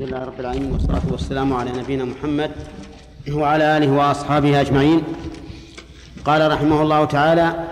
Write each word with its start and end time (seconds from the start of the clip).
الحمد 0.00 0.12
لله 0.12 0.24
رب 0.24 0.40
العالمين 0.40 0.72
والصلاة 0.72 1.02
والسلام 1.10 1.52
على 1.52 1.72
نبينا 1.72 2.04
محمد 2.04 2.50
وعلى 3.30 3.76
آله 3.76 3.90
وأصحابه 3.90 4.60
أجمعين. 4.60 5.02
قال 6.24 6.50
رحمه 6.52 6.82
الله 6.82 7.04
تعالى 7.04 7.68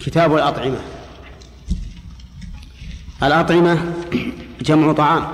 كتاب 0.00 0.34
الأطعمة. 0.34 0.80
الأطعمة 3.22 3.92
جمع 4.60 4.92
طعام 4.92 5.24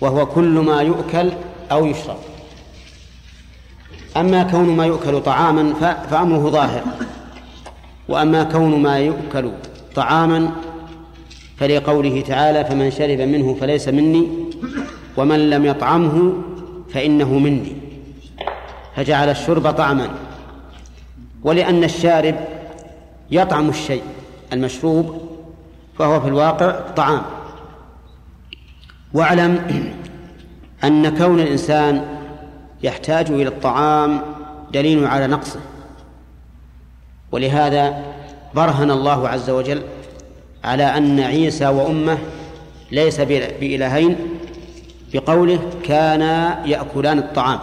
وهو 0.00 0.26
كل 0.26 0.58
ما 0.58 0.82
يؤكل 0.82 1.32
أو 1.72 1.86
يشرب. 1.86 2.18
أما 4.16 4.42
كون 4.42 4.76
ما 4.76 4.86
يؤكل 4.86 5.20
طعاما 5.20 5.74
فأمره 6.10 6.50
ظاهر 6.50 6.84
وأما 8.08 8.44
كون 8.44 8.82
ما 8.82 8.98
يؤكل 8.98 9.52
طعاما 9.94 10.65
فلقوله 11.56 12.20
تعالى 12.20 12.64
فمن 12.64 12.90
شرب 12.90 13.20
منه 13.20 13.54
فليس 13.54 13.88
مني 13.88 14.28
ومن 15.16 15.50
لم 15.50 15.66
يطعمه 15.66 16.32
فإنه 16.88 17.38
مني. 17.38 17.72
فجعل 18.96 19.28
الشرب 19.28 19.70
طعما. 19.70 20.08
ولأن 21.42 21.84
الشارب 21.84 22.34
يطعم 23.30 23.68
الشيء 23.68 24.02
المشروب 24.52 25.20
فهو 25.98 26.20
في 26.20 26.28
الواقع 26.28 26.70
طعام. 26.96 27.22
واعلم 29.14 29.60
أن 30.84 31.18
كون 31.18 31.40
الإنسان 31.40 32.04
يحتاج 32.82 33.30
إلى 33.30 33.48
الطعام 33.48 34.20
دليل 34.72 35.06
على 35.06 35.26
نقصه. 35.26 35.60
ولهذا 37.32 38.02
برهن 38.54 38.90
الله 38.90 39.28
عز 39.28 39.50
وجل 39.50 39.82
على 40.66 40.84
أن 40.84 41.20
عيسى 41.20 41.66
وأمه 41.66 42.18
ليس 42.92 43.20
بإلهين 43.60 44.16
بقوله 45.12 45.60
كانا 45.84 46.66
يأكلان 46.66 47.18
الطعام. 47.18 47.58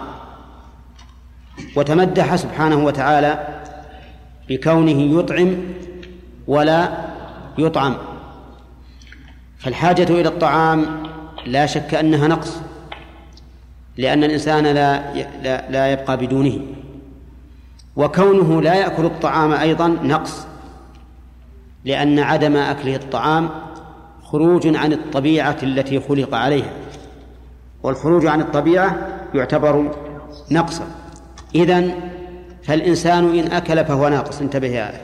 وتمدح 1.75 2.35
سبحانه 2.35 2.85
وتعالى 2.85 3.47
بكونه 4.49 5.19
يطعم 5.19 5.57
ولا 6.47 6.89
يطعم. 7.57 7.95
فالحاجة 9.59 10.03
إلى 10.03 10.27
الطعام 10.27 11.03
لا 11.45 11.65
شك 11.65 11.93
أنها 11.93 12.27
نقص 12.27 12.57
لأن 13.97 14.23
الإنسان 14.23 14.63
لا 14.63 15.13
لا, 15.69 15.91
يبقى 15.91 16.17
بدونه. 16.17 16.59
وكونه 17.95 18.61
لا 18.61 18.73
يأكل 18.73 19.05
الطعام 19.05 19.51
أيضا 19.51 19.87
نقص. 19.87 20.47
لأن 21.85 22.19
عدم 22.19 22.55
أكله 22.55 22.95
الطعام 22.95 23.49
خروج 24.23 24.75
عن 24.75 24.93
الطبيعة 24.93 25.57
التي 25.63 25.99
خلق 25.99 26.35
عليها. 26.35 26.73
والخروج 27.83 28.25
عن 28.25 28.41
الطبيعة 28.41 29.07
يعتبر 29.33 29.91
نقصا. 30.51 30.87
إذن 31.55 31.95
فالإنسان 32.63 33.39
إن 33.39 33.51
أكل 33.51 33.85
فهو 33.85 34.09
ناقص. 34.09 34.41
انتبه 34.41 34.67
يا 34.67 35.01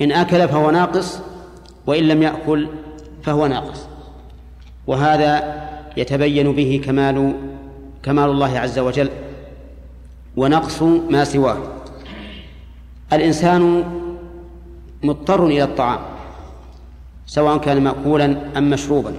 إن 0.00 0.12
أكل 0.12 0.48
فهو 0.48 0.70
ناقص 0.70 1.18
وإن 1.86 2.08
لم 2.08 2.22
يأكل 2.22 2.68
فهو 3.22 3.46
ناقص. 3.46 3.86
وهذا 4.86 5.62
يتبين 5.96 6.52
به 6.52 6.82
كمال 6.84 7.34
كمال 8.02 8.30
الله 8.30 8.58
عز 8.58 8.78
وجل 8.78 9.08
ونقص 10.36 10.82
ما 10.82 11.24
سواه. 11.24 11.58
الإنسان 13.12 13.84
مضطر 15.02 15.46
إلى 15.46 15.62
الطعام 15.62 16.00
سواء 17.26 17.58
كان 17.58 17.84
مأكولا 17.84 18.36
أم 18.56 18.70
مشروبا. 18.70 19.14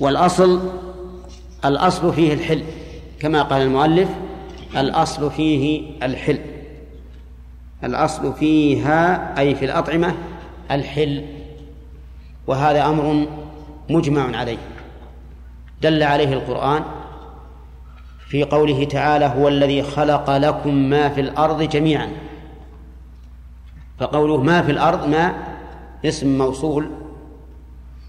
والأصل 0.00 0.60
الأصل 1.64 2.12
فيه 2.12 2.34
الحل 2.34 2.64
كما 3.20 3.42
قال 3.42 3.62
المؤلف 3.62 4.08
الأصل 4.76 5.30
فيه 5.30 5.90
الحل. 6.02 6.38
الأصل 7.84 8.32
فيها 8.32 9.34
أي 9.38 9.54
في 9.54 9.64
الأطعمة 9.64 10.14
الحل. 10.70 11.24
وهذا 12.46 12.86
أمر 12.86 13.26
مجمع 13.90 14.36
عليه. 14.36 14.58
دل 15.82 16.02
عليه 16.02 16.32
القرآن 16.32 16.82
في 18.28 18.44
قوله 18.44 18.84
تعالى 18.84 19.24
هو 19.24 19.48
الذي 19.48 19.82
خلق 19.82 20.36
لكم 20.36 20.74
ما 20.74 21.08
في 21.08 21.20
الأرض 21.20 21.62
جميعا 21.62 22.08
فقوله 23.98 24.42
ما 24.42 24.62
في 24.62 24.70
الأرض 24.70 25.08
ما 25.08 25.34
اسم 26.04 26.38
موصول 26.38 26.90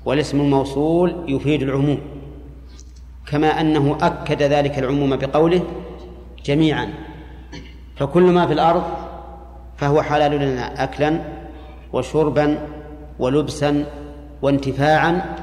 والاسم 0.05 0.41
الموصول 0.41 1.15
يفيد 1.27 1.61
العموم 1.61 1.99
كما 3.27 3.47
أنه 3.61 3.97
أكد 4.01 4.43
ذلك 4.43 4.79
العموم 4.79 5.15
بقوله 5.15 5.61
جميعا. 6.45 6.93
فكل 7.95 8.23
ما 8.23 8.47
في 8.47 8.53
الأرض 8.53 8.83
فهو 9.77 10.01
حلال 10.01 10.31
لنا 10.31 10.83
أكلا 10.83 11.19
وشربا 11.93 12.57
ولبسا 13.19 13.85
وانتفاعا 14.41 15.35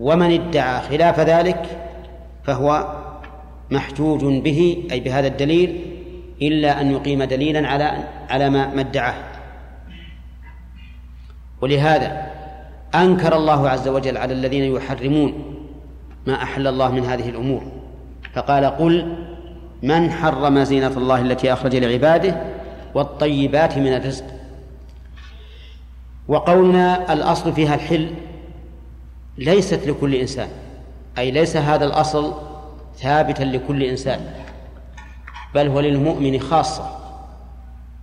ومن 0.00 0.32
ادعى 0.32 0.80
خلاف 0.80 1.20
ذلك 1.20 1.62
فهو 2.44 2.96
محجوج 3.70 4.24
به 4.24 4.88
أي 4.92 5.00
بهذا 5.00 5.26
الدليل 5.26 5.96
إلا 6.42 6.80
أن 6.80 6.90
يقيم 6.90 7.22
دليلا 7.22 7.68
على 7.68 8.04
على 8.28 8.50
ما 8.50 8.80
ادعاه. 8.80 9.29
ولهذا 11.60 12.26
أنكر 12.94 13.36
الله 13.36 13.68
عز 13.68 13.88
وجل 13.88 14.16
على 14.16 14.32
الذين 14.32 14.76
يحرمون 14.76 15.56
ما 16.26 16.42
أحل 16.42 16.66
الله 16.66 16.90
من 16.90 17.04
هذه 17.04 17.28
الأمور. 17.28 17.62
فقال 18.34 18.64
قل 18.64 19.16
من 19.82 20.10
حرم 20.10 20.64
زينة 20.64 20.96
الله 20.96 21.20
التي 21.20 21.52
أخرج 21.52 21.76
لعباده 21.76 22.42
والطيبات 22.94 23.78
من 23.78 23.94
الرزق؟ 23.94 24.24
وقولنا 26.28 27.12
الأصل 27.12 27.52
فيها 27.52 27.74
الحل 27.74 28.10
ليست 29.38 29.86
لكل 29.86 30.14
إنسان 30.14 30.48
أي 31.18 31.30
ليس 31.30 31.56
هذا 31.56 31.84
الأصل 31.84 32.34
ثابتا 32.96 33.42
لكل 33.42 33.82
إنسان 33.82 34.20
بل 35.54 35.68
هو 35.68 35.80
للمؤمن 35.80 36.40
خاصة. 36.40 36.96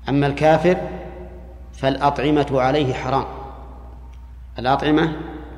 أما 0.09 0.27
الكافر 0.27 0.77
فالأطعمة 1.73 2.47
عليه 2.51 2.93
حرام. 2.93 3.25
الأطعمة 4.59 5.11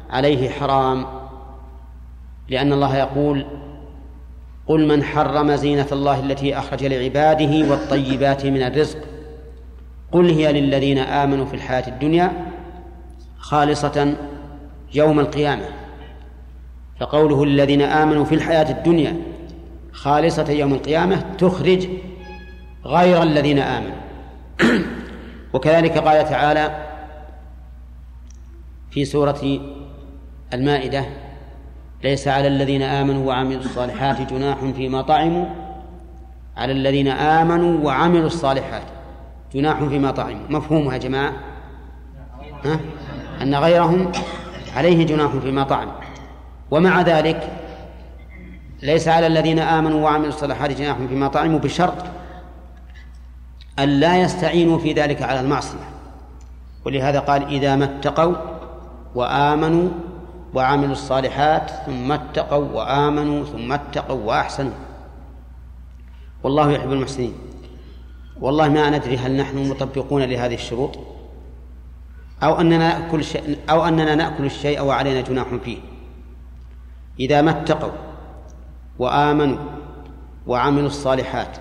عليه 0.10 0.50
حرام 0.50 1.06
لأن 2.50 2.74
الله 2.74 2.98
يقول 2.98 3.46
قل 4.68 4.88
من 4.88 5.04
حرم 5.04 5.56
زينة 5.56 5.88
الله 5.92 6.20
التي 6.20 6.58
أخرج 6.58 6.84
لعباده 6.84 7.70
والطيبات 7.70 8.46
من 8.46 8.62
الرزق 8.62 8.98
قل 10.12 10.30
هي 10.30 10.62
للذين 10.62 10.98
آمنوا 10.98 11.46
في 11.46 11.54
الحياة 11.54 11.88
الدنيا 11.88 12.32
خالصة 13.38 14.16
يوم 14.94 15.20
القيامة 15.20 15.66
فقوله 17.00 17.44
الذين 17.44 17.82
آمنوا 17.82 18.26
في 18.26 18.36
الحياة 18.36 18.72
الدنيا 18.72 19.18
خالصة 19.92 20.50
يوم 20.50 20.74
القيامة 20.74 21.24
تخرج 21.38 21.88
غير 22.86 23.24
الذين 23.24 23.60
آمنوا. 23.60 23.96
وكذلك 25.54 25.98
قال 25.98 26.30
تعالى 26.30 26.89
في 28.92 29.06
سورة 29.06 29.60
المائدة 30.54 31.06
ليس 32.04 32.28
على 32.28 32.48
الذين 32.48 32.82
آمنوا 32.82 33.28
وعملوا 33.28 33.62
الصالحات 33.62 34.34
جناح 34.34 34.58
فيما 34.76 35.02
طعموا. 35.02 35.46
على 36.58 36.72
الذين 36.72 37.08
آمنوا 37.08 37.86
وعملوا 37.86 38.28
الصالحات 38.28 38.84
جناح 39.54 39.84
فيما 39.84 40.12
طعموا. 40.12 40.48
مفهومها 40.50 40.94
يا 40.94 40.98
جماعة؟ 40.98 41.34
ها؟ 42.66 42.80
أن 43.42 43.56
غيرهم 43.56 44.12
عليه 44.76 45.06
جناح 45.06 45.32
فيما 45.32 45.64
طعموا 45.64 45.94
ومع 46.72 47.02
ذلك 47.02 47.52
ليس 48.82 49.08
على 49.08 49.28
الذين 49.28 49.60
آمنوا 49.60 50.02
وعملوا 50.02 50.30
الصالحات 50.30 50.72
جناح 50.72 50.98
فيما 50.98 51.28
طعموا 51.28 51.60
بشرط 51.60 52.06
أن 53.80 53.90
لا 53.90 54.22
يستعينوا 54.22 54.78
في 54.78 54.94
ذلك 54.94 55.22
على 55.22 55.40
المعصية. 55.40 55.90
ولهذا 56.86 57.20
قال 57.20 57.44
إذا 57.44 57.76
ما 57.76 57.86
اتقوا 57.86 58.36
وآمنوا 59.16 59.90
وعملوا 60.54 60.92
الصالحات 60.92 61.72
ثم 61.86 62.12
اتقوا 62.12 62.68
وآمنوا 62.74 63.46
ثم 63.46 63.72
اتقوا 63.72 64.24
وأحسنوا. 64.24 64.72
والله 66.44 66.72
يحب 66.72 66.92
المحسنين. 66.92 67.34
والله 68.42 68.70
ما 68.70 68.90
ندري 68.90 69.18
هل 69.18 69.38
نحن 69.38 69.70
مطبقون 69.70 70.22
لهذه 70.22 70.54
الشروط 70.54 71.00
أو 72.44 72.62
أننا 72.62 72.78
نأكل 72.78 73.24
شيء 73.24 73.58
أو 73.70 73.88
أننا 73.88 74.16
نأكل 74.16 74.46
الشيء 74.46 74.82
وعلينا 74.82 75.22
جناح 75.22 75.48
فيه. 75.64 75.78
إذا 77.20 77.42
ما 77.42 77.52
اتقوا 77.52 77.92
وآمنوا 79.00 79.58
وعملوا 80.48 80.88
الصالحات 80.88 81.58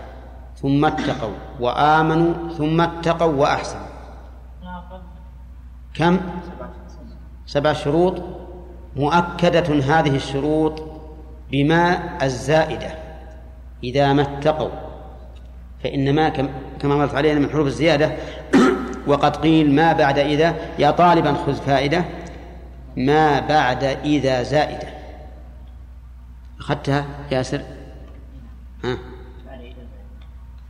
ثم 0.57 0.85
اتقوا 0.85 1.35
وآمنوا 1.61 2.35
ثم 2.59 2.81
اتقوا 2.81 3.33
وأحسنوا. 3.33 3.87
كم؟ 5.95 6.21
سبع 7.49 7.73
شروط 7.73 8.23
مؤكدة 8.97 9.75
هذه 9.75 10.17
الشروط 10.17 10.83
بما 11.53 11.99
الزائدة. 12.23 12.91
إذا 13.85 14.13
ما 14.13 14.23
اتقوا 14.23 14.71
فإن 15.85 16.15
ما 16.15 16.29
كما 16.81 16.97
مرت 16.97 17.15
علينا 17.15 17.41
من 17.41 17.51
حروف 17.51 17.67
الزيادة 17.67 18.13
وقد 19.09 19.37
قيل 19.37 19.75
ما 19.75 19.93
بعد 19.93 20.19
إذا 20.19 20.55
يا 20.79 20.91
طالبا 20.91 21.35
خذ 21.35 21.55
فائدة. 21.55 22.05
ما 22.97 23.41
بعد 23.41 23.85
إذا 23.85 24.43
زائدة. 24.43 24.89
أخذتها 26.61 27.07
ياسر؟ 27.31 27.61
ها؟ 28.85 28.99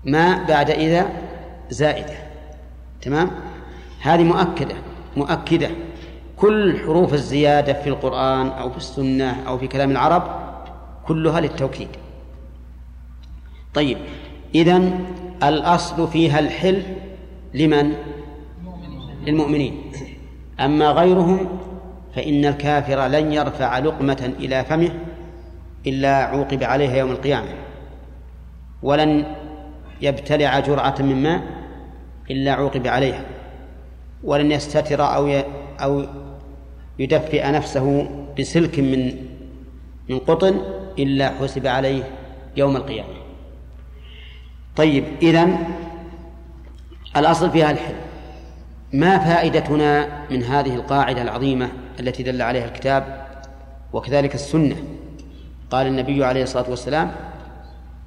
ما 0.05 0.45
بعد 0.49 0.71
إذا 0.71 1.07
زائدة. 1.71 2.15
تمام؟ 3.03 3.31
هذه 4.03 4.23
مؤكدة 4.23 4.75
مؤكدة. 5.17 5.71
كل 6.39 6.79
حروف 6.79 7.15
الزيادة 7.15 7.73
في 7.73 7.89
القرآن 7.89 8.47
أو 8.47 8.71
في 8.71 8.77
السنة 8.77 9.49
أو 9.49 9.59
في 9.59 9.67
كلام 9.67 9.91
العرب 9.91 10.23
كلها 11.07 11.41
للتوكيد. 11.41 11.89
طيب 13.75 13.99
إذن 14.55 15.07
الأصل 15.43 16.09
فيها 16.09 16.39
الحل 16.39 16.83
لمن؟ 17.55 17.95
للمؤمنين. 19.27 19.83
أما 20.61 20.91
غيرهم 20.91 21.49
فإن 22.15 22.45
الكافر 22.45 23.07
لن 23.07 23.33
يرفع 23.33 23.79
لقمة 23.79 24.33
إلى 24.39 24.65
فمه 24.65 24.91
إلا 25.87 26.15
عوقب 26.15 26.63
عليها 26.63 26.97
يوم 26.97 27.11
القيامة. 27.11 27.49
ولن 28.83 29.27
يبتلع 30.01 30.61
جرعة 30.61 30.95
من 31.01 31.23
ماء 31.23 31.43
إلا 32.31 32.53
عوقب 32.53 32.87
عليها. 32.87 33.25
ولن 34.25 34.53
يستتر 34.53 35.15
أو 35.15 35.43
أو 35.81 36.05
يدفئ 36.99 37.51
نفسه 37.51 38.09
بسلك 38.39 38.79
من 38.79 39.15
من 40.09 40.19
قطن 40.19 40.61
إلا 40.99 41.31
حسب 41.31 41.67
عليه 41.67 42.03
يوم 42.57 42.77
القيامة. 42.77 43.09
طيب 44.77 45.05
إذن 45.23 45.59
الأصل 47.17 47.51
فيها 47.51 47.71
الحل 47.71 47.95
ما 48.93 49.19
فائدتنا 49.19 50.09
من 50.31 50.43
هذه 50.43 50.75
القاعدة 50.75 51.23
العظيمة 51.23 51.69
التي 52.01 52.23
دل 52.23 52.43
عليها 52.43 52.65
الكتاب 52.65 53.27
وكذلك 53.93 54.35
السنة؟ 54.35 54.77
قال 55.71 55.87
النبي 55.87 56.25
عليه 56.25 56.43
الصلاة 56.43 56.71
والسلام 56.71 57.13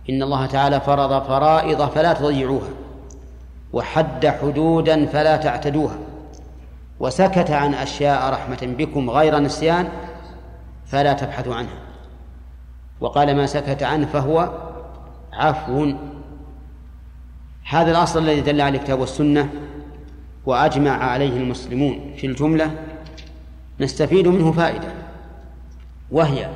إن 0.10 0.24
الله 0.24 0.46
تعالى 0.46 0.82
فرض 0.82 1.24
فرائض 1.28 1.90
فلا 1.90 2.14
تضيعوها 2.14 2.70
وحد 3.74 4.28
حدودا 4.28 5.06
فلا 5.06 5.38
تعتدوها. 5.38 5.98
وسكت 7.02 7.52
عن 7.52 7.74
أشياء 7.74 8.34
رحمة 8.34 8.76
بكم 8.78 9.10
غير 9.10 9.40
نسيان 9.40 9.90
فلا 10.86 11.14
تبحثوا 11.14 11.56
عنها. 11.56 11.78
وقال 13.00 13.36
ما 13.36 13.46
سكت 13.46 13.84
عنه 13.84 14.06
فهو 14.06 14.52
عفو. 15.34 15.94
هذا 17.70 17.92
الأصل 17.92 18.20
الذي 18.20 18.42
دل 18.42 18.62
عليه 18.62 18.80
الكتاب 18.80 19.00
والسنة 19.00 19.50
وأجمع 20.46 20.92
عليه 20.92 21.38
المسلمون 21.38 22.14
في 22.18 22.28
الجملة. 22.28 22.72
نستفيد 23.80 24.28
منه 24.28 24.52
فائدة 24.52 24.88
وهي 26.12 26.50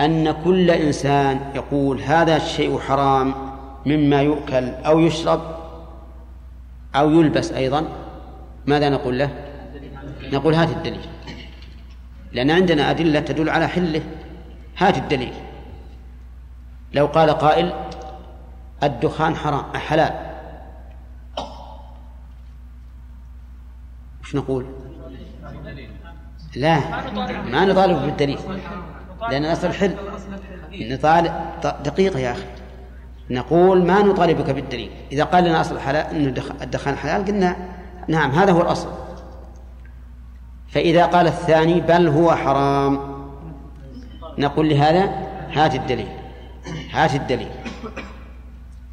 أن 0.00 0.30
كل 0.44 0.70
إنسان 0.70 1.40
يقول 1.54 2.00
هذا 2.00 2.36
الشيء 2.36 2.78
حرام 2.78 3.34
مما 3.86 4.22
يؤكل 4.22 4.68
أو 4.68 5.00
يشرب 5.00 5.40
أو 6.94 7.10
يلبس 7.10 7.52
أيضا 7.52 7.84
ماذا 8.66 8.88
نقول 8.88 9.18
له؟ 9.18 9.49
نقول 10.22 10.54
هات 10.54 10.68
الدليل. 10.68 11.06
لأن 12.32 12.50
عندنا 12.50 12.90
أدلة 12.90 13.20
تدل 13.20 13.50
على 13.50 13.68
حله. 13.68 14.02
هات 14.78 14.96
الدليل. 14.96 15.32
لو 16.92 17.06
قال 17.06 17.30
قائل 17.30 17.72
الدخان 18.82 19.36
حرام 19.36 19.76
حلال. 19.76 20.30
وش 24.22 24.34
نقول؟ 24.34 24.66
لا 26.56 26.80
ما 27.42 27.64
نطالب 27.64 28.02
بالدليل. 28.02 28.38
لأن 29.30 29.44
الأصل 29.44 29.72
حل 29.72 29.96
نطالب 30.72 31.32
دقيقة 31.84 32.18
يا 32.18 32.32
أخي. 32.32 32.44
نقول 33.30 33.86
ما 33.86 34.02
نطالبك 34.02 34.50
بالدليل. 34.50 34.90
إذا 35.12 35.24
قال 35.24 35.44
لنا 35.44 35.60
أصل 35.60 35.80
حلال 35.80 36.06
أن 36.06 36.34
الدخان 36.62 36.96
حلال 36.96 37.24
قلنا 37.24 37.56
نعم 38.08 38.30
هذا 38.30 38.52
هو 38.52 38.62
الأصل. 38.62 38.88
فإذا 40.70 41.06
قال 41.06 41.26
الثاني 41.26 41.80
بل 41.80 42.08
هو 42.08 42.34
حرام 42.34 43.00
نقول 44.38 44.68
لهذا 44.68 45.10
هات 45.52 45.74
الدليل 45.74 46.08
هات 46.92 47.14
الدليل. 47.14 47.48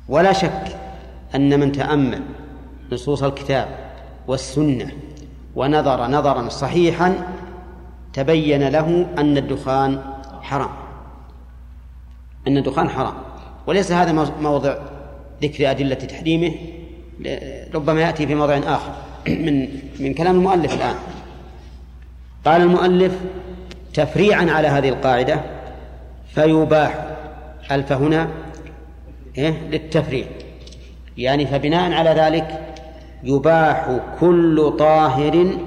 ولا 0.10 0.34
شك 0.34 0.78
أن 1.36 1.60
من 1.60 1.72
تأمل 1.72 2.22
نصوص 2.92 3.24
الكتاب 3.24 3.68
والسنة 4.28 4.92
ونظر 5.56 6.08
نظرا 6.08 6.50
صحيحا 6.50 7.14
تبين 8.14 8.68
له 8.68 9.08
أن 9.18 9.38
الدخان 9.38 10.02
حرام 10.42 10.70
أن 12.48 12.58
الدخان 12.58 12.90
حرام. 12.90 13.14
وليس 13.68 13.92
هذا 13.92 14.32
موضع 14.42 14.76
ذكر 15.42 15.72
أدلة 15.72 15.96
تحريمه 15.96 16.54
ربما 17.76 18.02
يأتي 18.02 18.28
في 18.28 18.36
موضع 18.36 18.58
آخر. 18.58 18.92
من 19.46 19.68
من 20.00 20.14
كلام 20.14 20.36
المؤلف 20.36 20.74
الآن. 20.74 20.96
قال 22.46 22.62
المؤلف 22.62 23.20
تفريعا 23.94 24.52
على 24.52 24.68
هذه 24.68 24.90
القاعدة 24.90 25.42
فيباح. 26.36 27.08
ألف 27.72 27.92
هنا 27.92 28.28
إيه؟ 29.38 29.68
للتفريع. 29.70 30.26
يعني 31.18 31.48
فبناء 31.48 31.92
على 31.92 32.10
ذلك 32.10 32.76
يباح 33.24 34.00
كل 34.20 34.76
طاهر. 34.80 35.58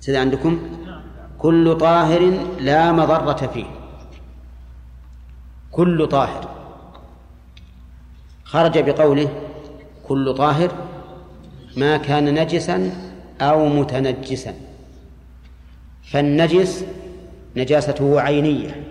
سيد 0.00 0.14
عندكم؟ 0.14 0.60
كل 1.38 1.78
طاهر 1.78 2.32
لا 2.60 2.92
مضرة 2.92 3.50
فيه. 3.54 3.66
كل 5.72 6.06
طاهر. 6.06 6.48
خرج 8.44 8.78
بقوله 8.78 9.28
كل 10.08 10.34
طاهر 10.34 10.70
ما 11.76 11.96
كان 11.96 12.34
نجسا 12.34 12.90
أو 13.40 13.68
متنجسا. 13.68 14.54
فالنجس 16.06 16.84
نجاسته 17.56 18.20
عينية 18.20 18.84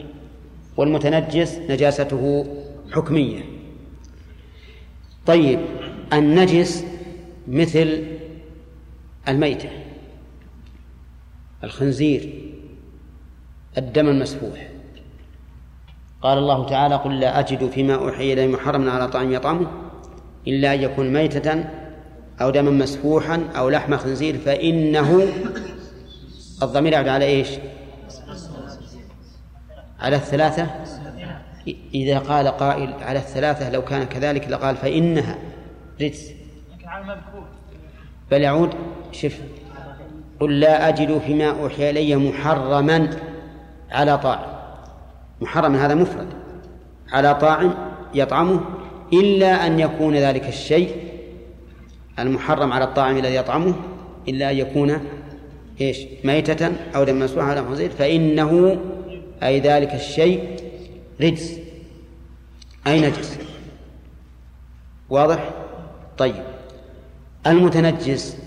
والمتنجس 0.77 1.57
نجاسته 1.69 2.45
حكمية. 2.91 3.43
طيب 5.25 5.59
النجس 6.13 6.85
مثل 7.47 8.03
الميتة 9.27 9.69
الخنزير 11.63 12.33
الدم 13.77 14.07
المسفوح. 14.07 14.69
قال 16.21 16.37
الله 16.37 16.65
تعالى 16.65 16.95
قل 16.95 17.19
لا 17.19 17.39
أجد 17.39 17.69
فيما 17.69 17.95
أوحي 17.95 18.33
إلي 18.33 18.47
محرما 18.47 18.91
على 18.91 19.07
طعام 19.07 19.31
يطعمه 19.31 19.67
إلا 20.47 20.73
أن 20.73 20.81
يكون 20.81 21.13
ميتة 21.13 21.65
أو 22.41 22.49
دما 22.49 22.71
مسفوحا 22.71 23.43
أو 23.55 23.69
لحم 23.69 23.97
خنزير 23.97 24.37
فإنه 24.37 25.27
الضمير 26.63 26.93
يعود 26.93 27.07
على 27.07 27.25
إيش؟ 27.25 27.49
على 29.99 30.15
الثلاثة؟ 30.15 30.67
إذا 31.93 32.19
قال 32.19 32.47
قائل 32.47 32.93
على 33.01 33.19
الثلاثة 33.19 33.69
لو 33.69 33.81
كان 33.81 34.03
كذلك 34.03 34.49
لقال 34.49 34.75
فإنها. 34.75 35.37
رجس 36.01 36.31
بل 38.31 38.41
يعود 38.41 38.69
شف 39.11 39.41
قل 40.39 40.59
لا 40.59 40.89
أجد 40.89 41.17
فيما 41.17 41.49
أوحي 41.49 41.89
إلي 41.89 42.15
محرما 42.15 43.09
على 43.91 44.17
طاعم. 44.17 44.55
محرم 45.41 45.75
هذا 45.75 45.95
مفرد. 45.95 46.27
على 47.11 47.35
طاعم 47.35 47.73
يطعمه 48.13 48.61
إلا 49.13 49.67
أن 49.67 49.79
يكون 49.79 50.15
ذلك 50.15 50.47
الشيء 50.47 50.95
المحرم 52.19 52.73
على 52.73 52.83
الطاعم 52.83 53.17
الذي 53.17 53.35
يطعمه 53.35 53.75
إلا 54.27 54.51
أن 54.51 54.57
يكون 54.57 54.99
إيش؟ 55.81 55.97
ميتة 56.23 56.71
أو 56.95 57.03
دم 57.03 57.19
مسوحا 57.19 57.47
على 57.47 57.61
خنزير 57.65 57.89
فإنه 57.89 58.77
أي 59.43 59.59
ذلك 59.59 59.93
الشيء 59.93 60.55
رجس. 61.21 61.59
أي 62.87 63.01
نجس؟ 63.01 63.37
واضح؟ 65.09 65.49
طيب. 66.17 66.43
المتنجس 67.47 68.37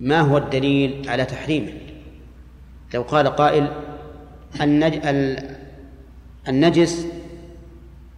ما 0.00 0.20
هو 0.20 0.38
الدليل 0.38 1.08
على 1.08 1.24
تحريمه؟ 1.24 1.72
لو 2.94 3.02
قال 3.02 3.28
قائل 3.28 3.68
النج... 4.60 4.98
النجس 6.48 7.06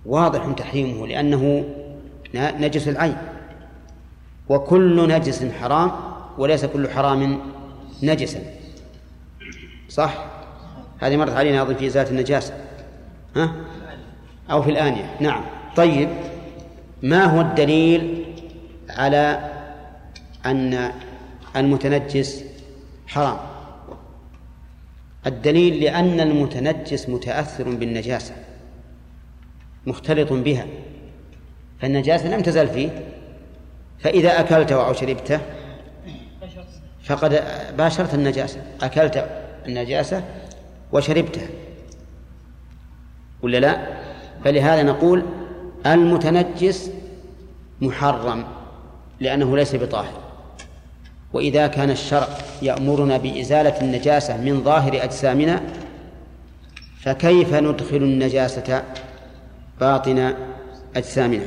واضح 0.07 0.53
تحريمه 0.57 1.07
لأنه 1.07 1.65
نجس 2.35 2.89
العين. 2.89 3.17
وكل 4.49 5.09
نجس 5.09 5.45
حرام 5.45 5.91
وليس 6.39 6.65
كل 6.65 6.89
حرام 6.89 7.41
نجسا. 8.03 8.41
صح. 9.89 10.25
هذه 10.99 11.17
مرت 11.17 11.33
علينا 11.33 11.63
أظن 11.63 11.75
في 11.75 11.87
إزالة 11.87 12.11
النجاسة. 12.11 12.55
ها؟ 13.37 13.53
أو 14.51 14.63
في 14.63 14.71
الآنية. 14.71 15.17
نعم. 15.21 15.45
طيب. 15.77 16.09
ما 17.03 17.25
هو 17.25 17.41
الدليل 17.41 18.25
على 18.91 19.51
أن 20.47 20.93
المتنجس 21.57 22.45
حرام؟ 23.07 23.37
الدليل 25.27 25.81
لأن 25.85 26.21
المتنجس 26.21 27.09
متأثر 27.09 27.71
بالنجاسة. 27.71 28.35
مختلط 29.87 30.33
بها. 30.33 30.67
فالنجاسة 31.81 32.29
لم 32.29 32.43
تزل 32.43 32.69
فيه. 32.69 32.91
فإذا 33.99 34.41
أكلته 34.41 34.87
أو 34.87 34.93
شربته 34.93 35.41
فقد 37.07 37.43
باشرت 37.79 38.15
النجاسة. 38.15 38.63
أكلت 38.83 39.29
النجاسة 39.67 40.23
وشربته 40.93 41.49
ولا 43.43 43.59
لا؟ 43.59 43.87
فلهذا 44.45 44.83
نقول 44.83 45.23
المتنجس 45.87 46.91
محرم 47.81 48.45
لأنه 49.21 49.57
ليس 49.57 49.75
بطاهر. 49.75 50.21
وإذا 51.33 51.67
كان 51.67 51.91
الشرع 51.91 52.29
يأمرنا 52.63 53.17
بإزالة 53.17 53.81
النجاسة 53.81 54.37
من 54.37 54.65
ظاهر 54.65 55.05
أجسامنا 55.05 55.61
فكيف 57.01 57.55
ندخل 57.55 57.97
النجاسة 57.97 58.83
باطن 59.81 60.35
أجسامنا؟ 60.97 61.45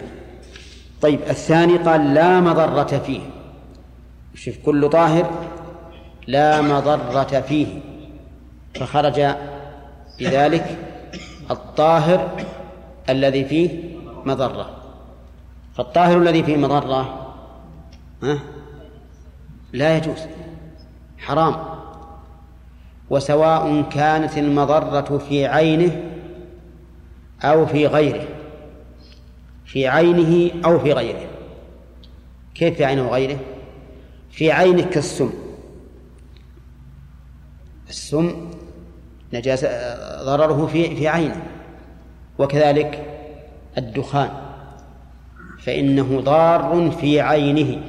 طيب 1.01 1.19
الثاني 1.29 1.77
قال 1.77 2.13
لا 2.13 2.39
مضرة 2.39 3.01
فيه. 3.05 3.21
شوف 4.36 4.57
كل 4.57 4.89
طاهر 4.89 5.29
لا 6.27 6.62
مضرة 6.62 7.41
فيه 7.41 7.67
فخرج 8.75 9.21
بذلك 10.19 10.77
الطاهر 11.51 12.45
الذي 13.09 13.45
فيه 13.45 13.83
مضرة. 14.25 14.69
فالطاهر 15.75 16.17
الذي 16.17 16.43
فيه 16.43 16.57
مضرة 16.57 17.33
ها؟ 18.24 18.39
لا 19.74 19.98
يجوز 19.98 20.19
حرام. 21.17 21.55
وسواء 23.09 23.81
كانت 23.81 24.38
المضرة 24.38 25.17
في 25.17 25.45
عينه 25.45 26.03
أو 27.43 27.65
في 27.65 27.88
غيره 27.88 28.27
في 29.65 29.88
عينه 29.88 30.51
أو 30.65 30.79
في 30.79 30.93
غيره. 30.93 31.27
كيف 32.55 32.77
في 32.77 32.86
عينه 32.86 33.07
وغيره؟ 33.07 33.39
في 34.31 34.51
عينه 34.51 34.81
كالسم. 34.81 35.29
السم 37.89 38.51
نجاسة 39.33 39.67
ضرره 40.24 40.67
في 40.67 40.95
في 40.95 41.07
عينه. 41.07 41.43
وكذلك 42.38 43.05
الدخان. 43.77 44.29
فإنه 45.59 46.21
ضار 46.21 46.91
في 46.91 47.21
عينه. 47.21 47.81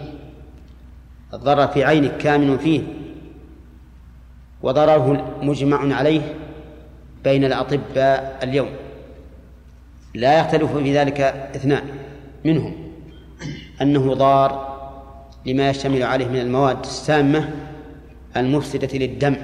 الضرر 1.35 1.67
في 1.67 1.85
عينك 1.85 2.17
كامن 2.17 2.59
فيه. 2.59 2.83
وضرره 4.63 5.39
مجمع 5.43 5.97
عليه 5.97 6.35
بين 7.25 7.45
الأطباء 7.45 8.39
اليوم. 8.43 8.69
لا 10.15 10.41
يختلف 10.41 10.77
في 10.77 10.99
ذلك 10.99 11.21
اثنان 11.55 11.85
منهم. 12.45 12.75
أنه 13.83 14.15
ضار 14.15 14.70
لما 15.47 15.71
يشتمل 15.71 16.03
عليه 16.03 16.29
من 16.29 16.41
المواد 16.41 16.79
السامة 16.81 17.51
المفسدة 18.37 18.99
للدم. 18.99 19.37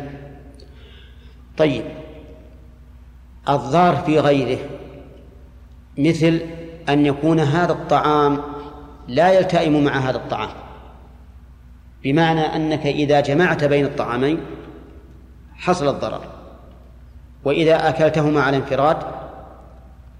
طيب 1.57 1.85
الضار 3.49 3.97
في 3.97 4.21
غيره 4.21 4.59
مثل 5.99 6.41
أن 6.89 7.07
يكون 7.07 7.41
هذا 7.41 7.73
الطعام 7.73 8.43
لا 9.09 9.33
يلتئم 9.33 9.85
مع 9.85 9.99
هذا 9.99 10.17
الطعام 10.17 10.49
بمعنى 12.05 12.41
أنك 12.41 12.87
إذا 12.87 13.21
جمعت 13.21 13.65
بين 13.65 13.85
الطعامين 13.85 14.41
حصل 15.55 15.89
الضرر 15.89 16.21
وإذا 17.45 17.89
أكلتهما 17.89 18.43
على 18.43 18.57
انفراد 18.57 18.97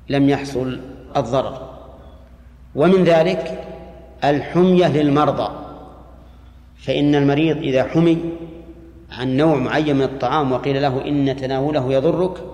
لم 0.09 0.29
يحصل 0.29 0.81
الضرر. 1.17 1.77
ومن 2.75 3.05
ذلك 3.05 3.65
الحمية 4.25 4.89
للمرضى. 4.89 5.66
فإن 6.79 7.15
المريض 7.15 7.57
إذا 7.57 7.85
حمي 7.85 8.19
عن 9.13 9.37
نوع 9.37 9.57
معين 9.57 9.97
من 9.97 10.03
الطعام 10.03 10.53
وقيل 10.53 10.83
له 10.83 11.09
إن 11.09 11.37
تناوله 11.37 11.93
يضرك 11.93 12.45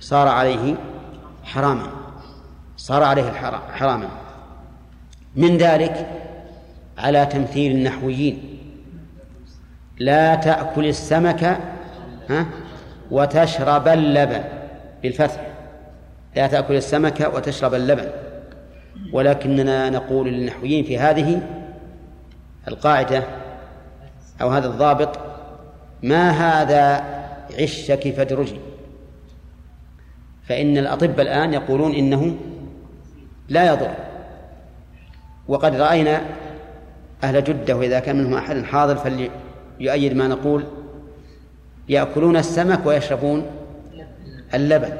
صار 0.00 0.28
عليه 0.28 0.74
حراما 1.44 1.98
صار 2.76 3.02
عليه 3.02 3.30
حراما. 3.72 4.08
من 5.36 5.56
ذلك 5.58 6.06
على 6.98 7.26
تمثيل 7.26 7.72
النحويين. 7.72 8.58
لا 9.98 10.34
تأكل 10.34 10.86
السمك 10.86 11.44
ها 12.30 12.46
وتشرب 13.10 13.88
اللبن 13.88 14.44
بالفتح. 15.02 15.46
لا 16.36 16.46
تأكل 16.46 16.74
السمك 16.74 17.30
وتشرب 17.34 17.74
اللبن. 17.74 18.08
ولكننا 19.12 19.90
نقول 19.90 20.28
للنحويين 20.28 20.84
في 20.84 20.98
هذه 20.98 21.42
القاعدة 22.68 23.22
أو 24.42 24.48
هذا 24.48 24.66
الضابط 24.66 25.18
ما 26.02 26.30
هذا 26.30 27.04
عشك 27.60 28.14
فادرجي 28.14 28.60
فإن 30.48 30.78
الأطباء 30.78 31.22
الآن 31.22 31.52
يقولون 31.52 31.94
إنه 31.94 32.36
لا 33.48 33.72
يضر. 33.72 33.94
وقد 35.48 35.74
رأينا 35.74 36.22
أهل 37.24 37.44
جدة 37.44 37.76
وإذا 37.76 38.00
كان 38.00 38.16
منهم 38.16 38.34
أحد 38.34 38.64
حاضر 38.64 38.96
فليؤيد 38.96 40.16
ما 40.16 40.28
نقول 40.28 40.64
يأكلون 41.88 42.36
السمك 42.36 42.86
ويشربون 42.86 43.46
اللبن 44.54 44.92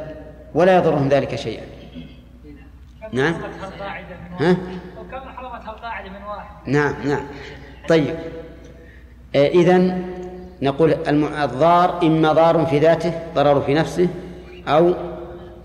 ولا 0.55 0.77
يضرهم 0.77 1.09
ذلك 1.09 1.35
شيئا. 1.35 1.65
نعم. 3.13 3.35
ها؟ 4.41 4.51
وكم 5.01 5.29
حرمتها 5.37 5.71
القاعدة 5.71 6.09
من 6.09 6.23
واحد. 6.23 6.69
نعم 6.69 6.95
نعم. 7.09 7.27
طيب. 7.89 8.15
آه، 9.37 9.49
إذن 9.49 10.05
نقول 10.63 10.93
الضار 11.43 12.03
إما 12.03 12.33
ضار 12.33 12.67
في 12.67 12.79
ذاته 12.79 13.13
ضرر 13.35 13.61
في 13.61 13.75
نفسه 13.75 14.09
أو 14.69 14.95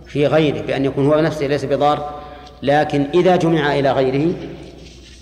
في 0.06 0.27
غيره 0.27 0.62
بأن 0.62 0.86
يكون 0.86 1.08
هو 1.08 1.20
نفسه 1.20 1.48
ليس 1.48 1.65
بضار 1.65 2.20
لكن 2.63 3.08
إذا 3.13 3.36
جمع 3.36 3.80
إلى 3.80 3.92
غيره 3.92 4.34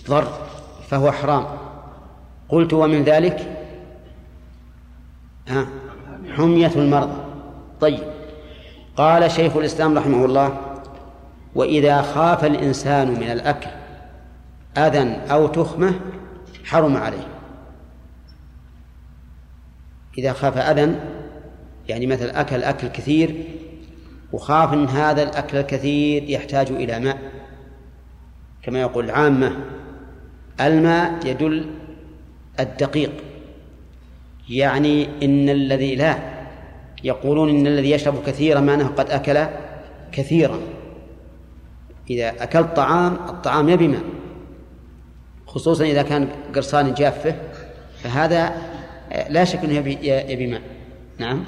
ضر 0.10 0.28
فهو 0.90 1.12
حرام. 1.12 1.46
قلت 2.50 2.74
ومن 2.74 3.04
ذلك 3.04 3.48
ها 5.48 5.66
حمية 6.36 6.72
المرضى. 6.76 7.18
طيب. 7.82 8.00
قال 8.98 9.32
شيخ 9.32 9.58
الإسلام 9.58 9.98
رحمه 9.98 10.26
الله 10.26 10.58
وإذا 11.56 12.02
خاف 12.02 12.46
الإنسان 12.46 13.08
من 13.08 13.32
الأكل 13.32 13.70
أذى 14.78 15.18
أو 15.32 15.48
تخمة 15.48 15.94
حرم 16.66 16.98
عليه. 16.98 17.28
إذا 20.18 20.34
خاف 20.34 20.58
أذى 20.58 20.96
يعني 21.90 22.08
مثل 22.08 22.26
أكل 22.26 22.64
أكل 22.64 22.88
كثير 22.88 23.44
وخاف 24.34 24.74
أن 24.74 24.88
هذا 24.88 25.24
الأكل 25.24 25.58
الكثير 25.58 26.24
يحتاج 26.30 26.72
إلى 26.72 27.00
ماء. 27.00 27.18
كما 28.64 28.82
يقول 28.82 29.06
العامة 29.06 29.58
الماء 30.62 31.28
يدل 31.28 31.66
الدقيق. 32.60 33.12
يعني 34.50 35.10
إن 35.24 35.50
الذي 35.50 35.96
لا 35.96 36.18
يقولون 37.04 37.50
إن 37.50 37.68
الذي 37.68 37.92
يشرب 37.92 38.24
كثيرا 38.26 38.60
ما 38.60 38.74
أنه 38.74 38.88
قد 38.88 39.10
أكل 39.10 39.46
كثيرا. 40.12 40.60
إذا 42.10 42.44
أكلت 42.44 42.76
طعام 42.76 43.14
الطعام 43.14 43.70
يبي 43.70 43.88
ماء. 43.88 44.21
خصوصا 45.56 45.84
إذا 45.84 46.02
كان 46.02 46.28
قرصان 46.56 46.94
جافة 46.94 47.36
فهذا 48.04 48.52
لا 49.30 49.44
شك 49.44 49.64
أنه 49.64 49.74
يبي, 49.74 49.98
يبي 50.08 50.48
ماء. 50.48 50.62
نعم. 51.18 51.44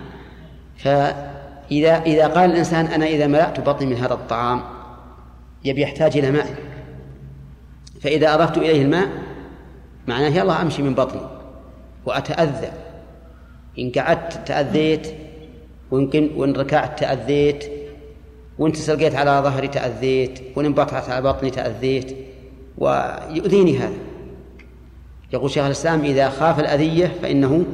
فإذا 0.77 2.01
إذا 2.05 2.27
قال 2.27 2.51
الإنسان 2.51 2.85
أنا 2.85 3.05
إذا 3.05 3.27
ملأت 3.27 3.59
بطني 3.59 3.87
من 3.87 3.95
هذا 3.95 4.13
الطعام 4.13 4.61
يبي 5.65 5.81
يحتاج 5.81 6.17
إلى 6.17 6.31
ماء. 6.31 6.55
فإذا 8.01 8.33
أضفت 8.33 8.57
إليه 8.57 8.81
الماء 8.81 9.07
معناه 10.07 10.29
يلا 10.29 10.61
أمشي 10.61 10.81
من 10.81 10.93
بطني 10.93 11.21
وأتأذى. 12.05 12.71
إن 13.79 13.91
قعدت 13.91 14.47
تأذيت 14.47 15.07
ويمكن 15.91 16.29
وإن 16.35 16.53
ركعت 16.53 16.99
تأذيت 16.99 17.71
وإن 18.59 18.71
تسلقيت 18.71 19.15
على 19.15 19.41
ظهري 19.43 19.67
تأذيت 19.67 20.41
وإن 20.55 20.65
انبطحت 20.65 21.09
على 21.09 21.21
بطني 21.21 21.49
تأذيت. 21.49 22.32
ويؤذيني 22.77 23.77
هذا. 23.77 23.95
يقول 25.33 25.51
شيخ 25.51 25.65
الإسلام 25.65 26.01
إذا 26.01 26.29
خاف 26.29 26.59
الأذية 26.59 27.11
فإنه 27.21 27.65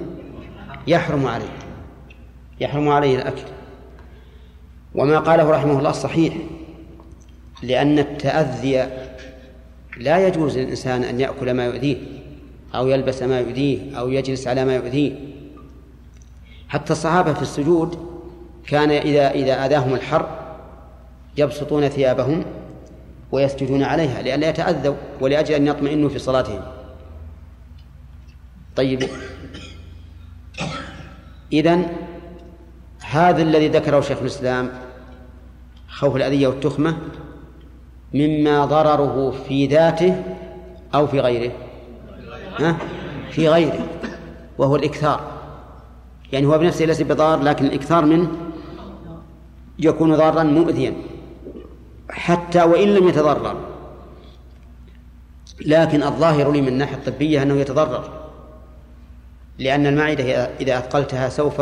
يحرم 0.87 1.25
عليه 1.25 1.57
يحرم 2.59 2.89
عليه 2.89 3.15
الأكل. 3.15 3.43
وما 4.95 5.19
قاله 5.19 5.49
رحمه 5.49 5.79
الله 5.79 5.91
صحيح 5.91 6.33
لأن 7.63 7.99
التأذي 7.99 8.89
لا 9.97 10.27
يجوز 10.27 10.57
للإنسان 10.57 11.03
أن 11.03 11.19
يأكل 11.19 11.53
ما 11.53 11.65
يؤذيه 11.65 11.97
أو 12.75 12.87
يلبس 12.87 13.23
ما 13.23 13.39
يؤذيه 13.39 13.99
أو 13.99 14.09
يجلس 14.09 14.47
على 14.47 14.65
ما 14.65 14.75
يؤذيه. 14.75 15.15
حتى 16.69 16.93
الصحابة 16.93 17.33
في 17.33 17.41
السجود 17.41 18.09
كان 18.67 18.91
إذا 18.91 19.31
إذا 19.31 19.65
أذاهم 19.65 19.93
الحر 19.93 20.27
يبسطون 21.37 21.87
ثيابهم 21.87 22.45
ويسجدون 23.31 23.83
عليها 23.83 24.21
لئلا 24.21 24.49
يتأذوا 24.49 24.95
ولأجل 25.21 25.53
أن 25.53 25.67
يطمئنوا 25.67 26.09
في 26.09 26.19
صلاتهم. 26.19 26.61
طيب. 28.75 29.09
إذن 31.53 31.85
هذا 33.01 33.41
الذي 33.41 33.67
ذكره 33.67 34.01
شيخ 34.01 34.17
الإسلام 34.21 34.71
خوف 35.89 36.15
الأذية 36.15 36.47
والتخمة 36.47 36.97
مما 38.13 38.65
ضرره 38.65 39.31
في 39.31 39.67
ذاته 39.67 40.23
أو 40.95 41.07
في 41.07 41.19
غيره؟ 41.19 41.51
ها؟ 42.59 42.77
في 43.31 43.49
غيره. 43.49 43.87
وهو 44.57 44.75
الإكثار. 44.75 45.31
يعني 46.31 46.45
هو 46.45 46.57
بنفسه 46.57 46.85
ليس 46.85 47.01
بضار 47.01 47.43
لكن 47.43 47.65
الإكثار 47.65 48.05
منه 48.05 48.29
يكون 49.79 50.15
ضارا 50.15 50.43
مؤذيا. 50.43 50.93
حتى 52.09 52.63
وإن 52.63 52.87
لم 52.87 53.07
يتضرر. 53.07 53.65
لكن 55.65 56.03
الظاهر 56.03 56.51
لي 56.51 56.61
من 56.61 56.67
الناحية 56.67 56.95
الطبية 56.95 57.43
أنه 57.43 57.55
يتضرر. 57.55 58.29
لأن 59.57 59.87
المعدة 59.87 60.23
إذا 60.45 60.77
أثقلتها 60.77 61.29
سوف 61.29 61.61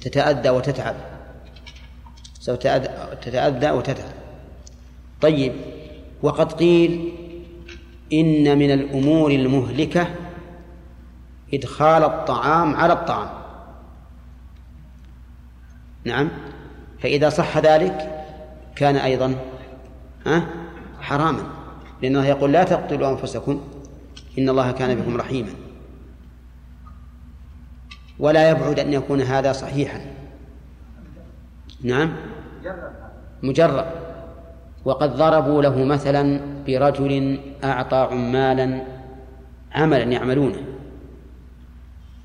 تتأذى 0.00 0.50
وتتعب. 0.50 0.96
سوف 2.40 2.56
تتأذى 3.22 3.70
وتتعب. 3.70 4.12
طيب 5.20 5.52
وقد 6.22 6.52
قيل 6.52 7.12
إن 8.12 8.58
من 8.58 8.70
الأمور 8.70 9.30
المهلكة 9.30 10.06
إدخال 11.54 12.04
الطعام 12.04 12.76
على 12.76 12.92
الطعام. 12.92 13.28
نعم 16.04 16.30
فإذا 17.00 17.28
صح 17.28 17.58
ذلك 17.58 18.13
كان 18.76 18.96
أيضا 18.96 19.34
حراما. 21.00 21.42
لأنه 22.02 22.26
يقول 22.26 22.52
لا 22.52 22.64
تقتلوا 22.64 23.10
أنفسكم 23.10 23.60
إن 24.38 24.48
الله 24.48 24.72
كان 24.72 24.94
بكم 24.94 25.16
رحيما. 25.16 25.50
ولا 28.18 28.50
يبعد 28.50 28.78
أن 28.78 28.92
يكون 28.92 29.20
هذا 29.20 29.52
صحيحا. 29.52 30.00
نعم؟ 31.82 32.12
مجرب 33.42 33.86
وقد 34.84 35.16
ضربوا 35.16 35.62
له 35.62 35.84
مثلا 35.84 36.40
برجل 36.66 37.40
أعطى 37.64 37.96
عمالا 37.96 38.84
عملا 39.72 40.02
يعملونه. 40.02 40.62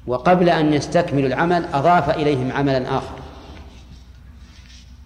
وقبل 0.07 0.49
أن 0.49 0.73
يستكملوا 0.73 1.27
العمل 1.27 1.65
أضاف 1.73 2.09
إليهم 2.09 2.51
عملا 2.51 2.97
آخر. 2.97 3.18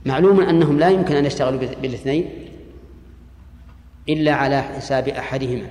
معلوم 0.05 0.41
أنهم 0.41 0.79
لا 0.79 0.89
يمكن 0.89 1.15
أن 1.15 1.25
يشتغلوا 1.25 1.59
بالاثنين 1.81 2.29
إلا 4.09 4.33
على 4.33 4.61
حساب 4.61 5.07
أحدهما. 5.07 5.67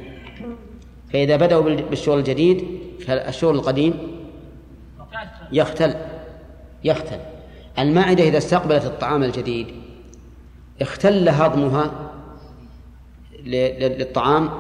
فإذا 1.13 1.37
بدأوا 1.37 1.63
بالشغل 1.63 2.19
الجديد 2.19 2.65
فالشغل 3.07 3.55
القديم 3.55 3.95
يختل 5.53 5.95
يختل. 6.85 7.19
المعدة 7.79 8.25
إذا 8.25 8.39
استقبلت 8.39 8.85
الطعام 8.85 9.23
الجديد 9.23 9.67
اختل 10.81 11.29
هضمها 11.29 12.11
للطعام 13.45 14.51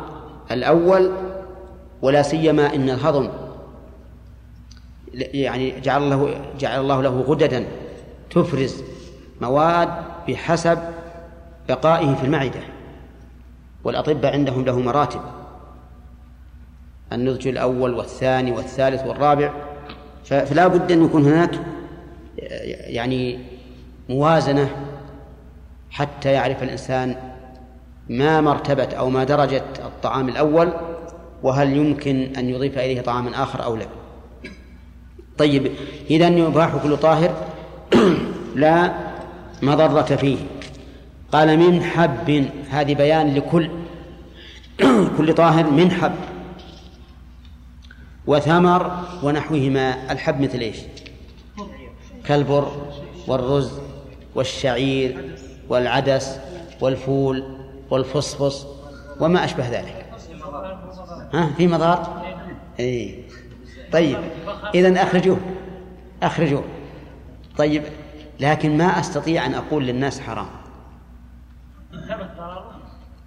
الأول 0.51 1.13
ولا 2.03 2.23
سيما 2.23 2.75
إن 2.75 2.91
الهضم 2.91 3.29
يعني 5.15 5.81
جعل 5.81 6.03
الله 6.03 6.41
جعل 6.59 6.81
الله 6.81 7.03
له 7.03 7.21
غددا 7.21 7.67
تفرز. 8.31 8.83
مواد 9.41 9.89
بحسب 10.29 10.79
بقائه 11.69 12.15
في 12.15 12.25
المعدة 12.25 12.61
والأطباء 13.85 14.33
عندهم 14.33 14.65
له 14.65 14.81
مراتب. 14.81 15.21
النضج 17.13 17.49
الأول 17.49 17.95
والثاني 17.95 18.53
والثالث 18.53 19.07
والرابع 19.07 19.53
فلا 20.25 20.67
بد 20.67 20.93
أن 20.93 21.05
يكون 21.05 21.25
هناك 21.25 21.61
يعني 22.87 23.39
موازنة 24.09 24.71
حتى 25.91 26.33
يعرف 26.33 26.63
الإنسان 26.63 27.17
ما 28.09 28.41
مرتبة 28.41 28.85
أو 28.85 29.11
ما 29.11 29.25
درجة 29.25 29.65
الطعام 29.85 30.29
الأول 30.29 30.73
وهل 31.43 31.77
يمكن 31.77 32.33
أن 32.39 32.49
يضيف 32.49 32.79
إليه 32.79 33.01
طعاما 33.01 33.43
آخر 33.43 33.65
أو 33.65 33.77
لا. 33.77 33.87
طيب 35.39 35.73
إذا 36.11 36.29
يباح 36.29 36.77
كل 36.77 36.97
طاهر. 36.97 37.35
لا 38.55 38.93
مضرة 39.63 40.17
فيه. 40.17 40.39
قال 41.33 41.59
من 41.59 41.83
حب 41.83 42.49
هذه 42.71 42.95
بيان 42.95 43.35
لكل 43.35 43.71
كل 45.17 45.35
طاهر 45.35 45.71
من 45.71 45.91
حب. 45.91 46.15
وثمر 48.27 49.05
ونحوهما 49.23 50.13
الحب 50.13 50.41
مثل 50.41 50.59
إيش؟ 50.59 50.77
كالبر 52.25 52.73
والرز 53.27 53.73
والشعير 54.35 55.37
والعدس 55.69 56.39
والفول 56.81 57.45
والفصفص 57.91 58.67
وما 59.21 59.45
أشبه 59.45 59.69
ذلك. 59.69 60.07
ها؟ 61.35 61.51
في 61.57 61.67
مضار؟ 61.67 62.23
اي 62.81 63.25
طيب 63.93 64.19
إذا 64.75 65.03
أخرجوه. 65.03 65.39
أخرجوه. 66.23 66.65
طيب 67.59 67.83
لكن 68.43 68.77
ما 68.77 69.01
أستطيع 69.01 69.47
أن 69.47 69.55
أقول 69.55 69.87
للناس 69.87 70.21
حرام. 70.21 70.47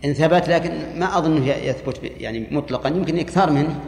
إن 0.06 0.14
ثبت 0.14 0.50
لكن 0.50 1.00
ما 1.00 1.18
أظن 1.18 1.44
يثبت 1.44 2.00
يعني 2.04 2.48
مطلقا. 2.52 2.90
يمكن 2.90 3.20
إكثار 3.20 3.52
منه. 3.52 3.80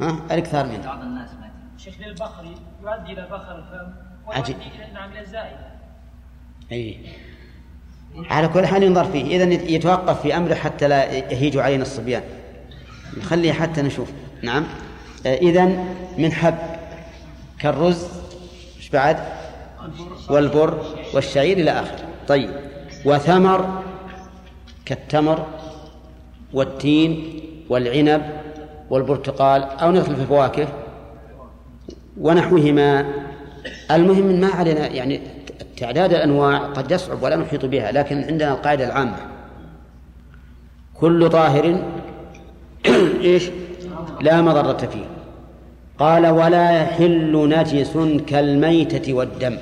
ها؟ 0.00 0.16
الإكثار 0.30 0.66
منه. 0.66 0.84
بعض 0.84 1.02
الناس 1.02 1.30
شيخ 1.78 1.94
للبخري 2.00 2.54
يؤدي 2.82 3.12
إلى 3.12 3.28
بخر 3.30 3.58
الفم 3.58 3.92
ويؤدي 4.26 4.52
إلى 4.52 4.92
نعم 4.94 5.10
أي. 6.72 6.98
على 8.30 8.48
كل 8.48 8.66
حال 8.66 8.82
ينظر 8.82 9.04
فيه. 9.04 9.36
إذا 9.36 9.52
يتوقف 9.52 10.22
في 10.22 10.36
أمره 10.36 10.54
حتى 10.54 10.88
لا 10.88 11.12
يهيج 11.12 11.56
علينا 11.56 11.82
الصبيان. 11.82 12.22
نخليه 13.18 13.52
حتى 13.52 13.82
نشوف. 13.82 14.12
نعم. 14.42 14.64
إذا 15.26 15.64
من 16.18 16.32
حب 16.32 16.58
كالرز. 17.58 18.06
إيش 18.76 18.88
بعد؟ 18.90 19.42
والبر 20.30 20.78
والشعير 21.14 21.58
إلى 21.58 21.70
آخره 21.70 22.04
طيب. 22.28 22.50
وثمر 23.04 23.82
كالتمر 24.84 25.46
والتين 26.52 27.40
والعنب 27.68 28.22
والبرتقال 28.90 29.62
أو 29.62 29.90
ندخل 29.90 30.16
في 30.16 30.22
الفواكه 30.22 30.68
ونحوهما. 32.20 33.06
المهم 33.90 34.40
ما 34.40 34.46
علينا 34.46 34.86
يعني 34.86 35.20
تعداد 35.76 36.14
الأنواع 36.14 36.58
قد 36.58 36.90
يصعب 36.90 37.22
ولا 37.22 37.36
نحيط 37.36 37.64
بها 37.64 37.92
لكن 37.92 38.22
عندنا 38.24 38.52
القاعدة 38.52 38.86
العامة. 38.86 39.16
كل 40.94 41.28
طاهر 41.28 41.82
إيش؟ 43.20 43.50
لا 44.20 44.42
مضرة 44.42 44.88
فيه. 44.92 45.04
قال 45.98 46.26
ولا 46.26 46.82
يحل 46.82 47.48
نجس 47.48 47.98
كالميتة 48.26 49.12
والدم. 49.12 49.58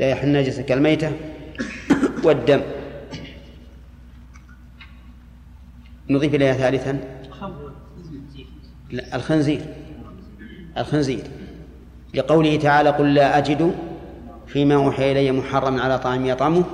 لا 0.00 0.08
يحل 0.08 0.32
نجس 0.32 0.60
كالميتة 0.60 1.12
والدم. 2.24 2.60
نضيف 6.10 6.34
إليها 6.34 6.52
ثالثا. 6.52 6.98
الخنزير. 9.14 9.60
الخنزير. 10.78 11.22
لقوله 12.14 12.56
تعالى 12.56 12.90
قل 12.90 13.14
لا 13.14 13.38
أجد 13.38 13.74
فيما 14.46 14.74
أوحي 14.74 15.12
إلي 15.12 15.32
محرما 15.32 15.82
على 15.82 15.98
طعام 15.98 16.26
يطعمه 16.26 16.64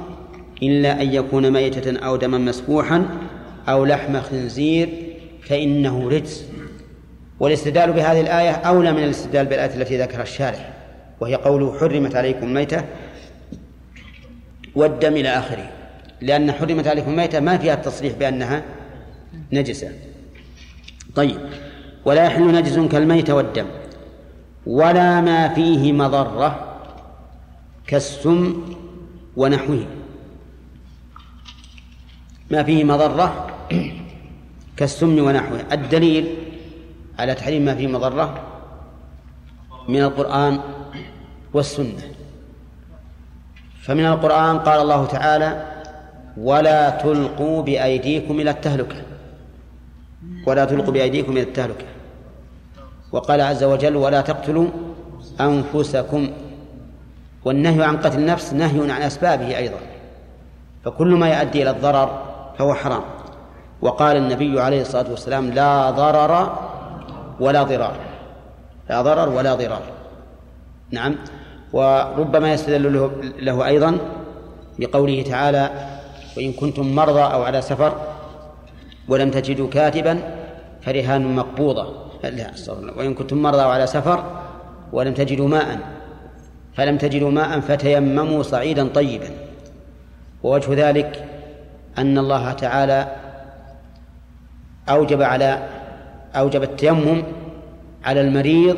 إلا 0.62 1.02
أن 1.02 1.14
يكون 1.14 1.50
ميتة 1.50 1.98
أو 1.98 2.16
دما 2.16 2.38
مسفوحا 2.38 3.08
أو 3.68 3.84
لحم 3.84 4.20
خنزير 4.20 4.88
فإنه 5.42 6.08
رجس. 6.08 6.48
والاستدلال 7.40 7.92
بهذه 7.92 8.20
الآية 8.20 8.50
أولى 8.50 8.92
من 8.92 9.04
الاستدلال 9.04 9.46
بالآية 9.46 9.74
التي 9.74 9.98
ذكرها 9.98 10.22
الشارح 10.22 10.72
وهي 11.20 11.34
قوله 11.34 11.78
حرمت 11.78 12.16
عليكم 12.16 12.54
ميتة 12.54 12.84
والدم 14.76 15.16
إلى 15.16 15.28
آخره. 15.28 15.70
لأن 16.20 16.52
حرمت 16.52 16.86
عليكم 16.86 17.16
ميتة 17.16 17.40
ما 17.40 17.58
فيها 17.58 17.74
التصريح 17.74 18.12
بأنها 18.14 18.62
نجسة. 19.52 19.90
طيب. 21.14 21.40
ولا 22.04 22.24
يحل 22.24 22.54
نجس 22.54 22.78
كالميت 22.78 23.30
والدم. 23.30 23.66
ولا 24.66 25.20
ما 25.20 25.48
فيه 25.48 25.92
مضرة 25.92 26.78
كالسم 27.86 28.62
ونحوه. 29.36 29.86
ما 32.50 32.62
فيه 32.62 32.84
مضرة 32.84 33.46
كالسم 34.76 35.18
ونحوه. 35.18 35.60
الدليل 35.72 36.34
على 37.18 37.34
تحريم 37.34 37.64
ما 37.64 37.74
فيه 37.74 37.86
مضرة 37.86 38.42
من 39.88 40.02
القرآن 40.02 40.60
والسنة. 41.54 42.02
فمن 43.86 44.06
القرآن 44.06 44.58
قال 44.58 44.80
الله 44.80 45.06
تعالى 45.06 45.66
ولا 46.36 46.90
تلقوا 46.90 47.62
بأيديكم 47.62 48.40
إلى 48.40 48.50
التهلكة 48.50 48.96
ولا 50.46 50.64
تلقوا 50.64 50.92
بأيديكم 50.92 51.32
إلى 51.32 51.42
التهلكة 51.42 51.84
وقال 53.12 53.40
عز 53.40 53.64
وجل 53.64 53.96
ولا 53.96 54.20
تقتلوا 54.20 54.68
أنفسكم 55.40 56.28
والنهي 57.44 57.84
عن 57.84 57.96
قتل 57.96 58.18
النفس 58.18 58.52
نهي 58.52 58.92
عن 58.92 59.02
أسبابه 59.02 59.56
أيضا 59.56 59.78
فكل 60.84 61.08
ما 61.08 61.28
يؤدي 61.28 61.62
إلى 61.62 61.70
الضرر 61.70 62.22
فهو 62.58 62.74
حرام 62.74 63.02
وقال 63.82 64.16
النبي 64.16 64.60
عليه 64.60 64.80
الصلاة 64.80 65.10
والسلام 65.10 65.50
لا 65.50 65.90
ضرر 65.90 66.58
ولا 67.40 67.62
ضرار 67.62 67.96
لا 68.90 69.02
ضرر 69.02 69.28
ولا 69.28 69.54
ضرار. 69.54 69.82
نعم. 70.90 71.16
وربما 71.76 72.52
يستدل 72.52 73.10
له, 73.40 73.66
أيضا 73.66 73.98
بقوله 74.78 75.22
تعالى 75.22 75.70
وإن 76.36 76.52
كنتم 76.52 76.94
مرضى 76.94 77.20
أو 77.20 77.42
على 77.42 77.60
سفر 77.62 77.92
ولم 79.08 79.30
تجدوا 79.30 79.68
كاتبا 79.68 80.14
فرهان 80.82 81.36
مقبوضة. 81.36 81.86
لا 82.24 82.50
وإن 82.96 83.14
كنتم 83.14 83.42
مرضى 83.42 83.62
أو 83.62 83.70
على 83.70 83.86
سفر 83.86 84.24
ولم 84.92 85.14
تجدوا 85.14 85.48
ماء 85.48 85.78
فلم 86.74 86.96
تجدوا 86.96 87.30
ماء 87.30 87.60
فتيمموا 87.60 88.42
صعيدا 88.42 88.88
طيبا. 88.88 89.30
ووجه 90.42 90.88
ذلك 90.88 91.24
أن 91.98 92.18
الله 92.18 92.52
تعالى 92.52 93.00
أوجب 94.88 95.22
على 95.22 95.68
أوجب 96.36 96.62
التيمم 96.62 97.22
على 98.04 98.20
المريض 98.20 98.76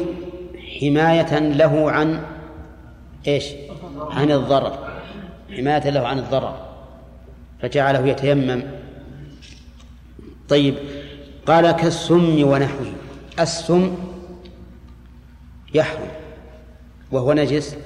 حماية 0.81 1.39
له 1.39 1.91
عن 1.91 2.21
إيش؟ 3.27 3.45
عن 4.11 4.31
الضرر. 4.31 4.79
حماية 5.57 5.91
له 5.91 6.09
عن 6.09 6.19
الضرر. 6.19 6.69
فجعله 7.63 8.07
يتيمم. 8.07 8.63
طيب 10.49 10.75
قال 11.47 11.71
كالسم 11.71 12.49
ونحوه. 12.49 12.93
السم 13.41 13.97
يحرم 15.75 16.09
وهو 17.13 17.33
نجس؟ 17.33 17.77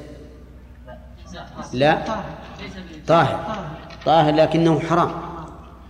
لا. 1.73 1.99
طاهر. 3.07 3.57
طاهر 4.07 4.35
لكنه 4.35 4.81
حرام 4.81 5.11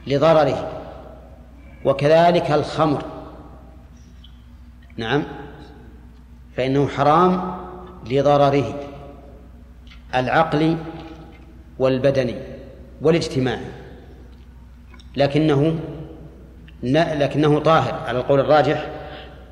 لضرره. 0.07 0.68
وكذلك 1.85 2.50
الخمر. 2.50 3.05
نعم. 4.96 5.22
فإنه 6.57 6.88
حرام 6.88 7.57
لضرره. 8.07 8.91
العقلي 10.14 10.77
والبدني 11.79 12.35
والاجتماعي 13.03 13.66
لكنه 15.16 15.79
لكنه 16.83 17.59
طاهر 17.59 17.94
على 18.07 18.18
القول 18.18 18.40
الراجح 18.40 18.90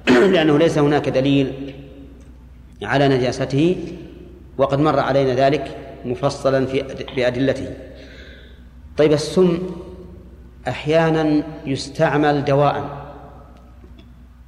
لأنه 0.33 0.59
ليس 0.59 0.79
هناك 0.79 1.09
دليل 1.09 1.75
على 2.83 3.09
نجاسته 3.09 3.77
وقد 4.59 4.79
مر 4.81 5.01
علينا 5.01 5.35
ذلك 5.35 5.77
مفصلا 6.05 6.67
في 6.67 6.85
بأدلته. 7.17 7.77
طيب 8.97 9.13
السم 9.13 9.59
أحيانا 10.69 11.43
يستعمل 11.67 12.45
دواء 12.45 13.07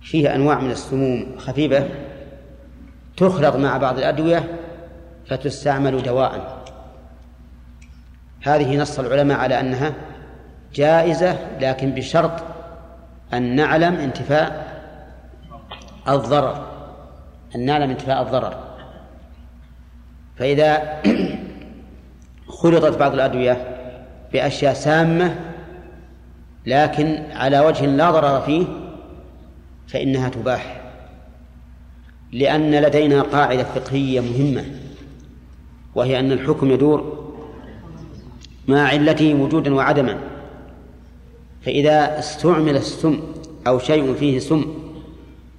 فيه 0.03 0.35
أنواع 0.35 0.61
من 0.61 0.71
السموم 0.71 1.27
خفيفة 1.39 1.89
تخلط 3.17 3.57
مع 3.57 3.77
بعض 3.77 3.99
الأدوية 3.99 4.62
فتستعمل 5.27 6.03
دواء. 6.03 6.63
هذه 8.43 8.77
نص 8.77 8.99
العلماء 8.99 9.39
على 9.39 9.61
أنها 9.61 9.95
جائزة 10.75 11.59
لكن 11.61 11.91
بشرط 11.91 12.33
أن 13.35 13.57
نعلم 13.57 13.95
انتفاء 13.95 14.73
الضرر. 16.09 16.67
أن 17.55 17.65
نعلم 17.67 17.91
انتفاء 17.91 18.23
الضرر. 18.23 18.55
فإذا 20.37 21.03
خلطت 22.63 22.99
بعض 22.99 23.13
الأدوية 23.13 23.79
بأشياء 24.33 24.75
سامة 24.75 25.37
لكن 26.67 27.23
على 27.33 27.61
وجه 27.61 27.87
لا 27.87 28.11
ضرر 28.11 28.41
فيه 28.41 28.67
فإنها 29.89 30.29
تباح. 30.29 30.81
لأن 32.33 32.71
لدينا 32.71 33.23
قاعدة 33.23 33.65
فقهية 33.65 34.21
مهمة. 34.21 34.65
وهي 35.95 36.21
أن 36.21 36.33
الحكم 36.33 36.71
يدور 36.71 37.29
مع 38.69 38.83
علته 38.83 39.35
وجودا 39.35 39.75
وعدما. 39.75 40.19
فإذا 41.63 42.19
استعمل 42.19 42.77
السم 42.77 43.21
أو 43.67 43.79
شيء 43.79 44.15
فيه 44.15 44.39
سم 44.39 44.65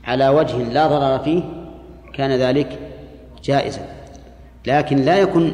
على 0.03 0.29
وجه 0.29 0.57
لا 0.57 0.87
ضرر 0.87 1.19
فيه 1.23 1.43
كان 2.13 2.31
ذلك 2.31 2.79
جائزا. 3.43 3.87
لكن 4.67 4.97
لا 4.97 5.17
يكون 5.17 5.53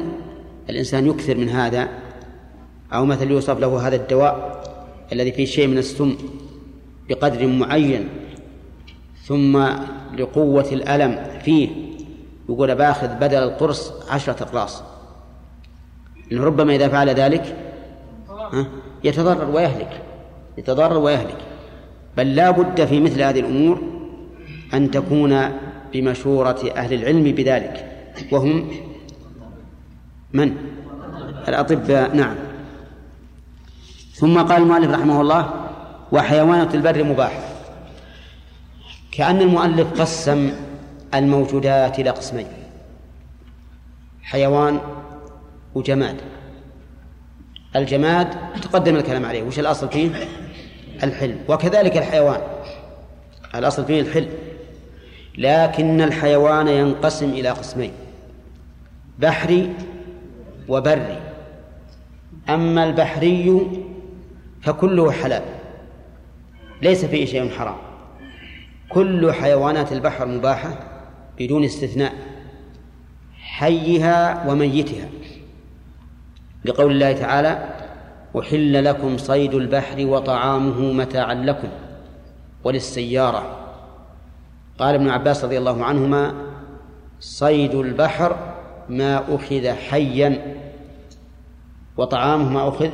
الإنسان 0.70 1.08
يكثر 1.08 1.38
من 1.38 1.50
هذا 1.50 1.90
أو 2.94 3.06
مثل 3.06 3.32
يوصف 3.32 3.60
له 3.60 3.88
هذا 3.88 3.96
الدواء 3.96 4.64
الذي 5.14 5.32
فيه 5.32 5.46
شيء 5.46 5.68
من 5.68 5.78
السم 5.78 6.16
بقدر 7.10 7.48
معين 7.48 8.08
ثم 9.24 9.66
لقوة 10.18 10.68
الألم 10.72 11.26
فيه 11.46 11.70
يقول 12.50 12.76
باخذ 12.76 13.08
بدل 13.08 13.44
القرص 13.44 13.94
عشرة 14.10 14.44
أقراص. 14.44 14.84
إنه 16.32 16.44
ربما 16.44 16.76
إذا 16.76 16.88
فعل 16.88 17.10
ذلك 17.10 17.56
يتضرر 19.04 19.56
ويهلك 19.56 20.02
يتضرر 20.58 20.98
ويهلك. 20.98 21.38
بل 22.18 22.36
لا 22.36 22.52
بد 22.52 22.86
في 22.86 23.00
مثل 23.00 23.22
هذه 23.22 23.40
الأمور 23.40 23.82
أن 24.74 24.92
تكون 24.92 25.50
بمشورة 25.94 26.72
أهل 26.76 26.94
العلم 26.94 27.24
بذلك. 27.24 27.86
وهم 28.32 28.72
من؟ 30.34 30.56
الأطباء 31.48 32.16
نعم. 32.16 32.36
ثم 34.14 34.40
قال 34.42 34.62
المؤلف 34.62 34.92
رحمه 34.92 35.22
الله 35.22 35.54
وحيوانات 36.12 36.76
البر 36.76 37.04
مباح. 37.04 37.50
كأن 39.12 39.42
المؤلف 39.42 40.02
قسم 40.02 40.52
الموجودات 41.14 42.00
إلى 42.00 42.10
قسمين 42.10 42.48
حيوان 44.22 44.80
وجماد. 45.76 46.16
الجماد 47.76 48.28
تقدم 48.62 48.96
الكلام 48.96 49.26
عليه. 49.26 49.44
وش 49.44 49.60
الأصل 49.60 49.90
فيه؟ 49.90 50.12
الحل 51.04 51.36
وكذلك 51.48 51.98
الحيوان. 51.98 52.42
الأصل 53.56 53.86
فيه 53.86 54.02
الحل 54.02 54.28
لكن 55.38 56.02
الحيوان 56.02 56.68
ينقسم 56.68 57.30
إلى 57.30 57.50
قسمين 57.50 57.92
بحري 59.20 59.74
وبري. 60.68 61.20
أما 62.50 62.84
البحري 62.84 63.68
فكله 64.62 65.12
حلال. 65.12 65.44
ليس 66.82 67.06
فيه 67.06 67.26
شيء 67.26 67.50
حرام. 67.50 67.78
كل 68.90 69.34
حيوانات 69.34 69.92
البحر 69.92 70.26
مباحة. 70.26 70.89
بدون 71.40 71.64
استثناء 71.64 72.14
حيها 73.40 74.50
وميتها. 74.50 75.10
لقول 76.66 76.92
الله 76.92 77.12
تعالى 77.12 77.70
أحل 78.40 78.86
لكم 78.86 79.18
صيد 79.18 79.54
البحر 79.54 80.06
وطعامه 80.06 80.94
متاعا 80.94 81.34
لكم 81.34 81.68
وللسيارة. 82.64 83.56
قال 84.80 84.96
ابن 84.96 85.10
عباس 85.10 85.44
رضي 85.44 85.58
الله 85.58 85.86
عنهما 85.86 86.34
صيد 87.20 87.76
البحر 87.76 88.56
ما 88.90 89.36
أخذ 89.36 89.68
حيا 89.68 90.56
وطعامه 91.98 92.50
ما 92.50 92.70
أخذ 92.70 92.90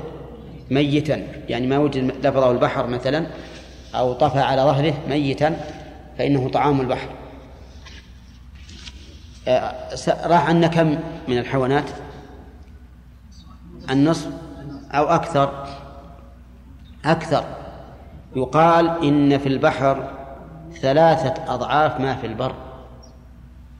ميتا. 0.71 1.27
يعني 1.49 1.67
ما 1.67 1.77
وجد 1.77 2.25
لفظه 2.25 2.51
البحر 2.51 2.88
مثلا 2.88 3.27
أو 3.95 4.13
طفى 4.13 4.39
على 4.39 4.62
ظهره 4.62 4.93
ميتا 5.10 5.58
فإنه 6.17 6.49
طعام 6.49 6.81
البحر. 6.81 7.10
راح 10.25 10.49
عنا 10.49 10.67
كم 10.67 10.97
من 11.27 11.38
الحيوانات؟ 11.38 11.89
النصف 13.89 14.29
أو 14.91 15.05
أكثر؟ 15.05 15.67
أكثر. 17.05 17.43
يقال 18.36 19.03
إن 19.03 19.38
في 19.38 19.49
البحر 19.49 20.10
ثلاثة 20.81 21.53
أضعاف 21.53 21.99
ما 21.99 22.15
في 22.15 22.27
البر 22.27 22.55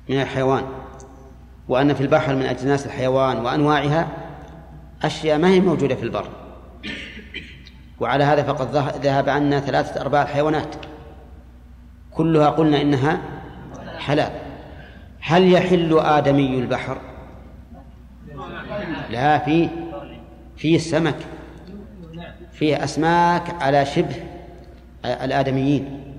من 0.10 0.22
الحيوان 0.22 0.64
وأن 1.68 1.94
في 1.94 2.02
البحر 2.02 2.36
من 2.36 2.42
أجناس 2.46 2.86
الحيوان 2.86 3.46
وأنواعها 3.46 4.08
أشياء 5.04 5.38
ما 5.38 5.48
هي 5.48 5.60
موجودة 5.60 5.96
في 5.96 6.04
البر. 6.04 6.28
وعلى 8.00 8.24
هذا 8.24 8.44
فقد 8.44 8.76
ذهب 9.04 9.30
عنا 9.30 9.60
ثلاثة 9.60 10.02
أرباع 10.02 10.22
الحيوانات. 10.22 10.76
كلها 12.12 12.50
قلنا 12.50 12.82
إنها 12.82 13.22
حلال. 13.98 14.45
هل 15.28 15.52
يحل 15.52 16.00
آدمي 16.00 16.60
البحر؟ 16.60 16.98
لا 19.10 19.38
في 19.38 19.70
في 20.58 20.76
السمك 20.76 21.16
فيه 22.52 22.84
أسماك 22.84 23.64
على 23.64 23.86
شبه 23.86 24.16
الآدميين 25.06 26.14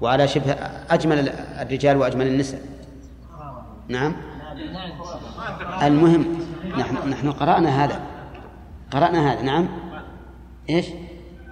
وعلى 0.00 0.28
شبه 0.28 0.52
أجمل 0.90 1.28
الرجال 1.60 1.96
وأجمل 1.96 2.26
النساء. 2.26 2.60
نعم. 3.88 4.16
المهم 5.82 6.38
نحن 6.78 7.08
نحن 7.08 7.32
قرأنا 7.32 7.84
هذا. 7.84 8.00
قرأنا 8.90 9.32
هذا 9.32 9.42
نعم. 9.42 9.68
إيش؟ 10.70 10.86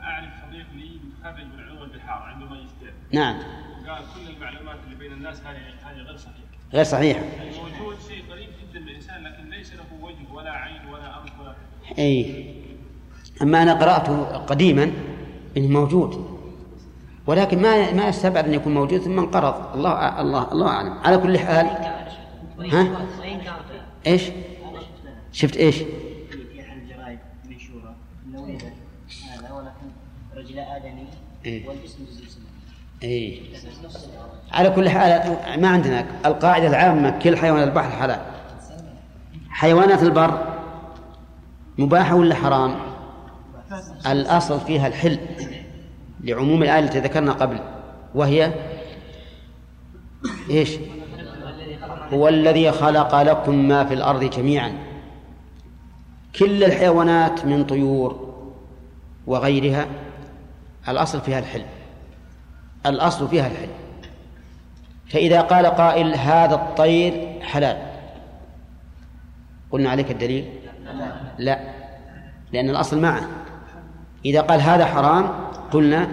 أعرف 0.03 0.31
صديق 0.47 0.67
لي 0.75 1.01
متخرج 1.05 1.45
من 1.45 1.61
علوم 1.61 1.83
البحار 1.83 2.23
عنده 2.23 2.47
ماجستير 2.47 2.93
نعم. 3.13 3.39
قال 3.89 4.03
كل 4.15 4.35
المعلومات 4.37 4.77
اللي 4.85 4.97
بين 4.97 5.13
الناس 5.13 5.41
هذه 5.41 5.70
غير 6.73 6.85
صحيحة 6.85 7.21
موجود 7.21 7.97
شيء 8.09 8.23
قريب 8.31 8.49
جدا 8.49 8.81
من 8.81 8.89
الانسان 8.89 9.23
لكن 9.25 9.51
ليس 9.51 9.73
له 9.73 10.05
وجه 10.07 10.33
ولا 10.35 10.51
عين 10.51 10.87
ولا 10.93 11.23
انف 11.23 11.41
ولا 11.41 11.55
اي 11.99 12.55
أما 13.43 13.63
أنا 13.63 13.75
قرأته 13.75 14.23
قديما 14.37 14.93
إنه 15.57 15.69
موجود. 15.69 16.41
ولكن 17.27 17.63
ما 17.63 17.93
ما 17.93 18.09
يستبعد 18.09 18.45
أن 18.45 18.55
يكون 18.55 18.75
موجود 18.75 19.01
ثم 19.01 19.19
انقرض. 19.19 19.77
الله 19.77 20.21
الله 20.21 20.53
الله 20.53 20.69
أعلم. 20.69 20.93
على 20.99 21.19
كل 21.19 21.39
حال. 21.39 21.67
ها؟ 22.73 23.07
إيش؟ 24.07 24.23
شفت 25.33 25.57
إيش؟ 25.57 25.77
في 25.77 26.61
أحد 26.61 26.77
الجرائد 26.83 27.19
منشورة 27.49 27.95
إنه 28.27 28.41
ولد 28.43 28.63
هذا 29.31 29.53
ولكن 29.53 29.87
رجل 30.37 30.59
آدمي 30.59 31.07
إيه. 31.45 31.69
والجسم 31.69 32.07
سمك 32.07 32.30
نفس 33.05 34.09
على 34.53 34.71
كل 34.71 34.89
حال 34.89 35.37
ما 35.61 35.69
عندنا. 35.69 36.07
القاعدة 36.27 36.67
العامة 36.67 37.19
كل 37.19 37.37
حيوان 37.37 37.63
البحر 37.63 37.91
حلال. 37.91 38.21
حيوانات 39.49 40.03
البر 40.03 40.47
مباحة 41.79 42.15
ولا 42.15 42.35
حرام؟ 42.35 42.77
الأصل 44.07 44.61
فيها 44.61 44.87
الحل 44.87 45.19
لعموم 46.21 46.63
الآية 46.63 46.79
التي 46.79 46.99
ذكرنا 46.99 47.33
قبل 47.33 47.59
وهي 48.15 48.53
إيش؟ 50.51 50.71
هو 52.13 52.29
الذي 52.29 52.73
خلق 52.73 53.23
لكم 53.23 53.55
ما 53.55 53.85
في 53.85 53.95
الأرض 53.95 54.25
جميعا. 54.25 54.73
كل 56.39 56.65
الحيوانات 56.65 57.45
من 57.45 57.65
طيور 57.65 58.35
وغيرها 59.27 59.87
الأصل 60.89 61.21
فيها 61.21 61.39
الحل. 61.39 61.63
الأصل 62.87 63.29
فيها 63.29 63.47
الحل 63.47 63.69
فإذا 65.09 65.41
قال 65.41 65.67
قائل 65.67 66.15
هذا 66.15 66.55
الطير 66.55 67.43
حلال 67.43 67.77
قلنا 69.71 69.91
عليك 69.91 70.11
الدليل؟ 70.11 70.45
لا 71.39 71.59
لأن 72.53 72.71
الأصل 72.71 73.01
معه 73.01 73.23
إذا 74.25 74.41
قال 74.41 74.61
هذا 74.61 74.87
حرام 74.87 75.31
قلنا 75.73 76.09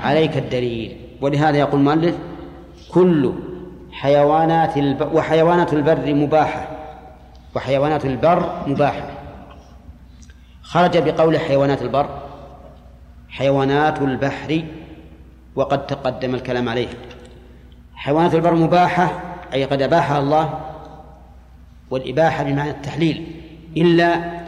عليك 0.00 0.36
الدليل. 0.36 0.96
ولهذا 1.20 1.56
يقول 1.58 1.80
المؤلف 1.80 2.18
كل 2.90 3.32
حيوانات 3.92 4.76
الب... 4.76 5.14
وحيوانات 5.14 5.72
البر 5.72 6.14
مباحة. 6.14 6.68
وحيوانات 7.56 8.04
البر 8.04 8.64
مباحة. 8.66 9.10
خرج 10.62 10.98
بقول 10.98 11.38
حيوانات 11.38 11.82
البر 11.82 12.08
حيوانات 13.28 14.02
البحر 14.02 14.64
وقد 15.58 15.86
تقدم 15.86 16.34
الكلام 16.34 16.68
عليه. 16.68 16.88
حيوانات 17.94 18.34
البر 18.34 18.54
مباحة 18.54 19.22
أي 19.52 19.64
قد 19.64 19.82
أباحها 19.82 20.18
الله 20.18 20.60
والإباحة 21.90 22.44
بمعنى 22.44 22.70
التحليل 22.70 23.26
إلا 23.76 24.40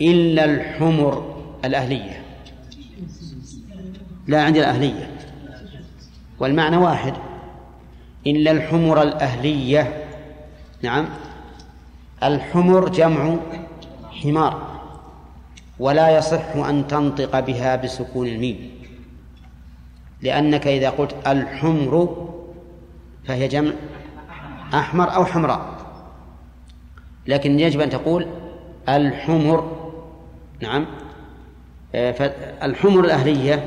إلا 0.00 0.44
الحمر 0.44 1.34
الأهلية. 1.64 2.22
لا 4.26 4.42
عند 4.42 4.56
الأهلية. 4.56 5.10
والمعنى 6.38 6.76
واحد 6.76 7.14
إلا 8.26 8.50
الحمر 8.50 9.02
الأهلية. 9.02 10.04
نعم. 10.82 11.08
الحمر 12.22 12.88
جمع 12.88 13.36
حمار 14.22 14.62
ولا 15.78 16.18
يصح 16.18 16.56
أن 16.56 16.86
تنطق 16.86 17.40
بها 17.40 17.76
بسكون 17.76 18.26
الميم. 18.26 18.71
لأنك 20.22 20.66
إذا 20.66 20.90
قلت 20.90 21.16
الحمر 21.26 22.26
فهي 23.24 23.48
جمع 23.48 23.72
أحمر 24.74 25.14
أو 25.14 25.24
حمراء. 25.24 25.72
لكن 27.26 27.60
يجب 27.60 27.80
أن 27.80 27.90
تقول 27.90 28.26
الحمر. 28.88 29.92
نعم. 30.60 30.86
فالحمر 31.92 33.04
الأهلية 33.04 33.66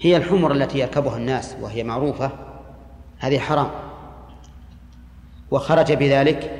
هي 0.00 0.16
الحمر 0.16 0.52
التي 0.52 0.78
يركبها 0.78 1.16
الناس 1.16 1.56
وهي 1.60 1.84
معروفة. 1.84 2.30
هذه 3.18 3.38
حرام. 3.38 3.70
وخرج 5.50 5.92
بذلك 5.92 6.50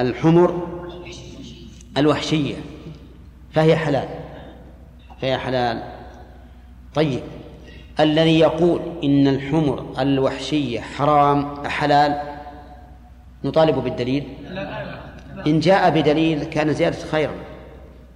الحمر 0.00 0.68
الوحشية. 1.96 2.56
فهي 3.52 3.76
حلال. 3.76 4.08
فهي 5.20 5.38
حلال. 5.38 5.82
طيب. 6.94 7.20
الذي 8.00 8.38
يقول 8.38 8.80
إن 9.04 9.28
الحمر 9.28 9.86
الوحشية 9.98 10.80
حرام 10.80 11.66
حلال 11.66 12.20
نطالب 13.44 13.78
بالدليل؟ 13.78 14.24
إن 15.46 15.60
جاء 15.60 15.90
بدليل 15.90 16.44
كان 16.44 16.72
زيادة 16.72 16.96
خيرا 16.96 17.34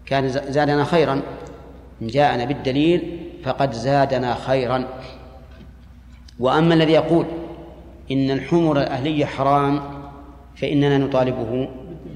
كان 0.06 0.28
زادنا 0.28 0.84
خيرا. 0.84 1.22
إن 2.02 2.06
جاءنا 2.06 2.44
بالدليل 2.44 3.18
فقد 3.44 3.72
زادنا 3.72 4.34
خيرا. 4.34 4.84
وأما 6.38 6.74
الذي 6.74 6.92
يقول 6.92 7.26
إن 8.10 8.30
الحمر 8.30 8.80
الأهلية 8.80 9.24
حرام 9.24 9.82
فإننا 10.56 10.98
نطالبه 10.98 11.68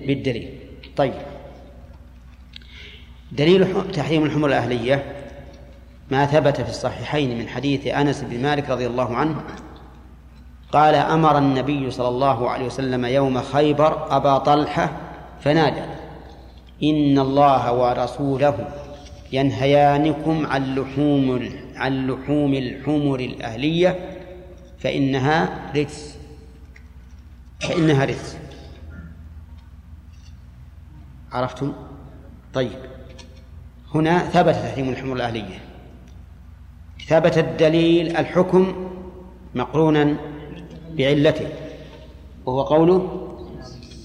بالدليل. 0.06 0.50
طيب. 0.96 1.14
دليل 3.32 3.90
تحريم 3.92 4.24
الحمر 4.24 4.48
الأهلية 4.48 5.15
ما 6.10 6.26
ثبت 6.26 6.60
في 6.60 6.68
الصحيحين 6.68 7.38
من 7.38 7.48
حديث 7.48 7.86
أنس 7.86 8.22
بن 8.22 8.42
مالك 8.42 8.70
رضي 8.70 8.86
الله 8.86 9.16
عنه 9.16 9.36
قال 10.72 10.94
أمر 10.94 11.38
النبي 11.38 11.90
صلى 11.90 12.08
الله 12.08 12.50
عليه 12.50 12.66
وسلم 12.66 13.04
يوم 13.04 13.42
خيبر 13.42 14.16
أبا 14.16 14.38
طلحة 14.38 14.92
فنادى 15.40 15.82
إن 16.82 17.18
الله 17.18 17.72
ورسوله 17.72 18.68
ينهيانكم 19.32 20.46
عن 20.46 20.74
لحوم 20.74 21.50
عن 21.76 22.06
لحوم 22.06 22.54
الحمر 22.54 23.20
الأهلية 23.20 24.16
فإنها 24.78 25.70
رجس. 25.76 26.18
فإنها 27.60 28.04
رجس. 28.04 28.36
عرفتم؟ 31.32 31.72
طيب. 32.54 32.78
هنا 33.94 34.18
ثبت 34.18 34.54
تحريم 34.54 34.88
الحمر 34.88 35.16
الأهلية. 35.16 35.58
ثبت 37.06 37.38
الدليل 37.38 38.16
الحكم 38.16 38.88
مقرونا 39.54 40.16
بعلته 40.92 41.48
وهو 42.46 42.62
قوله 42.62 43.28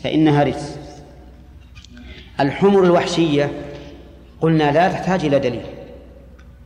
فإنها 0.04 0.44
رجس. 0.44 0.78
الحمر 2.40 2.84
الوحشية 2.84 3.52
قلنا 4.42 4.72
لا 4.72 4.92
تحتاج 4.92 5.26
إلى 5.26 5.40
دليل 5.40 5.66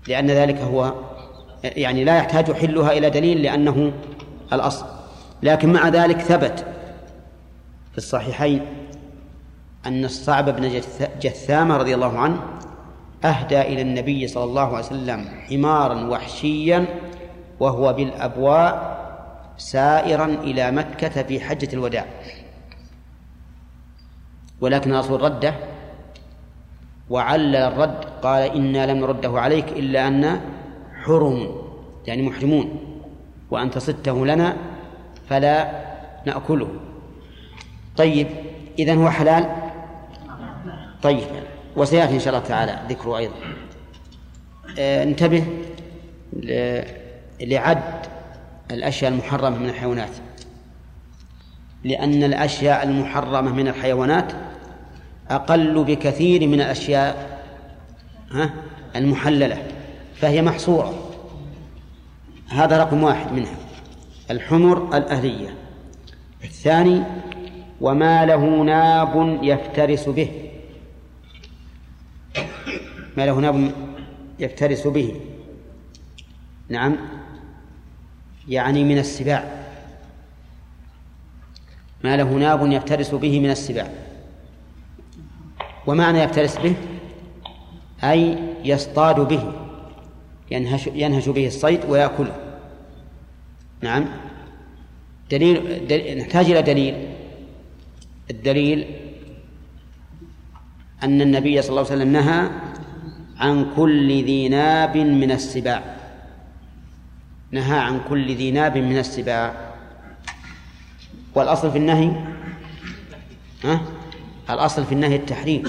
لأن 0.07 0.27
ذلك 0.27 0.57
هو 0.57 0.93
يعني 1.63 2.03
لا 2.03 2.17
يحتاج 2.17 2.51
حلها 2.51 2.91
إلى 2.91 3.09
دليل 3.09 3.41
لأنه 3.41 3.91
الأصل. 4.53 4.85
لكن 5.43 5.73
مع 5.73 5.87
ذلك 5.87 6.21
ثبت 6.21 6.65
في 7.91 7.97
الصحيحين 7.97 8.61
أن 9.85 10.05
الصعب 10.05 10.49
بن 10.49 10.81
جثامة 11.21 11.77
رضي 11.77 11.95
الله 11.95 12.19
عنه 12.19 12.39
أهدى 13.25 13.61
إلى 13.61 13.81
النبي 13.81 14.27
صلى 14.27 14.43
الله 14.43 14.67
عليه 14.67 14.85
وسلم 14.85 15.25
حمارا 15.49 16.07
وحشيا 16.07 16.85
وهو 17.59 17.93
بالأبواء 17.93 18.95
سائرا 19.57 20.25
إلى 20.25 20.71
مكة 20.71 21.23
في 21.23 21.39
حجة 21.39 21.69
الوداع. 21.73 22.05
ولكن 24.61 24.93
الرسول 24.93 25.21
رده 25.21 25.53
وعلل 27.09 27.55
الرد 27.55 28.05
قال 28.21 28.41
إنا 28.41 28.91
لم 28.91 28.97
نرده 28.97 29.39
عليك 29.39 29.69
إلا 29.69 30.07
أن 30.07 30.41
حرم 31.03 31.55
يعني 32.07 32.21
محرمون 32.21 32.79
وأنت 33.51 33.77
صدته 33.77 34.25
لنا 34.25 34.57
فلا 35.29 35.85
نأكله. 36.25 36.67
طيب 37.97 38.27
إذا 38.79 38.93
هو 38.95 39.09
حلال؟ 39.09 39.49
طيب. 41.03 41.44
وسيأتي 41.75 42.13
إن 42.13 42.19
شاء 42.19 42.35
الله 42.35 42.47
تعالى 42.47 42.79
ذكره 42.89 43.17
أيضا. 43.17 43.33
آه، 44.79 45.03
انتبه 45.03 45.45
لعد 47.41 48.05
الأشياء 48.71 49.11
المحرمة 49.11 49.57
من 49.57 49.69
الحيوانات. 49.69 50.11
لأن 51.83 52.23
الأشياء 52.23 52.83
المحرمة 52.83 53.51
من 53.53 53.67
الحيوانات 53.67 54.33
أقل 55.29 55.83
بكثير 55.83 56.47
من 56.47 56.61
الأشياء 56.61 57.39
المحللة 58.95 59.57
فهي 60.15 60.41
محصورة. 60.41 60.93
هذا 62.49 62.77
رقم 62.77 63.03
واحد 63.03 63.31
منها 63.31 63.55
الحمر 64.31 64.97
الأهلية. 64.97 65.55
الثاني 66.43 67.03
وما 67.81 68.25
له 68.25 68.63
ناب 68.63 69.39
يفترس 69.41 70.09
به. 70.09 70.44
ما 73.17 73.25
له 73.25 73.39
ناب 73.39 73.71
يفترس 74.39 74.87
به. 74.87 75.21
نعم. 76.69 76.95
يعني 78.47 78.83
من 78.83 78.97
السباع. 78.97 79.65
ما 82.03 82.17
له 82.17 82.33
ناب 82.33 82.71
يفترس 82.71 83.15
به 83.15 83.39
من 83.39 83.49
السباع. 83.49 83.91
ومعنى 85.87 86.19
يفترس 86.19 86.57
به؟ 86.57 86.75
أي 88.03 88.37
يصطاد 88.63 89.19
به. 89.19 89.53
ينهش, 90.51 90.87
ينهش 90.87 91.29
به 91.29 91.47
الصيد 91.47 91.85
ويأكله. 91.85 92.35
نعم. 93.81 94.05
دليل, 95.31 95.87
دليل 95.87 96.17
نحتاج 96.17 96.51
إلى 96.51 96.61
دليل. 96.61 97.07
الدليل 98.29 98.85
أن 101.03 101.21
النبي 101.21 101.61
صلى 101.61 101.69
الله 101.69 101.91
عليه 101.91 102.01
وسلم 102.01 102.13
نهى 102.13 102.49
عن 103.39 103.73
كل 103.75 104.23
ذي 104.23 104.49
ناب 104.49 104.97
من 104.97 105.31
السباع. 105.31 105.83
نهى 107.51 107.79
عن 107.79 108.01
كل 108.09 108.35
ذي 108.35 108.51
ناب 108.51 108.77
من 108.77 108.97
السباع. 108.97 109.73
والأصل 111.35 111.71
في 111.71 111.77
النهي؟ 111.77 112.11
ها؟ 113.63 113.81
الأصل 114.49 114.85
في 114.85 114.91
النهي 114.91 115.15
التحريم. 115.15 115.63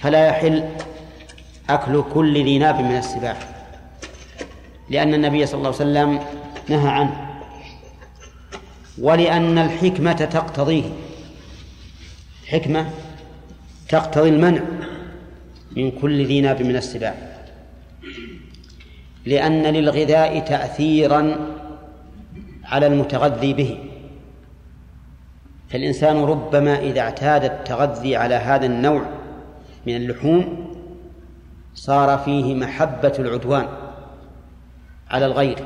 فلا 0.00 0.26
يحل 0.26 0.68
أكل 1.70 2.04
كل 2.14 2.44
ذي 2.44 2.58
ناب 2.58 2.80
من 2.80 2.96
السباع. 2.96 3.36
لأن 4.90 5.14
النبي 5.14 5.46
صلى 5.46 5.58
الله 5.58 5.74
عليه 5.80 5.90
وسلم 5.90 6.20
نهى 6.68 6.88
عنه. 6.88 7.40
ولأن 8.98 9.58
الحكمة 9.58 10.12
تقتضيه. 10.12 10.84
حكمة 12.46 12.90
تقتضي 13.88 14.28
المنع. 14.28 14.62
من 15.76 15.90
كل 15.90 16.26
ذي 16.26 16.40
ناب 16.40 16.62
من 16.62 16.76
السباع. 16.76 17.14
لأن 19.26 19.62
للغذاء 19.62 20.38
تأثيرا 20.38 21.36
على 22.64 22.86
المتغذي 22.86 23.52
به. 23.52 23.78
فالإنسان 25.68 26.16
ربما 26.24 26.78
إذا 26.78 27.00
اعتاد 27.00 27.44
التغذي 27.44 28.16
على 28.16 28.34
هذا 28.34 28.66
النوع 28.66 29.04
من 29.86 29.96
اللحوم 29.96 30.70
صار 31.74 32.18
فيه 32.18 32.54
محبة 32.54 33.12
العدوان 33.18 33.68
على 35.10 35.26
الغير. 35.26 35.58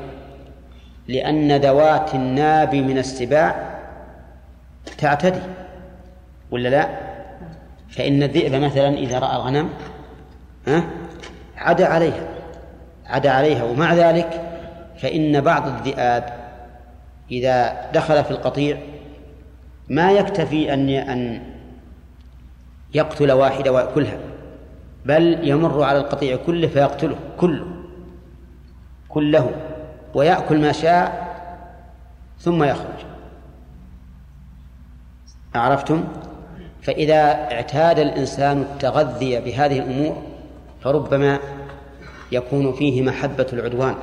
لأن 1.07 1.57
ذوات 1.57 2.15
الناب 2.15 2.75
من 2.75 2.97
السباع 2.97 3.79
تعتدي 4.97 5.41
ولا 6.51 6.69
لا؟ 6.69 6.89
فإن 7.89 8.23
الذئب 8.23 8.55
مثلا 8.55 8.97
إذا 8.97 9.19
رأى 9.19 9.35
الغنم 9.35 9.69
ها؟ 10.67 10.83
عدا 11.57 11.85
عليها. 11.87 12.27
عدا 13.05 13.31
عليها. 13.31 13.63
ومع 13.63 13.93
ذلك 13.93 14.41
فإن 14.97 15.41
بعض 15.41 15.67
الذئاب 15.67 16.39
إذا 17.31 17.91
دخل 17.91 18.23
في 18.23 18.31
القطيع 18.31 18.77
ما 19.89 20.11
يكتفي 20.11 20.73
أن 20.73 20.89
أن 20.89 21.41
يقتل 22.93 23.31
واحدة 23.31 23.71
ويأكلها 23.71 24.17
بل 25.05 25.39
يمر 25.47 25.83
على 25.83 25.97
القطيع 25.97 26.37
كله 26.45 26.67
فيقتله 26.67 27.15
كله 27.37 27.65
كله 29.09 29.51
ويأكل 30.13 30.61
ما 30.61 30.71
شاء 30.71 31.29
ثم 32.39 32.63
يخرج. 32.63 32.99
عرفتم 35.55 36.03
فإذا 36.81 37.51
اعتاد 37.51 37.99
الإنسان 37.99 38.61
التغذي 38.61 39.39
بهذه 39.39 39.79
الأمور 39.79 40.23
فربما 40.83 41.39
يكون 42.31 42.73
فيه 42.73 43.01
محبة 43.01 43.47
العدوان. 43.53 43.95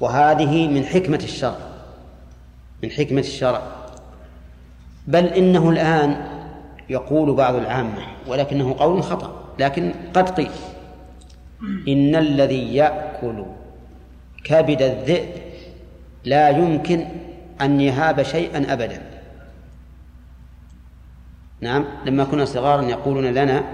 وهذه 0.00 0.68
من 0.68 0.84
حكمة 0.84 1.20
الشرع 1.22 1.58
من 2.82 2.90
حكمة 2.90 3.20
الشرع. 3.20 3.62
بل 5.06 5.26
إنه 5.26 5.70
الآن 5.70 6.26
يقول 6.88 7.34
بعض 7.34 7.54
العامة 7.54 8.02
ولكنه 8.26 8.76
قول 8.78 9.02
خطأ 9.02 9.54
لكن 9.58 9.92
قد 10.14 10.30
قيل 10.30 10.50
إن 11.88 12.16
الذي 12.16 12.74
يأكل 12.74 13.44
كبد 14.44 14.82
الذئب 14.82 15.28
لا 16.24 16.48
يمكن 16.48 17.06
أن 17.60 17.80
يهاب 17.80 18.22
شيئا 18.22 18.72
أبدا. 18.72 19.02
نعم 21.60 21.84
لما 22.04 22.24
كنا 22.24 22.44
صغارا 22.44 22.82
يقولون 22.82 23.24
لنا 23.24 23.64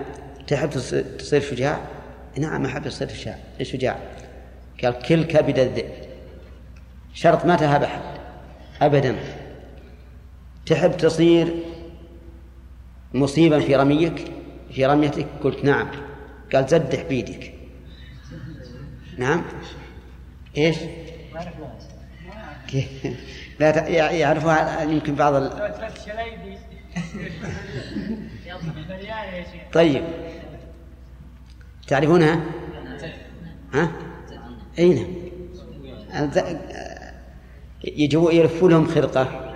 تحب 0.46 0.70
تصير 1.18 1.40
شجاع؟ 1.40 1.80
نعم 2.38 2.66
أحب 2.66 2.88
شجاع 2.88 3.38
شجاع 3.62 3.98
قال 4.82 4.98
كل 4.98 5.24
كبد 5.24 5.58
الذئب. 5.58 5.92
شرط 7.14 7.44
ما 7.44 7.56
تهاب 7.56 7.82
أحد 7.82 8.00
أبدا. 8.82 9.16
تحب 10.66 10.96
تصير 10.96 11.54
مصيبا 13.14 13.60
في 13.60 13.76
رميك؟ 13.76 14.32
في 14.72 14.86
رميتك؟ 14.86 15.26
قلت 15.42 15.64
نعم. 15.64 15.88
قال 16.52 16.66
زدح 16.68 17.02
بيدك. 17.02 17.54
نعم. 19.18 19.44
إيش؟ 20.56 20.76
لا 23.60 23.88
يعرفها 24.10 24.82
يمكن 24.82 25.14
بعض 25.14 25.34
ال... 25.34 25.50
طيب. 29.72 30.04
تعرفونها؟ 31.86 32.40
ها؟ 33.74 33.92
اي 34.78 34.94
نعم. 34.94 35.06
يجوا 37.84 38.32
يلفون 38.32 38.70
لهم 38.70 38.86
خرقة. 38.86 39.52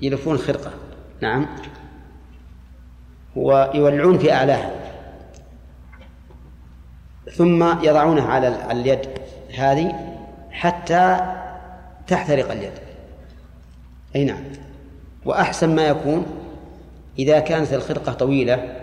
يلفون 0.00 0.38
خرقة 0.38 0.70
نعم. 1.20 1.46
ويولعون 3.36 4.18
في 4.18 4.32
أعلاها. 4.32 4.70
ثم 7.32 7.82
يضعونها 7.82 8.26
على 8.26 8.72
اليد 8.72 9.08
هذه 9.58 10.16
حتى 10.50 11.34
تحترق 12.06 12.52
اليد. 12.52 12.72
أي 14.16 14.24
نعم. 14.24 14.42
وأحسن 15.24 15.74
ما 15.74 15.86
يكون 15.86 16.26
إذا 17.18 17.40
كانت 17.40 17.72
الخرقة 17.72 18.12
طويلة 18.12 18.76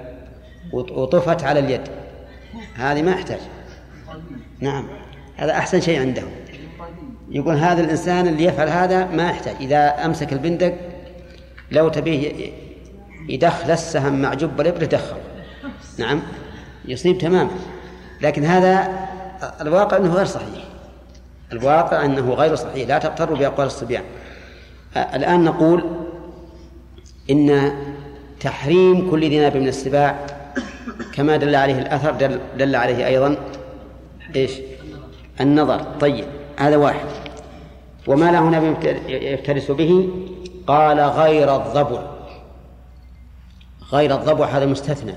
وطفت 0.73 1.43
على 1.43 1.59
اليد. 1.59 1.81
هذه 2.75 3.01
ما 3.01 3.11
يحتاج. 3.11 3.39
نعم. 4.59 4.87
هذا 5.35 5.51
أحسن 5.51 5.81
شيء 5.81 5.99
عندهم. 5.99 6.29
يقول 7.29 7.55
هذا 7.55 7.81
الإنسان 7.81 8.27
اللي 8.27 8.43
يفعل 8.43 8.69
هذا 8.69 9.05
ما 9.05 9.29
يحتاج. 9.29 9.55
إذا 9.59 10.05
أمسك 10.05 10.33
البندق 10.33 10.73
لو 11.71 11.89
تبيه 11.89 12.51
يدخل 13.29 13.71
السهم 13.71 14.21
مع 14.21 14.33
جب 14.33 14.61
الإبرة 14.61 14.85
دخل 14.85 15.15
نعم. 15.97 16.21
يصيب 16.85 17.17
تماما. 17.17 17.51
لكن 18.21 18.45
هذا 18.45 19.07
الواقع 19.61 19.97
أنه 19.97 20.13
غير 20.13 20.25
صحيح. 20.25 20.63
الواقع 21.51 22.05
أنه 22.05 22.33
غير 22.33 22.55
صحيح. 22.55 22.87
لا 22.87 22.97
تغتروا 22.97 23.37
بأقوال 23.37 23.67
الصبيان. 23.67 24.03
الآن 24.97 25.43
نقول 25.43 25.83
إن 27.29 27.71
تحريم 28.39 29.11
كل 29.11 29.19
ذي 29.19 29.39
ناب 29.39 29.57
من 29.57 29.67
السباع 29.67 30.34
كما 31.15 31.37
دل 31.37 31.55
عليه 31.55 31.79
الأثر 31.79 32.11
دل, 32.11 32.39
دل 32.57 32.75
عليه 32.75 33.07
أيضا 33.07 33.37
إيش؟ 34.35 34.51
النظر. 35.41 35.79
طيب 35.99 36.25
هذا 36.57 36.77
واحد. 36.77 37.05
وما 38.07 38.31
له 38.31 38.49
ناب 38.49 38.77
يفترس 39.07 39.71
به؟ 39.71 40.09
قال 40.67 40.99
غير 40.99 41.55
الضبع. 41.55 42.01
غير 43.91 44.15
الضبع 44.15 44.45
هذا 44.45 44.65
مستثنى. 44.65 45.13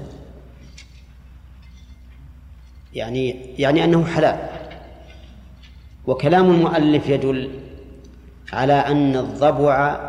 يعني 2.94 3.36
يعني 3.58 3.84
أنه 3.84 4.04
حلال. 4.04 4.38
وكلام 6.06 6.50
المؤلف 6.50 7.08
يدل 7.08 7.50
على 8.52 8.72
أن 8.72 9.16
الضبع 9.16 10.00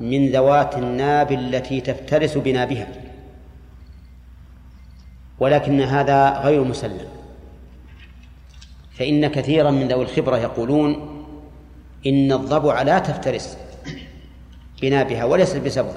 من 0.00 0.30
ذوات 0.30 0.78
الناب 0.78 1.32
التي 1.32 1.80
تفترس 1.80 2.38
بنابها. 2.38 2.88
ولكن 5.40 5.80
هذا 5.80 6.38
غير 6.38 6.64
مسلم. 6.64 7.08
فإن 8.98 9.26
كثيرا 9.26 9.70
من 9.70 9.88
ذوي 9.88 10.04
الخبرة 10.04 10.36
يقولون 10.36 10.90
إن 12.06 12.32
الضبع 12.32 12.82
لا 12.82 12.98
تفترس 12.98 13.58
بنابها 14.82 15.24
وليست 15.24 15.56
بسبب 15.56 15.94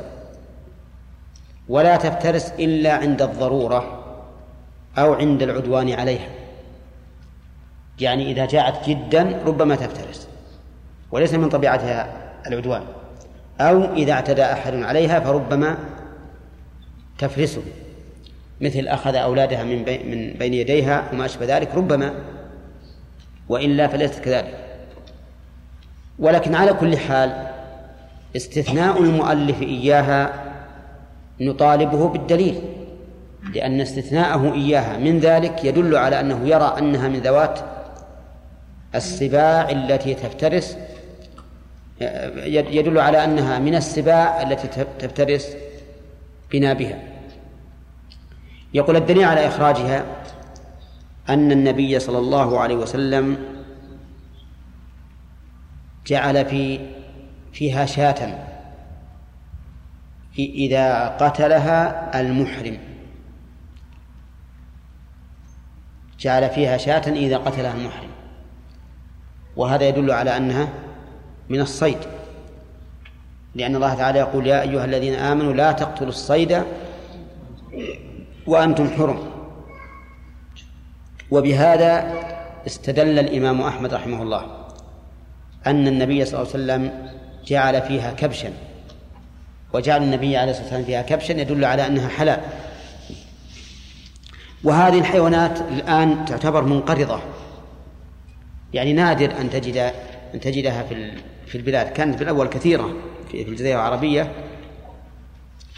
ولا 1.69 1.95
تفترس 1.95 2.51
إلا 2.59 2.93
عند 2.93 3.21
الضرورة 3.21 4.03
أو 4.97 5.13
عند 5.13 5.43
العدوان 5.43 5.91
عليها. 5.91 6.29
يعني 7.99 8.31
إذا 8.31 8.45
جاءت 8.45 8.89
جدا 8.89 9.41
ربما 9.45 9.75
تفترس 9.75 10.27
وليس 11.11 11.33
من 11.33 11.49
طبيعتها 11.49 12.13
العدوان. 12.47 12.83
أو 13.59 13.93
إذا 13.93 14.11
اعتدى 14.11 14.43
أحد 14.43 14.75
عليها 14.75 15.19
فربما 15.19 15.77
تفرسه. 17.17 17.63
مثل 18.63 18.87
أخذ 18.87 19.15
أولادها 19.15 19.63
من 19.63 19.77
من 20.11 20.33
بين 20.39 20.53
يديها 20.53 21.09
وما 21.13 21.25
أشبه 21.25 21.57
ذلك 21.57 21.75
ربما 21.75 22.13
وإلا 23.49 23.87
فليست 23.87 24.19
كذلك. 24.19 24.53
ولكن 26.19 26.55
على 26.55 26.73
كل 26.73 26.97
حال 26.97 27.47
استثناء 28.35 29.01
المؤلف 29.01 29.61
إياها 29.61 30.33
نطالبه 31.41 32.07
بالدليل 32.07 32.61
لأن 33.53 33.81
استثناءه 33.81 34.53
إياها 34.53 34.97
من 34.97 35.19
ذلك 35.19 35.65
يدل 35.65 35.95
على 35.95 36.19
أنه 36.19 36.47
يرى 36.47 36.75
أنها 36.77 37.07
من 37.07 37.19
ذوات 37.19 37.59
السباع 38.95 39.69
التي 39.69 40.13
تفترس 40.13 40.77
يدل 42.47 42.99
على 42.99 43.23
أنها 43.23 43.59
من 43.59 43.75
السباع 43.75 44.41
التي 44.41 44.67
تفترس 44.99 45.55
بنابها 46.51 47.12
يقول 48.73 48.95
الدليل 48.95 49.23
على 49.23 49.47
إخراجها 49.47 50.05
أن 51.29 51.51
النبي 51.51 51.99
صلى 51.99 52.17
الله 52.17 52.59
عليه 52.59 52.75
وسلم 52.75 53.37
جعل 56.07 56.45
في 56.45 56.79
فيها 57.53 57.85
شاة 57.85 58.49
إذا 60.39 61.07
قتلها 61.07 62.19
المحرم. 62.19 62.77
جعل 66.19 66.49
فيها 66.49 66.77
شاة 66.77 67.11
إذا 67.11 67.37
قتلها 67.37 67.73
المحرم. 67.73 68.09
وهذا 69.55 69.87
يدل 69.87 70.11
على 70.11 70.37
أنها 70.37 70.69
من 71.49 71.61
الصيد. 71.61 71.97
لأن 73.55 73.75
الله 73.75 73.93
تعالى 73.93 74.19
يقول 74.19 74.47
يا 74.47 74.61
أيها 74.61 74.85
الذين 74.85 75.13
آمنوا 75.13 75.53
لا 75.53 75.71
تقتلوا 75.71 76.09
الصيد 76.09 76.63
وأنتم 78.47 78.89
حرم. 78.89 79.19
وبهذا 81.31 82.13
استدل 82.67 83.19
الإمام 83.19 83.61
أحمد 83.61 83.93
رحمه 83.93 84.21
الله 84.21 84.45
أن 85.67 85.87
النبي 85.87 86.25
صلى 86.25 86.41
الله 86.41 86.53
عليه 86.53 86.63
وسلم 86.63 87.09
جعل 87.45 87.81
فيها 87.81 88.11
كبشا. 88.11 88.53
وجعل 89.73 90.03
النبي 90.03 90.37
عليه 90.37 90.51
الصلاة 90.51 90.65
والسلام 90.65 90.85
فيها 90.85 91.01
كبشا 91.01 91.33
يدل 91.33 91.65
على 91.65 91.87
أنها 91.87 92.07
حلال. 92.09 92.41
وهذه 94.63 94.99
الحيوانات 94.99 95.61
الآن 95.61 96.25
تعتبر 96.25 96.63
منقرضة. 96.63 97.19
يعني 98.73 98.93
نادر 98.93 99.41
أن 99.41 99.49
تجد 99.49 99.77
أن 100.33 100.39
تجدها 100.39 100.83
في 100.83 101.11
في 101.45 101.57
البلاد. 101.57 101.87
كانت 101.87 102.15
في 102.15 102.23
الأول 102.23 102.47
كثيرة 102.47 102.93
في 103.31 103.41
الجزيرة 103.41 103.75
العربية 103.75 104.31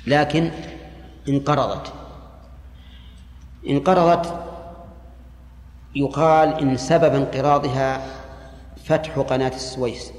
لكن 0.07 0.51
انقرضت. 1.29 1.93
انقرضت 3.69 4.39
يقال 5.95 6.53
إن 6.53 6.77
سبب 6.77 7.15
انقراضها 7.15 8.07
فتح 8.85 9.19
قناة 9.19 9.47
السويس 9.55 10.11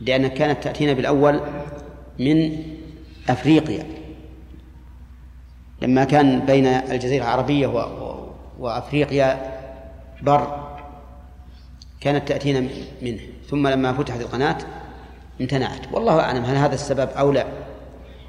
لأنها 0.00 0.28
كانت 0.28 0.64
تأتينا 0.64 0.92
بالأول 0.92 1.40
من 2.18 2.62
أفريقيا 3.28 3.86
لما 5.82 6.04
كان 6.04 6.46
بين 6.46 6.66
الجزيرة 6.66 7.24
العربية 7.24 7.66
وأفريقيا 8.58 9.52
بر 10.22 10.62
كانت 12.00 12.28
تأتينا 12.28 12.68
منه 13.02 13.20
ثم 13.50 13.68
لما 13.68 13.92
فتحت 13.92 14.20
القناة 14.20 14.58
امتنعت. 15.40 15.92
والله 15.92 16.20
أعلم 16.20 16.44
هل 16.44 16.56
هذا 16.56 16.74
السبب 16.74 17.08
أو 17.08 17.32
لا. 17.32 17.46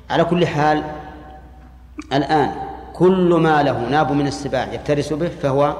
على 0.09 0.25
كل 0.25 0.47
حال 0.47 0.83
الآن 2.13 2.72
كل 2.93 3.33
ما 3.33 3.63
له 3.63 3.89
ناب 3.89 4.11
من 4.11 4.27
السباع 4.27 4.73
يفترس 4.73 5.13
به 5.13 5.27
فهو 5.27 5.75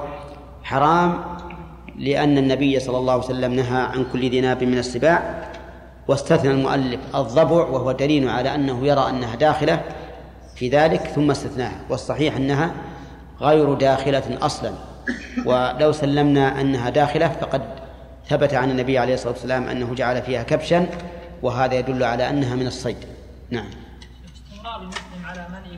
حرام 0.62 1.24
لأن 1.98 2.38
النبي 2.38 2.80
صلى 2.80 2.98
الله 2.98 3.12
عليه 3.12 3.24
وسلم 3.24 3.52
نهى 3.52 3.80
عن 3.82 4.06
كل 4.12 4.30
ذي 4.30 4.40
ناب 4.40 4.64
من 4.64 4.78
السباع 4.78 5.48
واستثنى 6.08 6.50
المؤلف 6.50 7.00
الضبع 7.14 7.66
وهو 7.66 7.92
دليل 7.92 8.28
على 8.28 8.54
أنه 8.54 8.86
يرى 8.86 9.08
أنها 9.08 9.36
داخلة 9.36 9.80
في 10.56 10.68
ذلك 10.68 11.00
ثم 11.00 11.30
استثناها. 11.30 11.80
والصحيح 11.90 12.36
أنها 12.36 12.70
غير 13.40 13.74
داخلة 13.74 14.38
أصلا. 14.42 14.72
ولو 15.46 15.92
سلمنا 15.92 16.60
أنها 16.60 16.90
داخلة 16.90 17.28
فقد 17.28 17.62
ثبت 18.28 18.54
عن 18.54 18.70
النبي 18.70 18.98
عليه 18.98 19.14
الصلاة 19.14 19.32
والسلام 19.32 19.68
أنه 19.68 19.94
جعل 19.94 20.22
فيها 20.22 20.42
كبشا 20.42 20.86
وهذا 21.42 21.74
يدل 21.74 22.04
على 22.04 22.30
أنها 22.30 22.54
من 22.54 22.66
الصيد. 22.66 22.96
نعم. 23.50 23.83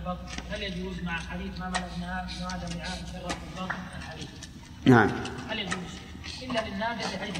هل 0.07 0.63
يجوز 0.63 1.03
مع 1.05 1.17
حديث 1.17 1.59
ما 1.61 1.69
ملأ 1.69 1.79
ابن 1.79 2.03
آدم 2.03 2.79
وعاء 2.79 2.99
شر 3.13 3.19
البطن؟ 3.19 3.75
الحديث. 3.99 4.29
نعم. 4.85 5.11
هل 5.49 5.59
يجوز؟ 5.59 5.73
إلا 6.43 6.69
للنادر 6.69 7.05
بحيث 7.21 7.39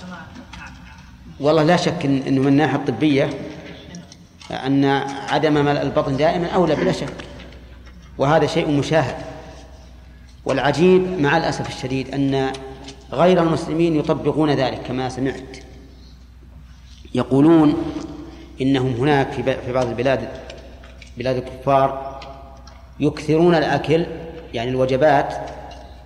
كما 0.00 0.26
والله 1.40 1.62
لا 1.62 1.76
شك 1.76 2.04
إن 2.04 2.22
أنه 2.22 2.40
من 2.40 2.48
الناحية 2.48 2.76
الطبية 2.76 3.30
أن 4.50 4.84
عدم 5.28 5.64
ملء 5.64 5.82
البطن 5.82 6.16
دائما 6.16 6.46
أولى 6.46 6.74
بلا 6.74 6.92
شك. 6.92 7.14
وهذا 8.18 8.46
شيء 8.46 8.70
مشاهد. 8.70 9.16
والعجيب 10.44 11.20
مع 11.20 11.36
الأسف 11.36 11.68
الشديد 11.68 12.14
أن 12.14 12.52
غير 13.12 13.42
المسلمين 13.42 13.96
يطبقون 13.96 14.50
ذلك 14.50 14.82
كما 14.82 15.08
سمعت. 15.08 15.56
يقولون 17.14 17.74
إنهم 18.60 18.92
هناك 18.92 19.32
في 19.32 19.72
بعض 19.72 19.86
البلاد 19.86 20.43
بلاد 21.18 21.36
الكفار 21.36 22.20
يكثرون 23.00 23.54
الأكل 23.54 24.06
يعني 24.54 24.70
الوجبات 24.70 25.34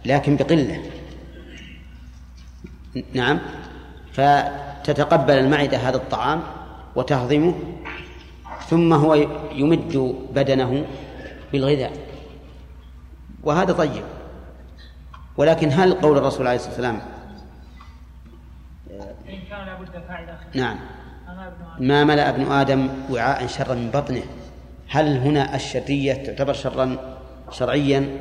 لكن 0.04 0.36
بقلة. 0.36 0.82
نعم. 3.12 3.38
فتتقبل 4.12 5.34
المعدة 5.34 5.76
هذا 5.76 5.96
الطعام 5.96 6.42
وتهضمه 6.96 7.54
ثم 8.68 8.92
هو 8.92 9.14
يمد 9.52 10.16
بدنه 10.34 10.84
بالغذاء. 11.52 11.92
وهذا 13.42 13.72
طيب. 13.72 14.04
ولكن 15.36 15.72
هل 15.72 15.94
قول 15.94 16.18
الرسول 16.18 16.46
عليه 16.46 16.56
الصلاة 16.56 16.74
والسلام 16.74 17.00
إن 19.28 19.38
كان 19.50 19.66
لابد 19.66 19.88
فاعل 20.08 20.38
نعم. 20.54 20.78
ما 21.80 22.04
ملأ 22.04 22.28
ابن 22.28 22.52
آدم 22.52 22.88
وعاء 23.10 23.46
شرا 23.46 23.74
من 23.74 23.90
بطنه؟ 23.90 24.22
هل 24.88 25.16
هنا 25.18 25.54
الشرية 25.56 26.12
تعتبر 26.12 26.52
شرا 26.52 27.16
شرعيا؟ 27.52 28.18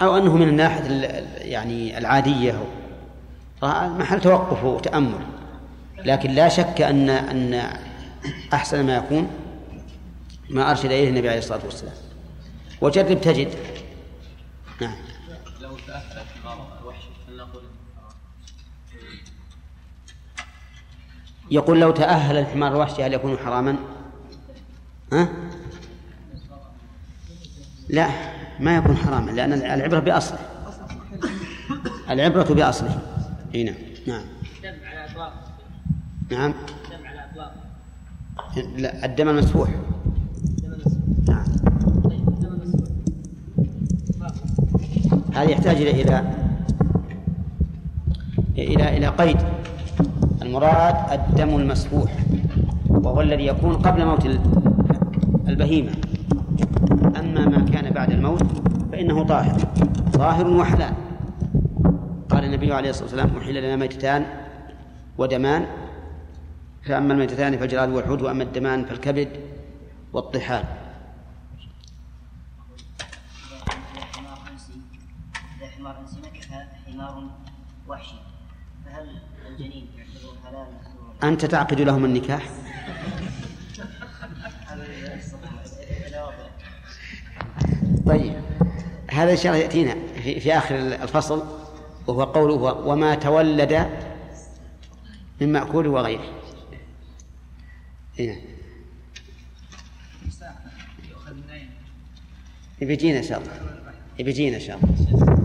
أو 0.00 0.16
أنه 0.16 0.36
من 0.36 0.48
الناحية 0.48 0.86
ال- 0.86 1.24
يعني 1.48 1.98
العادية 1.98 2.64
محل 3.62 4.20
توقف 4.20 4.64
وتأمل. 4.64 5.26
لكن 5.98 6.30
لا 6.30 6.48
شك 6.48 6.80
أن 6.80 7.10
أن 7.10 7.70
أحسن 8.52 8.86
ما 8.86 8.96
يكون 8.96 9.30
ما 10.50 10.70
أرشد 10.70 10.84
إليه 10.84 11.08
النبي 11.08 11.28
عليه 11.28 11.38
الصلاة 11.38 11.64
والسلام. 11.64 11.94
وجرب 12.80 13.20
تجد. 13.20 13.54
نعم. 14.80 14.94
لو 15.60 15.76
فلنقل 17.26 17.62
يقول 21.50 21.80
لو 21.80 21.90
تأهل 21.90 22.36
الحمار 22.38 22.72
الوحشي 22.72 23.02
هل 23.04 23.12
يكون 23.14 23.38
حراما؟ 23.38 23.76
ها؟ 25.12 25.28
لا 27.88 28.08
ما 28.60 28.76
يكون 28.76 28.96
حراما 28.96 29.30
لأن 29.30 29.52
العبرة 29.52 29.98
بأصله. 29.98 30.38
العبرة 32.10 32.54
بأصله. 32.54 32.98
إي 33.54 33.64
نعم. 33.64 33.74
نعم. 34.06 34.22
نعم. 36.30 36.54
لا 38.76 39.04
الدم 39.04 39.28
المسفوح. 39.28 39.70
نعم. 41.28 41.44
هذا 45.34 45.50
يحتاج 45.50 45.76
إلى 45.76 46.02
إلى 46.02 46.24
إلى 48.58 48.96
إلى 48.96 49.08
قيد. 49.08 49.38
المراد 50.42 50.96
الدم 51.12 51.56
المسفوح 51.56 52.12
وهو 52.88 53.20
الذي 53.20 53.46
يكون 53.46 53.76
قبل 53.76 54.06
موت 54.06 54.26
البهيمة. 55.48 55.92
أما 57.16 57.44
ما 57.48 57.70
كان 57.72 57.90
بعد 57.90 58.10
الموت 58.10 58.42
فإنه 58.92 59.24
طاهر. 59.24 59.60
طاهر 60.12 60.46
وحلال. 60.46 60.94
قال 62.30 62.44
النبي 62.44 62.72
عليه 62.72 62.90
الصلاة 62.90 63.04
والسلام 63.04 63.36
أحل 63.36 63.54
لنا 63.54 63.76
ميتتان 63.76 64.26
ودمان. 65.18 65.66
فأما 66.82 67.12
الميتتان 67.12 67.58
فالجراد 67.58 67.90
والحوت 67.90 68.22
وأما 68.22 68.42
الدمان 68.42 68.84
فالكبد 68.84 69.28
والطحال. 70.12 70.64
أنت 81.22 81.44
تعقد 81.44 81.80
لهم 81.80 82.04
النكاح؟ 82.04 82.48
طيب 88.06 88.34
هذا 89.10 89.32
إن 89.32 89.36
شاء 89.36 89.52
الله 89.52 89.64
يأتينا 89.64 89.96
في, 90.22 90.40
في 90.40 90.58
آخر 90.58 90.74
الفصل 90.76 91.42
وهو 92.06 92.24
قوله 92.24 92.54
وما 92.54 93.14
تولد 93.14 93.88
من 95.40 95.52
مأكول 95.52 95.86
وغيره. 95.86 96.40
هنا 98.18 98.36
بيجينا 102.80 103.18
إن 103.18 103.22
شاء 103.22 103.40
الله. 103.40 103.52
بيجينا 104.18 104.56
إن 104.56 104.60
شاء 104.60 104.78
الله. 104.78 105.43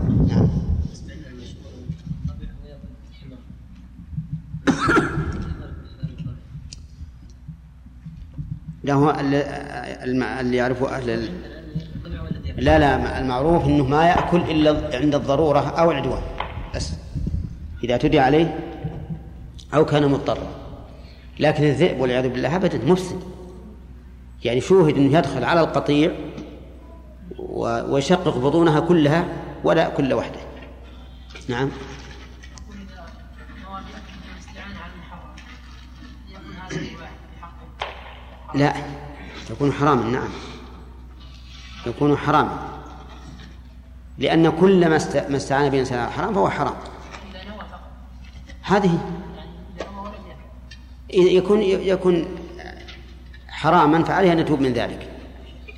الم- 8.90 10.22
اللي 10.22 10.56
يعرفه 10.56 10.96
أهل 10.96 11.10
ال... 11.10 11.28
لا 12.56 12.78
لا 12.78 13.18
المعروف 13.20 13.66
أنه 13.66 13.84
ما 13.84 14.06
يأكل 14.08 14.40
إلا 14.40 14.96
عند 14.96 15.14
الضرورة 15.14 15.58
أو 15.60 15.90
العدوان 15.90 16.22
بس. 16.74 16.92
إذا 17.84 17.96
تدعى 17.96 18.20
عليه 18.24 18.58
أو 19.74 19.84
كان 19.84 20.08
مضطرا. 20.10 20.46
لكن 21.40 21.64
الذئب 21.64 22.00
والعياذ 22.00 22.28
بالله 22.28 22.56
أبدا 22.56 22.84
مفسد. 22.84 23.20
يعني 24.44 24.60
شوهد 24.60 24.94
أنه 24.96 25.18
يدخل 25.18 25.44
على 25.44 25.60
القطيع 25.60 26.12
ويشقق 27.38 28.38
بطونها 28.38 28.80
كلها 28.80 29.24
ولا 29.64 29.88
كل 29.88 30.14
وحده. 30.14 30.40
نعم 31.48 31.66
يكون 31.68 32.76
إذا 32.80 33.06
مواد 33.68 33.82
الاستعانة 34.34 34.78
على 34.80 34.92
المحرم 34.92 35.34
يكون 36.28 36.52
هذا 36.56 36.76
الواحد 36.76 37.12
في 37.34 37.42
حقه 37.42 37.86
لا. 38.54 38.74
يكون 39.50 39.72
حراما 39.72 40.10
نعم. 40.10 40.28
يكون 41.86 42.16
حراما. 42.16 42.58
لأن 44.18 44.50
كل 44.50 44.80
ما 44.80 44.98
ما 45.28 45.36
استعان 45.36 45.68
به 45.68 45.74
الإنسان 45.74 45.98
على 45.98 46.12
حرام 46.12 46.34
فهو 46.34 46.50
حرام. 46.50 46.74
هذه 48.62 48.98
يكون 51.10 51.62
يكون 51.62 52.24
حراما 53.48 54.04
فعليه 54.04 54.32
أن 54.32 54.38
يتوب 54.38 54.60
من 54.60 54.72
ذلك. 54.72 55.08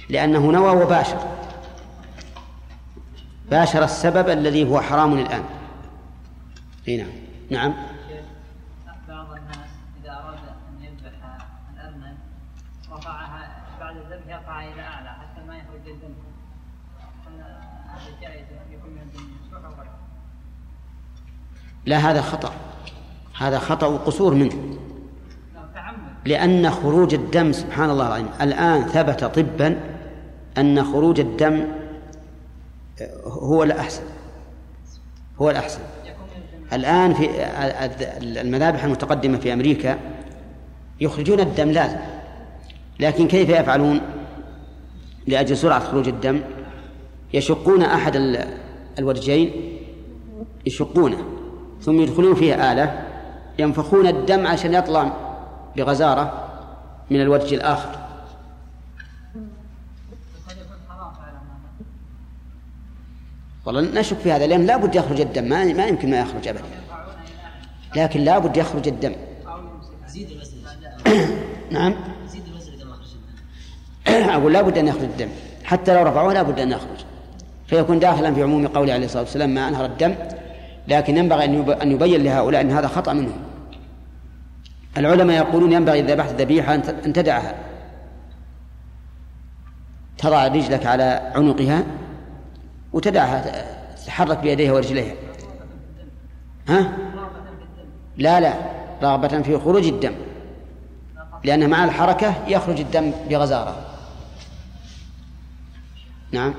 لأنه 0.09 0.51
نوى 0.51 0.83
وباشر. 0.83 1.19
باشر 3.51 3.85
السبب 3.85 4.29
الذي 4.29 4.71
هو 4.71 4.81
حرام 4.81 5.13
الآن. 5.13 5.45
إي 6.89 7.07
نعم. 7.51 7.75
لا 21.87 21.97
هذا 21.97 22.21
خطأ. 22.21 22.53
هذا 23.39 23.59
خطأ 23.59 23.87
وقصور 23.87 24.35
منه 24.35 24.53
لأن 26.27 26.71
خروج 26.71 27.15
الدم 27.15 27.53
سبحان 27.53 27.91
الله 27.91 28.07
العظيم 28.07 28.29
الآن 28.41 28.83
ثبت 28.85 29.25
طبا 29.25 29.81
أن 30.59 30.85
خروج 30.85 31.21
الدم 31.21 31.65
هو 33.25 33.63
الأحسن. 33.63 34.03
هو 35.41 35.51
الأحسن. 35.51 35.81
الآن 36.73 37.15
في 37.15 37.29
المذابح 38.41 38.85
المتقدمة 38.85 39.39
في 39.39 39.53
أمريكا 39.53 39.99
يخرجون 41.01 41.41
الدم 41.41 41.71
لازم. 41.71 41.99
لكن 43.01 43.29
كيف 43.29 43.49
يفعلون؟ 43.49 44.01
لأجل 45.27 45.57
سرعة 45.57 45.81
خروج 45.81 46.09
الدم 46.09 46.41
يشقون 47.35 47.83
أحد 47.83 48.17
ال- 48.17 48.49
الورجين 48.99 49.51
يشقونه. 50.67 51.25
ثم 51.83 52.01
يدخلون 52.01 52.35
فيه 52.35 52.73
آلة 52.73 53.03
ينفخون 53.59 54.07
الدم 54.07 54.47
عشان 54.47 54.75
يطلع 54.75 55.13
بغزارة 55.77 56.49
من 57.11 57.21
الورج 57.21 57.55
الآخر. 57.55 57.99
والله 63.67 63.81
نشك 63.81 64.17
في 64.17 64.33
هذا 64.33 64.47
لأن 64.47 64.67
لا 64.67 64.77
بد 64.77 64.95
يخرج 64.95 65.21
الدم 65.21 65.45
ما, 65.45 65.65
ما 65.65 65.87
يمكن 65.87 66.11
ما 66.11 66.21
يخرج 66.21 66.49
أبدا. 66.49 66.65
لكن 67.97 68.21
لا 68.21 68.39
بد 68.39 68.57
يخرج 68.57 68.89
الدم. 68.89 69.13
نعم. 71.71 71.95
أقول 74.37 74.53
لا 74.53 74.63
بد 74.63 74.79
أن 74.79 74.89
يخرج 74.89 75.03
الدم. 75.03 75.29
حتى 75.65 75.95
لو 75.95 76.03
رفعوه 76.03 76.33
لا 76.33 76.43
بد 76.43 76.61
أن 76.61 76.71
يخرج. 76.71 77.05
فيكون 77.67 77.99
داخلا 77.99 78.35
في 78.35 78.43
عموم 78.43 78.67
قوله 78.67 78.93
عليه 78.93 79.05
الصلاة 79.05 79.23
والسلام 79.23 79.51
ما 79.51 79.69
أنهر 79.69 79.85
الدم 79.85 80.15
لكن 80.89 81.17
ينبغي 81.17 81.45
أن 81.45 81.55
يب- 81.55 81.71
أن 81.71 81.93
يبين 81.93 82.23
لهؤلاء 82.23 82.61
أن 82.61 82.71
هذا 82.71 82.89
خطأ 82.89 83.13
منهم. 83.13 83.43
العلماء 84.97 85.37
يقولون 85.37 85.73
ينبغي 85.73 86.01
إذا 86.01 86.15
ذبحت 86.15 86.35
ذبيحة 86.41 86.75
أن 86.75 87.13
تدعها. 87.13 87.55
تضع 90.19 90.47
رجلك 90.47 90.87
على 90.87 91.33
عنقها 91.35 91.85
وتدعها 92.93 93.67
تتحرك 93.97 94.39
بيديها 94.39 94.73
ورجليها. 94.73 95.15
ها؟ 96.69 96.93
لا 98.17 98.41
لا. 98.41 98.55
رغبة 99.03 99.43
في 99.43 99.59
خروج 99.59 99.87
الدم. 99.87 100.15
لأن 101.45 101.71
مع 101.71 101.85
الحركة 101.85 102.49
يخرج 102.49 102.81
الدم 102.81 103.13
بغزارة. 103.31 103.77
نعم 106.33 106.55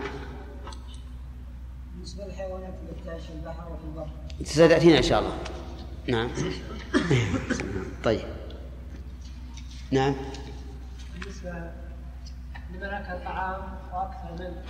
بالنسبة 1.95 2.25
للحيوانات 2.25 2.73
التي 2.89 3.05
تعيش 3.05 3.23
في 3.23 3.33
البحر 3.33 3.63
وفي 3.73 3.83
البر 3.85 4.07
ستأتينا 4.43 4.97
إن 4.97 5.03
شاء 5.03 5.19
الله. 5.19 5.33
نعم. 6.07 6.29
طيب. 8.03 8.21
نعم. 9.91 10.15
بالنسبة 11.19 11.49
لمن 12.73 12.83
أكل 12.83 13.25
طعام 13.25 13.61
وأكثر 13.93 14.31
منه 14.39 14.61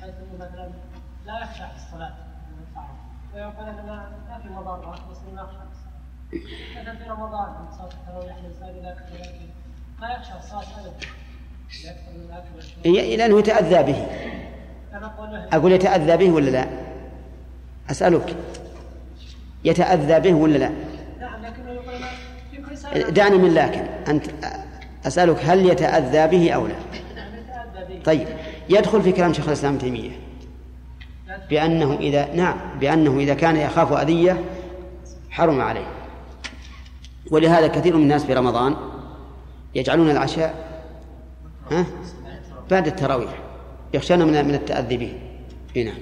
حيث 0.00 0.10
أنه 0.14 0.34
مثلا 0.46 0.70
لا 1.26 1.40
يخشى 1.42 1.58
في 1.58 1.76
الصلاة 1.86 2.14
من 2.50 2.62
الطعام. 2.68 2.96
ويقول 3.34 3.68
أنا 3.68 3.82
ما 4.28 4.38
في 4.42 4.48
مضرة 4.48 5.08
بس 5.10 5.16
ما 5.34 5.44
أخشى. 5.44 5.56
مثلا 6.80 6.96
في 6.96 7.10
رمضان 7.10 7.48
عند 7.54 7.68
صلاة 7.78 7.88
التراويح 8.02 8.36
الإنسان 8.36 8.68
إذا 8.68 8.92
أكل 8.92 9.28
ما 10.00 10.08
يخشى 10.12 10.32
الصلاة 10.38 10.80
أبدا. 10.80 10.92
من 12.12 12.30
والشرب 12.54 12.86
ي- 12.86 13.16
لأنه 13.16 13.38
يتأذى 13.38 13.82
به. 13.92 14.06
أقول 15.52 15.72
يتأذى 15.72 16.16
به 16.16 16.30
ولا 16.32 16.50
لا؟ 16.50 16.68
أسألك. 17.90 18.36
يتأذى 19.66 20.20
به 20.20 20.34
ولا 20.34 20.58
لا؟ 20.58 20.70
دعني 23.08 23.38
من 23.38 23.54
لكن 23.54 23.80
أنت 24.08 24.26
أسألك 25.06 25.44
هل 25.44 25.66
يتأذى 25.66 26.26
به 26.26 26.50
أو 26.52 26.66
لا؟ 26.66 26.74
طيب 28.04 28.26
يدخل 28.68 29.02
في 29.02 29.12
كلام 29.12 29.32
شيخ 29.32 29.46
الإسلام 29.46 29.78
تيمية. 29.78 30.10
بأنه 31.50 31.94
إذا 32.00 32.34
نعم 32.34 32.56
بأنه 32.80 33.18
إذا 33.18 33.34
كان 33.34 33.56
يخاف 33.56 33.92
أذية 33.92 34.44
حرم 35.30 35.60
عليه. 35.60 35.86
ولهذا 37.30 37.66
كثير 37.66 37.96
من 37.96 38.02
الناس 38.02 38.24
في 38.24 38.34
رمضان 38.34 38.76
يجعلون 39.74 40.10
العشاء 40.10 40.54
ها 41.70 41.86
بعد 42.70 42.86
التراويح 42.86 43.30
يخشون 43.94 44.18
من 44.18 44.44
من 44.44 44.54
التأذي 44.54 44.96
به. 44.96 45.12
إي 45.76 45.84
نعم. 45.84 45.98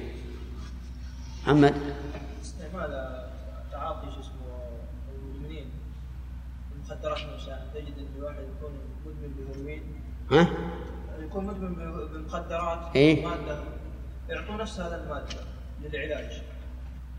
محمد؟ 1.42 1.74
ها؟ 10.30 10.48
يكون 11.20 11.46
مدمن 11.46 11.74
بالمخدرات 11.74 12.96
إيه. 12.96 13.26
مادة. 13.26 13.58
يعطون 14.28 14.56
نفس 14.58 14.80
هذا 14.80 15.04
المادة 15.04 15.36
للعلاج. 15.82 16.42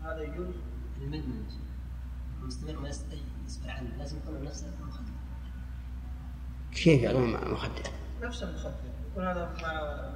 هذا 0.04 0.22
يجوز؟ 0.22 0.54
المدمن 1.02 1.44
مستمر 2.42 2.80
ما 2.80 2.88
يستحي 2.88 3.22
يسأل 3.46 3.70
عنه. 3.70 3.88
لازم 3.98 4.16
يكون 4.16 4.44
نفس 4.44 4.64
المخدر. 4.80 5.12
كيف 6.74 7.02
يعلمون 7.02 7.32
مع 7.32 7.48
مخدر؟ 7.48 7.90
نفس 8.22 8.42
المخدر. 8.42 8.74
يكون 9.10 9.26
هذا 9.26 9.50
مع 9.62 9.72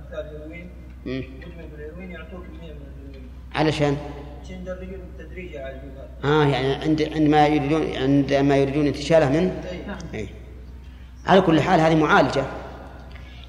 مثال 0.06 0.26
هيروين. 0.26 0.70
مدمن 1.06 1.68
بالهيروين 1.70 2.10
يعطوه 2.10 2.40
كميه 2.40 2.72
من 2.72 2.80
الهيروين. 2.96 3.28
علشان؟ 3.54 3.96
عشان 4.42 4.60
يدرجون 4.60 5.00
بالتدريج 5.00 5.56
على 5.56 5.80
آه 6.24 6.44
يعني 6.44 6.74
عند 6.74 7.02
عندما 7.02 7.46
يريدون 7.46 7.96
عندما 7.96 8.56
يريدون 8.56 8.86
انتشاله 8.86 9.28
منه؟ 9.28 9.62
أي. 9.70 9.80
إيه. 10.14 10.28
على 11.26 11.40
كل 11.40 11.60
حال 11.60 11.80
هذه 11.80 11.94
معالجة. 11.94 12.44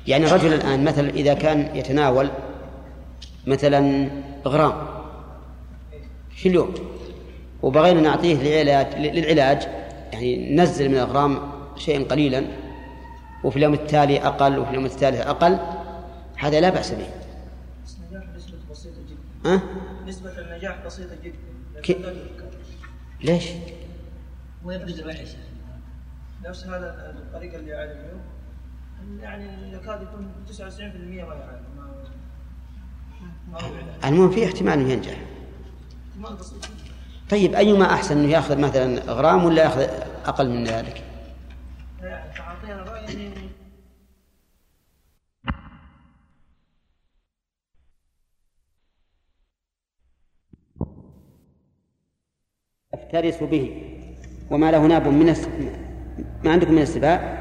يعني 0.08 0.26
الرجل 0.26 0.54
الآن 0.54 0.84
مثلا 0.84 1.10
إذا 1.10 1.34
كان 1.34 1.76
يتناول 1.76 2.30
مثلا 3.48 4.10
غرام 4.46 4.88
في 6.36 6.50
اليوم 6.50 6.74
وبغينا 7.62 8.02
نعطيه 8.02 8.36
للعلاج 8.36 8.96
للعلاج 8.96 9.68
يعني 10.14 10.56
ننزل 10.56 10.90
من 10.90 10.98
الغرام 10.98 11.52
شيئا 11.76 12.04
قليلا 12.04 12.48
وفي 13.44 13.58
اليوم 13.58 13.74
التالي 13.74 14.20
أقل 14.20 14.60
وفي 14.60 14.70
اليوم 14.70 14.86
الثالث 14.86 15.22
أقل 15.22 15.60
هذا 16.38 16.60
لا 16.60 16.70
بأس 16.70 16.92
به 16.92 17.08
نسبة 18.36 18.58
بسيطة 18.72 18.96
جدا 19.10 19.50
ها؟ 19.50 19.62
نسبة 20.08 20.40
النجاح 20.40 20.86
بسيطة 20.86 21.16
جدا 21.24 21.82
كي-. 21.84 21.98
ليش؟ 23.24 23.50
يا 24.66 25.26
شيخ 25.26 25.36
نفس 26.46 26.66
هذا 26.66 27.16
الطريقة 27.18 27.56
اللي 27.56 27.84
اليوم 27.84 28.22
يعني 29.20 29.74
يكاد 29.74 30.02
يكون 30.02 30.32
99% 30.48 30.52
ما 33.52 33.58
علاج 33.58 33.82
المهم 34.06 34.32
في 34.32 34.46
احتمال 34.46 34.74
إنه 34.74 34.90
ينجح. 34.90 35.18
احتمال 36.10 36.36
بسيط. 36.36 36.66
طيب 37.30 37.56
أيما 37.56 37.94
أحسن 37.94 38.18
أنه 38.18 38.32
يأخذ 38.32 38.58
مثلا 38.58 39.02
غرام 39.14 39.46
ولا 39.46 39.64
يأخذ 39.64 39.82
أقل 40.26 40.50
من 40.50 40.64
ذلك؟ 40.64 41.04
يفترس 52.94 53.44
به. 53.44 53.98
وما 54.52 54.72
له 54.72 54.88
ناب 54.88 55.08
من 55.08 55.30
الس... 55.30 55.48
ما 56.44 56.52
عندكم 56.52 56.72
من 56.72 56.82
السباع؟ 56.82 57.41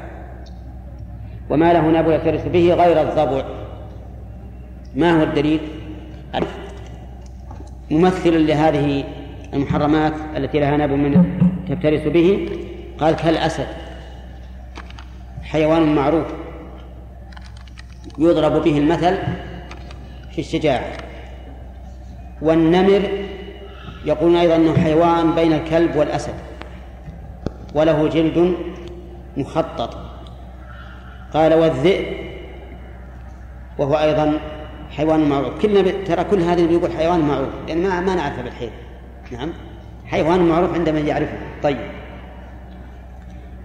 وما 1.51 1.73
له 1.73 1.81
ناب 1.81 2.11
يفترس 2.11 2.41
به 2.41 2.73
غير 2.73 3.01
الضبع. 3.01 3.43
ما 4.95 5.19
هو 5.19 5.23
الدليل؟ 5.23 5.59
ممثلا 7.91 8.37
لهذه 8.37 9.03
المحرمات 9.53 10.13
التي 10.37 10.59
لها 10.59 10.77
ناب 10.77 10.91
من 10.91 11.25
تفترس 11.69 12.01
به 12.01 12.49
قال 12.99 13.15
كالأسد. 13.15 13.67
حيوان 15.43 15.95
معروف. 15.95 16.27
يضرب 18.17 18.63
به 18.63 18.77
المثل 18.77 19.17
في 20.31 20.39
الشجاعة. 20.39 20.97
والنمر 22.41 23.01
يقولون 24.05 24.35
أيضا 24.35 24.55
أنه 24.55 24.77
حيوان 24.77 25.35
بين 25.35 25.53
الكلب 25.53 25.95
والأسد. 25.95 26.33
وله 27.75 28.07
جلد 28.07 28.55
مخطط. 29.37 30.10
قال 31.33 31.53
والذئب 31.53 32.05
وهو 33.77 33.95
أيضا 33.95 34.39
حيوان 34.89 35.29
معروف. 35.29 35.61
كلنا 35.61 35.91
ترى 36.05 36.23
كل 36.23 36.39
هذه 36.39 36.67
بيقول 36.67 36.91
حيوان 36.91 37.19
معروف 37.19 37.49
لأن 37.67 37.83
ما 37.83 37.99
ما 37.99 38.15
نعرفه 38.15 38.41
بالحيل. 38.41 38.69
نعم؟ 39.31 39.53
حيوان 40.05 40.49
معروف 40.49 40.73
عند 40.73 40.89
من 40.89 41.07
يعرفه. 41.07 41.37
طيب. 41.63 41.77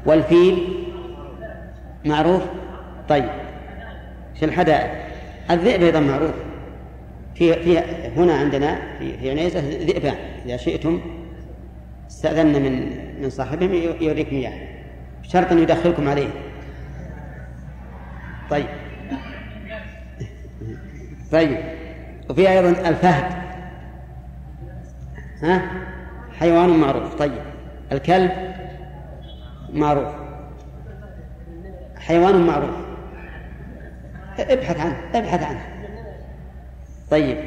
والفيل 0.06 0.84
معروف؟ 2.04 2.42
طيب. 3.08 3.30
في 4.34 4.44
الحدائق؟ 4.44 4.90
الذئب 5.50 5.82
أيضا 5.82 6.00
معروف. 6.00 6.34
في 7.34 7.54
في 7.54 7.78
هنا 8.16 8.34
عندنا 8.34 8.78
في 8.98 9.18
في 9.18 9.30
عنيزة 9.30 9.60
ذئبان. 9.60 10.16
إذا 10.46 10.56
شئتم 10.56 11.00
استأذنا 12.10 12.58
من 12.58 12.90
من 13.22 13.30
صاحبهم 13.30 13.74
يوريكم 14.00 14.36
إياه 14.36 14.52
بشرط 15.22 15.52
أن 15.52 15.58
يدخلكم 15.58 16.08
عليه. 16.08 16.28
طيب. 18.50 18.66
طيب. 21.32 21.58
وفي 22.30 22.50
أيضا 22.50 22.88
الفهد. 22.88 23.32
ها؟ 25.42 25.62
حيوان 26.38 26.70
معروف. 26.80 27.14
طيب. 27.14 27.42
الكلب 27.92 28.30
معروف. 29.72 30.14
حيوان 31.98 32.46
معروف. 32.46 32.76
ابحث 34.38 34.80
عنه 34.80 34.96
ابحث 35.14 35.42
عنه. 35.42 35.60
طيب. 37.10 37.38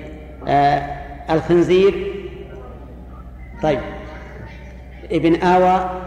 آه 0.48 1.00
الخنزير. 1.30 2.14
طيب. 3.64 3.82
ابن 5.12 5.42
آوى. 5.42 6.02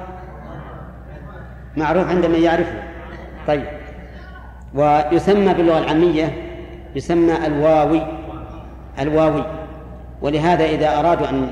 معروف 1.77 2.09
عند 2.09 2.27
من 2.27 2.43
يعرفه. 2.43 2.83
طيب. 3.47 3.82
ويسمى 4.75 5.55
باللغة 5.55 5.79
العامية 5.79 6.33
يسمى 6.97 7.47
الواوي 7.47 8.03
الواوي. 8.99 9.45
ولهذا 10.23 10.65
إذا 10.65 10.99
أرادوا 10.99 11.31
أن 11.31 11.51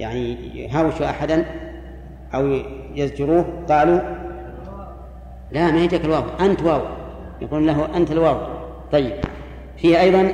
يعني 0.00 0.34
يهاوشوا 0.58 1.10
أحدا 1.10 1.44
أو 2.34 2.60
يزجروه 2.94 3.44
قالوا 3.68 4.00
لا 5.52 5.70
ما 5.70 5.78
يجيك 5.78 6.04
الواو 6.04 6.22
أنت 6.40 6.62
واو. 6.62 6.80
يقول 7.40 7.66
له 7.66 7.96
أنت 7.96 8.10
الواو. 8.10 8.38
طيب. 8.92 9.12
فيه 9.76 10.00
أيضا 10.00 10.32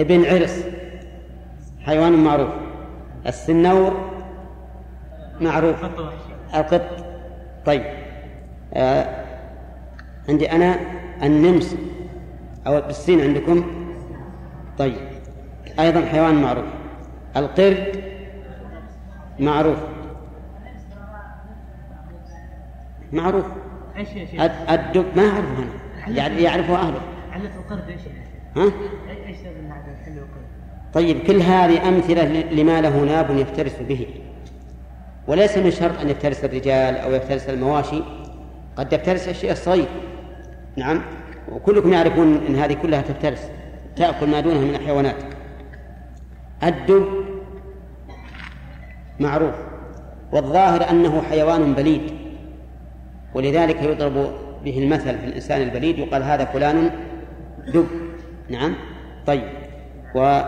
ابن 0.00 0.24
عرس 0.24 0.64
حيوان 1.86 2.12
معروف. 2.12 2.48
السنور 3.26 4.10
معروف. 5.40 5.84
القط. 6.54 6.82
طيب. 7.66 7.82
آه 8.74 9.06
عندي 10.28 10.52
أنا 10.52 10.76
النمس 11.22 11.76
أو 12.66 12.80
بالسين 12.80 13.20
عندكم؟ 13.20 13.64
طيب. 14.78 14.96
أيضا 15.80 16.00
حيوان 16.00 16.34
معروف. 16.34 16.64
القرد 17.36 18.04
معروف. 19.38 19.78
معروف. 23.12 23.44
الدب 24.70 25.06
ما 25.16 25.22
أعرفه 25.22 25.64
أنا 26.06 26.16
يعني 26.16 26.42
يعرفه 26.42 26.76
أهله. 26.76 27.00
علة 27.32 27.50
القرد 27.58 27.86
شيخ؟ 27.88 28.12
ها؟ 28.56 28.72
والقرد؟ 30.16 30.44
طيب 30.94 31.18
كل 31.26 31.42
هذه 31.42 31.88
أمثلة 31.88 32.24
لما 32.52 32.80
له 32.80 33.00
ناب 33.04 33.30
يفترس 33.30 33.76
به. 33.88 34.06
وليس 35.28 35.58
من 35.58 35.70
شرط 35.70 36.00
أن 36.00 36.10
يفترس 36.10 36.44
الرجال 36.44 36.96
أو 36.96 37.12
يفترس 37.12 37.48
المواشي. 37.48 38.02
قد 38.76 38.92
يفترس 38.92 39.28
الشيء 39.28 39.52
الصغير 39.52 39.88
نعم. 40.76 41.02
وكلكم 41.52 41.92
يعرفون 41.92 42.40
أن 42.48 42.56
هذه 42.56 42.72
كلها 42.82 43.02
تفترس. 43.02 43.48
تأكل 43.96 44.30
ما 44.30 44.40
دونها 44.40 44.60
من 44.60 44.74
الحيوانات. 44.74 45.16
الدب 46.62 47.06
معروف. 49.20 49.54
والظاهر 50.32 50.90
أنه 50.90 51.22
حيوان 51.22 51.74
بليد. 51.74 52.02
ولذلك 53.34 53.82
يضرب 53.82 54.32
به 54.64 54.78
المثل 54.78 55.18
في 55.18 55.26
الإنسان 55.26 55.62
البليد 55.62 55.98
يقال 55.98 56.22
هذا 56.22 56.44
فلان 56.44 56.90
دب. 57.68 57.86
نعم. 58.48 58.74
طيب. 59.26 59.48
و 60.14 60.40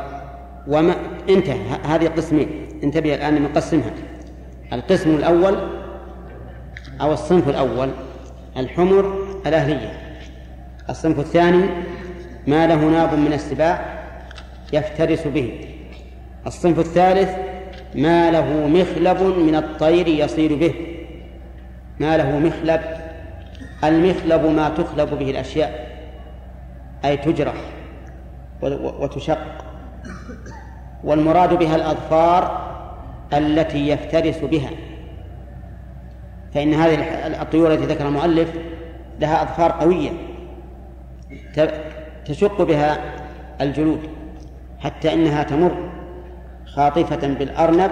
وما 0.68 0.94
انتهى. 1.28 1.78
هذه 1.84 2.08
قسمين. 2.08 2.48
انتبه 2.82 3.14
الآن 3.14 3.42
نقسمها. 3.42 3.90
القسم 4.72 5.10
الأول 5.10 5.54
أو 7.00 7.12
الصنف 7.12 7.48
الأول 7.48 7.90
الحمر 8.56 9.14
الأهلية. 9.46 10.01
الصنف 10.90 11.18
الثاني 11.18 11.64
ما 12.46 12.66
له 12.66 12.74
ناب 12.74 13.14
من 13.14 13.32
السباع 13.32 14.02
يفترس 14.72 15.26
به. 15.26 15.60
الصنف 16.46 16.78
الثالث 16.78 17.30
ما 17.94 18.30
له 18.30 18.66
مخلب 18.66 19.22
من 19.22 19.54
الطير 19.54 20.08
يصير 20.08 20.54
به. 20.54 20.74
ما 22.00 22.16
له 22.16 22.38
مخلب 22.38 22.80
المخلب 23.84 24.46
ما 24.46 24.68
تخلب 24.68 25.18
به 25.18 25.30
الأشياء 25.30 25.88
أي 27.04 27.16
تجرح 27.16 27.54
وتشق. 29.00 29.64
والمراد 31.04 31.54
بها 31.58 31.76
الأظفار 31.76 32.72
التي 33.32 33.88
يفترس 33.88 34.38
بها. 34.38 34.70
فإن 36.54 36.74
هذه 36.74 36.94
الطيور 37.42 37.72
التي 37.72 37.84
ذكرها 37.84 38.08
المؤلف 38.08 38.48
لها 39.20 39.42
أظفار 39.42 39.72
قوية. 39.72 40.10
تشق 42.24 42.62
بها 42.62 42.98
الجلود 43.60 44.00
حتى 44.80 45.12
إنها 45.12 45.42
تمر 45.42 45.90
خاطفة 46.66 47.28
بالأرنب 47.28 47.90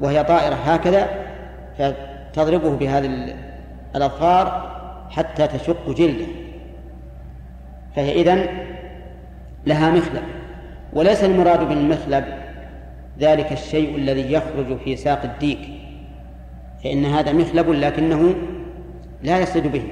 وهي 0.00 0.24
طائرة 0.24 0.54
هكذا 0.54 1.08
ف- 1.78 1.94
تضربه 2.32 2.76
بهذه 2.76 3.06
ال- 3.06 3.34
الأظفار 3.96 4.70
حتى 5.10 5.46
تشق 5.46 5.90
جلده. 5.90 6.26
فهي 7.96 8.12
إذن 8.20 8.46
لها 9.66 9.90
مخلب. 9.90 10.22
وليس 10.92 11.24
المراد 11.24 11.68
بالمخلب 11.68 12.24
ذلك 13.20 13.52
الشيء 13.52 13.96
الذي 13.96 14.32
يخرج 14.32 14.78
في 14.84 14.96
ساق 14.96 15.22
الديك. 15.22 15.58
فإن 16.84 17.04
هذا 17.04 17.32
مخلب 17.32 17.68
لكنه 17.70 18.34
لا 19.22 19.38
يصيد 19.40 19.66
به. 19.72 19.82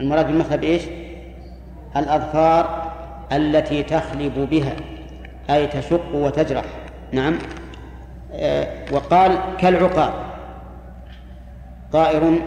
المراد 0.00 0.26
بالمخلب 0.26 0.64
إيش؟ 0.64 0.82
الأظفار 1.96 2.92
التي 3.32 3.82
تخلب 3.82 4.48
بها 4.50 4.72
أي 5.50 5.66
تشق 5.66 6.14
وتجرح. 6.14 6.64
نعم. 7.12 7.38
آه، 8.32 8.66
وقال 8.92 9.38
كالعقاب. 9.58 10.12
طائر 11.92 12.38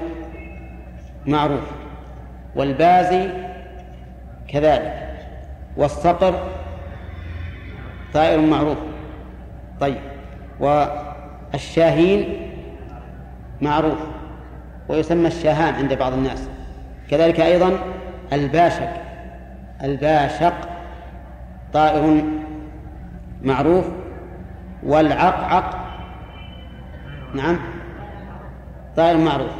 معروف. 1.25 1.71
والبازي 2.55 3.29
كذلك. 4.47 5.09
والصقر 5.77 6.47
طائر 8.13 8.41
معروف. 8.41 8.77
طيب. 9.79 9.99
والشاهين 10.59 12.49
معروف. 13.61 13.97
ويسمى 14.89 15.27
الشاهان 15.27 15.73
عند 15.75 15.93
بعض 15.93 16.13
الناس. 16.13 16.49
كذلك 17.09 17.39
أيضا 17.39 17.71
الباشق 18.33 19.02
الباشق 19.83 20.53
طائر 21.73 22.23
معروف 23.43 23.85
والعقعق 24.83 25.83
نعم 27.35 27.59
طائر 28.95 29.17
معروف. 29.17 29.51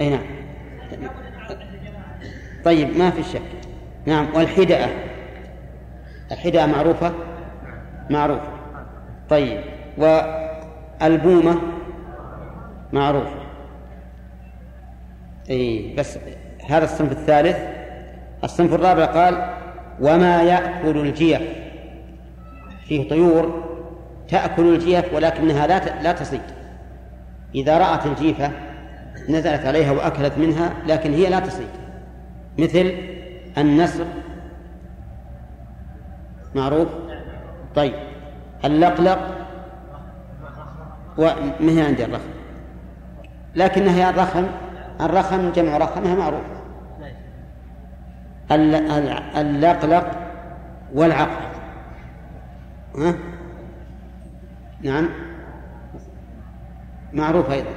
أي 0.00 0.10
نعم. 0.10 0.26
طيب 2.64 2.96
ما 2.98 3.10
في 3.10 3.22
شك. 3.22 3.42
نعم 4.06 4.26
والحدأة. 4.34 4.88
الحدأة 6.32 6.66
معروفة؟ 6.66 7.12
معروفة. 8.10 8.52
طيب 9.30 9.60
والبومة؟ 9.98 11.58
معروفة. 12.92 13.40
اي 15.50 15.94
بس 15.98 16.18
هذا 16.68 16.84
الصنف 16.84 17.12
الثالث. 17.12 17.56
الصنف 18.44 18.74
الرابع 18.74 19.04
قال 19.04 19.54
وما 20.00 20.42
يأكل 20.42 20.98
الجيف. 20.98 21.42
فيه 22.84 23.08
طيور 23.08 23.64
تأكل 24.28 24.74
الجيف 24.74 25.14
ولكنها 25.14 25.66
لا 25.66 26.02
لا 26.02 26.12
تصيد. 26.12 26.40
إذا 27.54 27.78
رأت 27.78 28.06
الجيفة 28.06 28.50
نزلت 29.28 29.66
عليها 29.66 29.92
وأكلت 29.92 30.38
منها 30.38 30.72
لكن 30.86 31.14
هي 31.14 31.30
لا 31.30 31.40
تصيد. 31.40 31.68
مثل 32.58 32.92
النسر. 33.58 34.04
معروف؟ 36.54 36.88
طيب. 37.74 37.94
اللقلق 38.64 39.18
وما 41.18 41.72
هي 41.72 41.80
عندي 41.80 42.04
الرخم؟ 42.04 42.30
لكنها 43.54 44.10
الرخم 44.10 44.46
الرخم 45.00 45.52
جمع 45.52 45.76
رخمها 45.76 46.14
معروف. 46.14 46.57
اللقلق 48.52 50.10
والعقرب 50.94 51.48
ها؟ 52.98 53.14
نعم. 54.82 55.08
معروف 57.12 57.50
أيضا. 57.50 57.70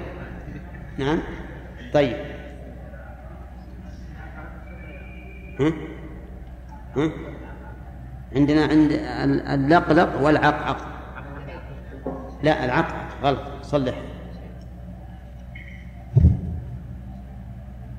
نعم. 0.98 1.20
طيب. 1.94 2.16
ها؟ 5.60 5.72
ها؟ 6.98 7.12
عندنا 8.36 8.62
عند 8.62 8.92
ال- 8.92 9.48
اللقلق 9.48 10.22
والعقعق 10.22 10.78
لا 12.44 12.66
العقعق 12.66 13.06
غلط. 13.24 13.40
صلح. 13.62 13.96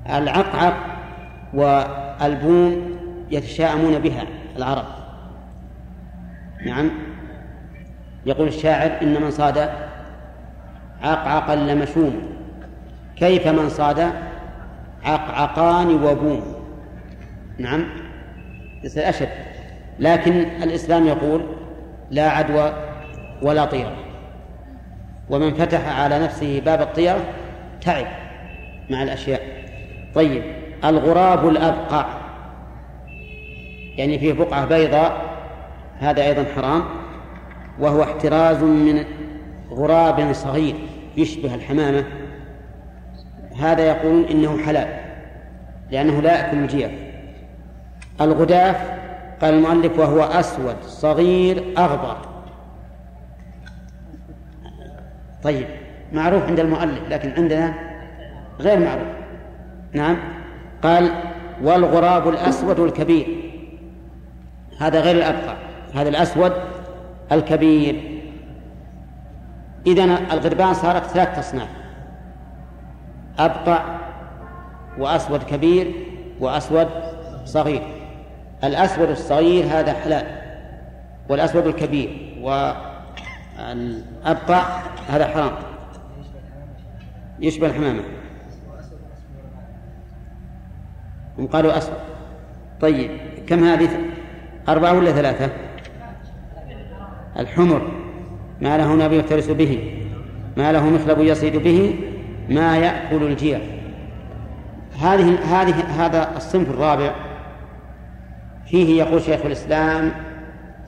العقعق 0.07 0.77
والبوم 2.23 2.99
يتشاءمون 3.31 3.99
بها 3.99 4.25
العرب. 4.57 4.85
نعم. 6.67 6.91
يقول 8.27 8.49
الشاعر 8.49 9.03
إن 9.03 9.23
من 9.23 9.31
صاد 9.31 9.71
عقعقا 11.03 11.57
لمشوم. 11.57 12.23
كيف 13.17 13.49
من 13.49 13.69
صاد 13.69 14.11
عقعقان 15.05 16.05
وبوم؟ 16.05 16.43
نعم. 17.59 17.85
يصير 18.85 19.09
أشد. 19.09 19.29
لكن 19.99 20.33
الإسلام 20.63 21.07
يقول 21.07 21.43
لا 22.11 22.31
عدوى 22.31 22.73
ولا 23.43 23.65
طيرة. 23.65 23.97
ومن 25.31 25.55
فتح 25.55 26.01
على 26.01 26.19
نفسه 26.19 26.61
باب 26.61 26.83
الطيرة 26.83 27.21
تعب 27.81 28.07
مع 28.91 29.03
الأشياء. 29.03 29.41
طيب. 30.15 30.62
الغراب 30.85 31.49
الأبقع 31.49 32.07
يعني 33.97 34.19
فيه 34.19 34.33
بقعة 34.33 34.67
بيضاء 34.67 35.33
هذا 35.99 36.23
أيضا 36.23 36.45
حرام. 36.57 36.83
وهو 37.79 38.03
احتراز 38.03 38.63
من 38.63 39.05
غراب 39.71 40.33
صغير 40.33 40.75
يشبه 41.17 41.55
الحمامة. 41.55 42.05
هذا 43.61 43.87
يقولون 43.87 44.25
إنه 44.25 44.59
حلال 44.59 44.89
لأنه 45.91 46.21
لا 46.21 46.33
يأكل 46.33 46.59
الجيف 46.59 46.91
الغداف 48.21 48.91
قال 49.41 49.55
المؤلف 49.55 49.99
وهو 49.99 50.23
أسود 50.23 50.77
صغير 50.83 51.65
أغبر. 51.79 52.17
طيب 55.43 55.67
معروف 56.13 56.43
عند 56.43 56.61
المؤلف 56.61 57.09
لكن 57.09 57.33
عندنا 57.37 57.75
غير 58.61 58.79
معروف. 58.79 59.09
نعم. 59.93 60.42
قال 60.83 61.13
والغراب 61.63 62.29
الأسود 62.29 62.81
الكبير. 62.81 63.27
هذا 64.81 65.01
غير 65.01 65.17
الأبقع 65.17 65.57
هذا 65.95 66.09
الأسود 66.09 66.53
الكبير. 67.33 68.23
إذن 69.87 70.11
الغربان 70.11 70.75
صارت 70.75 71.05
ثلاث 71.05 71.39
أصناف 71.39 71.69
أبقع 73.39 73.99
وأسود 74.99 75.43
كبير 75.43 75.93
وأسود 76.41 76.89
صغير. 77.45 77.83
الأسود 78.65 79.11
الصغير 79.11 79.65
هذا 79.65 79.93
حلال 79.93 80.27
والأسود 81.29 81.67
الكبير 81.67 82.39
والأبقع 83.59 84.63
هذا 85.09 85.27
حرام. 85.27 85.53
يشبه 87.41 87.67
الحمامة. 87.67 88.03
هم 91.39 91.47
قالوا 91.47 91.79
أسود 91.79 91.95
طيب 92.81 93.11
كم 93.47 93.65
هذه؟ 93.65 93.89
أربعة 94.69 94.99
ولا 94.99 95.13
ثلاثة؟ 95.13 95.51
الحمر. 97.39 97.93
ما 98.61 98.79
له 98.79 98.95
نبي 98.95 99.17
يفترس 99.17 99.51
به. 99.51 100.03
ما 100.57 100.73
له 100.73 100.91
مخلب 100.91 101.21
يصيد 101.21 101.57
به. 101.57 101.95
ما 102.49 102.79
يأكل 102.79 103.23
الجيف 103.23 103.61
هذه 105.01 105.35
هذه 105.35 106.05
هذا 106.05 106.37
الصنف 106.37 106.71
الرابع. 106.71 107.15
فيه 108.67 109.03
يقول 109.03 109.23
شيخ 109.23 109.47
الإسلام 109.47 110.13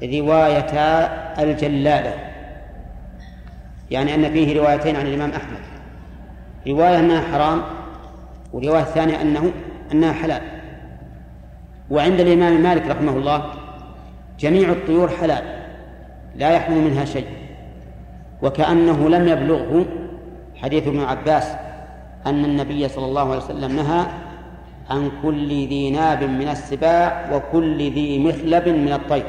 روايتا 0.03 1.05
الجلالة. 1.43 2.15
يعني 3.91 4.15
أن 4.15 4.33
فيه 4.33 4.61
روايتين 4.61 4.97
عن 4.97 5.07
الإمام 5.07 5.31
أحمد. 5.31 5.61
رواية 6.67 6.99
أنها 6.99 7.21
حرام 7.21 7.63
ورواية 8.53 8.83
ثانية 8.83 9.23
أنه 9.23 9.53
أنها 9.93 10.13
حلال. 10.13 10.43
وعند 11.91 12.21
الإمام 12.21 12.63
مالك 12.63 12.87
رحمه 12.87 13.13
الله 13.13 13.51
جميع 14.41 14.71
الطيور 14.71 15.09
حلال 15.09 15.45
لا 16.37 16.51
يحرم 16.51 16.85
منها 16.85 17.05
شيء. 17.05 17.27
وكأنه 18.43 19.09
لم 19.09 19.29
يبلغه 19.29 19.87
حديث 20.57 20.87
ابن 20.89 21.01
عباس 21.01 21.57
أن 22.27 22.45
النبي 22.45 22.89
صلى 22.89 23.05
الله 23.05 23.31
عليه 23.31 23.45
وسلم 23.45 23.77
نهى 23.77 24.07
عن 24.91 25.11
كل 25.23 25.49
ذي 25.49 25.91
ناب 25.91 26.23
من 26.23 26.49
السباع 26.49 27.31
وكل 27.33 27.79
ذي 27.79 28.19
مخلب 28.19 28.69
من 28.69 28.93
الطير. 28.93 29.27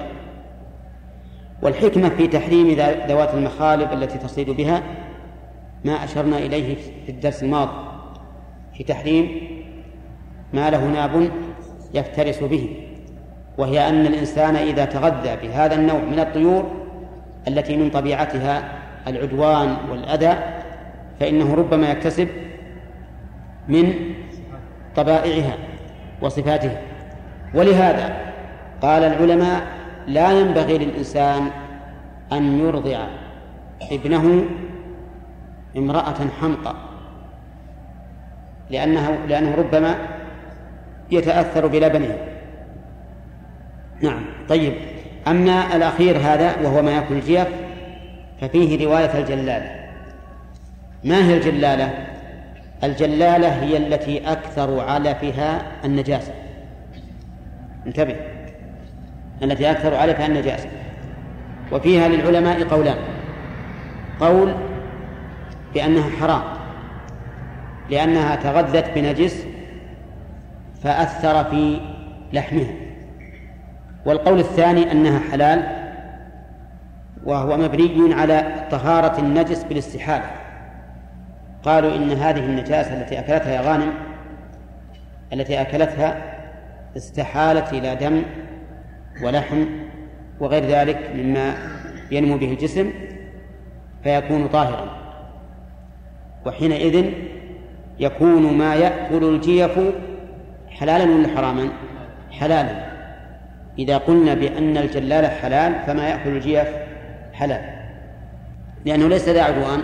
والحكمة 1.61 2.09
في 2.09 2.27
تحريم 2.27 2.67
ذوات 3.07 3.33
المخالب 3.33 3.93
التي 3.93 4.17
تصيد 4.17 4.49
بها 4.49 4.83
ما 5.85 6.03
أشرنا 6.03 6.37
إليه 6.37 6.75
في 7.05 7.11
الدرس 7.11 7.43
الماضي 7.43 7.71
في 8.77 8.83
تحريم 8.83 9.54
ما 10.55 10.69
له 10.69 10.85
ناب 10.85 11.29
يفترس 11.93 12.43
به 12.43 12.69
وهي 13.57 13.89
أن 13.89 14.05
الإنسان 14.05 14.55
إذا 14.55 14.85
تغذى 14.85 15.37
بهذا 15.41 15.75
النوع 15.75 15.99
من 15.99 16.19
الطيور 16.19 16.71
التي 17.47 17.77
من 17.77 17.89
طبيعتها 17.89 18.63
العدوان 19.07 19.77
والأذى 19.91 20.33
فإنه 21.19 21.55
ربما 21.55 21.91
يكتسب 21.91 22.27
من 23.67 23.93
طبائعها 24.95 25.57
وصفاتها. 26.21 26.81
ولهذا 27.53 28.15
قال 28.81 29.03
العلماء 29.03 29.61
لا 30.07 30.31
ينبغي 30.31 30.77
للإنسان 30.77 31.49
أن 32.31 32.59
يرضع 32.59 33.07
ابنه 33.91 34.45
امرأة 35.77 36.15
حمقى 36.41 36.75
لأنه 38.69 39.17
لأنه 39.27 39.55
ربما 39.55 40.14
يتأثر 41.11 41.67
بلبنه. 41.67 42.17
نعم 44.01 44.25
طيب. 44.49 44.73
أما 45.27 45.75
الأخير 45.75 46.17
هذا 46.17 46.55
وهو 46.63 46.81
ما 46.81 46.91
يأكل 46.91 47.15
الجيف 47.15 47.47
ففيه 48.41 48.85
رواية 48.85 49.19
الجلالة. 49.19 49.85
ما 51.03 51.27
هي 51.27 51.37
الجلالة؟ 51.37 51.93
الجلالة 52.83 53.47
هي 53.47 53.77
التي 53.77 54.31
أكثر 54.31 54.79
علفها 54.79 55.61
النجاسة. 55.85 56.33
انتبه. 57.87 58.15
التي 59.43 59.71
أكثر 59.71 59.95
علفها 59.95 60.25
النجاسة. 60.25 60.69
وفيها 61.71 62.07
للعلماء 62.07 62.63
قولان. 62.63 62.97
قول 64.19 64.53
بأنها 65.73 66.09
حرام 66.19 66.43
لأنها 67.89 68.35
تغذت 68.35 68.85
بنجس 68.95 69.45
فأثر 70.83 71.43
في 71.43 71.79
لحمها. 72.33 72.73
والقول 74.05 74.39
الثاني 74.39 74.91
أنها 74.91 75.19
حلال 75.31 75.85
وهو 77.23 77.57
مبني 77.57 78.13
على 78.13 78.67
طهارة 78.71 79.19
النجس 79.19 79.63
بالاستحالة. 79.63 80.25
قالوا 81.63 81.95
إن 81.95 82.11
هذه 82.11 82.39
النجاسة 82.39 83.01
التي 83.01 83.19
أكلتها 83.19 83.51
يا 83.51 83.61
غانم 83.61 83.93
التي 85.33 85.61
أكلتها 85.61 86.35
استحالت 86.97 87.73
إلى 87.73 87.95
دم 87.95 88.23
ولحم 89.23 89.65
وغير 90.39 90.65
ذلك 90.65 91.11
مما 91.15 91.53
ينمو 92.11 92.37
به 92.37 92.51
الجسم 92.51 92.91
فيكون 94.03 94.47
طاهرا. 94.47 94.89
وحينئذ 96.45 97.05
يكون 97.99 98.57
ما 98.57 98.75
يأكل 98.75 99.23
الجيف 99.23 99.79
حلالا 100.79 101.03
ولا 101.03 101.27
حراما؟ 101.35 101.69
حلالا. 102.31 102.85
إذا 103.79 103.97
قلنا 103.97 104.33
بأن 104.33 104.77
الجلال 104.77 105.25
حلال 105.25 105.75
فما 105.87 106.09
يأكل 106.09 106.29
الجيف 106.29 106.67
حلال. 107.33 107.61
لأنه 108.85 109.07
ليس 109.07 109.29
ذا 109.29 109.41
عدوان 109.43 109.79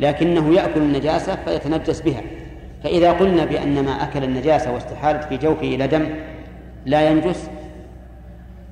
لكنه 0.00 0.54
يأكل 0.54 0.80
النجاسة 0.80 1.36
فيتنجس 1.44 2.00
بها. 2.00 2.20
فإذا 2.84 3.12
قلنا 3.12 3.44
بأن 3.44 3.84
ما 3.84 3.90
أكل 3.90 4.24
النجاسة 4.24 4.74
واستحالت 4.74 5.24
في 5.24 5.36
جوفه 5.36 5.66
إلى 5.66 5.86
دم 5.86 6.06
لا 6.86 7.10
ينجس 7.10 7.50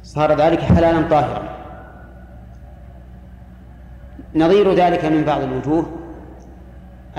صار 0.03 0.41
ذلك 0.41 0.61
حلالا 0.61 1.09
طاهرا. 1.09 1.57
نظير 4.35 4.75
ذلك 4.75 5.05
من 5.05 5.25
بعض 5.25 5.43
الوجوه. 5.43 5.87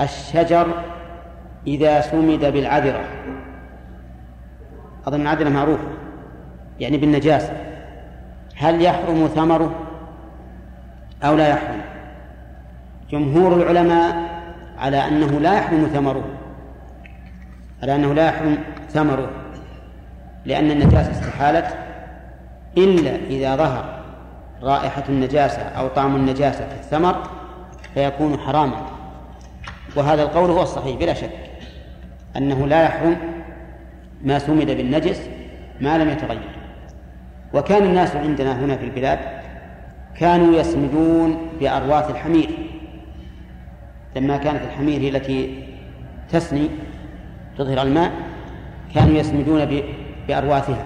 الشجر 0.00 0.66
إذا 1.66 2.00
سمد 2.00 2.44
بالعذرة. 2.44 3.04
أظن 5.08 5.20
العذرة 5.20 5.48
معروفة 5.48 5.88
يعني 6.80 6.96
بالنجاسة. 6.96 7.52
هل 8.56 8.82
يحرم 8.82 9.26
ثمره 9.26 9.74
أو 11.22 11.34
لا 11.34 11.48
يحرم؟ 11.48 11.80
جمهور 13.10 13.54
العلماء 13.54 14.16
على 14.78 15.08
أنه 15.08 15.40
لا 15.40 15.54
يحرم 15.58 15.86
ثمره 15.86 16.24
على 17.82 17.94
أنه 17.94 18.14
لا 18.14 18.26
يحرم 18.26 18.58
ثمره 18.88 19.30
لأن 20.44 20.70
النجاسة 20.70 21.10
استحالت 21.10 21.76
إلا 22.76 23.16
إذا 23.16 23.56
ظهر 23.56 23.98
رائحة 24.62 25.04
النجاسة 25.08 25.62
أو 25.62 25.88
طعم 25.88 26.16
النجاسة 26.16 26.68
في 26.68 26.74
الثمر 26.74 27.22
فيكون 27.94 28.38
حراما. 28.38 28.86
وهذا 29.96 30.22
القول 30.22 30.50
هو 30.50 30.62
الصحيح 30.62 30.96
بلا 30.96 31.14
شك 31.14 31.30
أنه 32.36 32.66
لا 32.66 32.82
يحرم 32.82 33.37
ما 34.24 34.38
سمد 34.38 34.66
بالنجس 34.66 35.20
ما 35.80 35.98
لم 35.98 36.08
يتغير. 36.08 36.50
وكان 37.54 37.82
الناس 37.82 38.16
عندنا 38.16 38.64
هنا 38.64 38.76
في 38.76 38.84
البلاد 38.84 39.18
كانوا 40.16 40.60
يسمدون 40.60 41.36
بأرواث 41.60 42.10
الحمير. 42.10 42.50
لما 44.16 44.36
كانت 44.36 44.60
الحمير 44.64 45.00
هي 45.00 45.08
التي 45.08 45.64
تسني 46.32 46.68
تظهر 47.58 47.82
الماء 47.82 48.12
كانوا 48.94 49.18
يسمدون 49.18 49.82
بأرواثها 50.28 50.84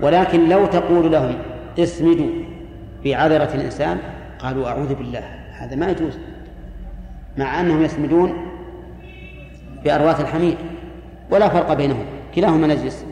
ولكن 0.00 0.48
لو 0.48 0.66
تقول 0.66 1.12
لهم 1.12 1.34
اسمدوا 1.78 2.30
بعذرة 3.04 3.54
الإنسان 3.54 3.98
قالوا 4.38 4.68
أعوذ 4.68 4.94
بالله 4.94 5.24
هذا 5.52 5.76
ما 5.76 5.90
يجوز. 5.90 6.18
مع 7.38 7.60
أنهم 7.60 7.82
يسمدون 7.82 8.32
بأرواث 9.84 10.20
الحمير. 10.20 10.56
ولا 11.30 11.48
فرق 11.48 11.72
بينهم 11.72 12.04
كلاهما 12.34 12.66
نجس 12.66 13.04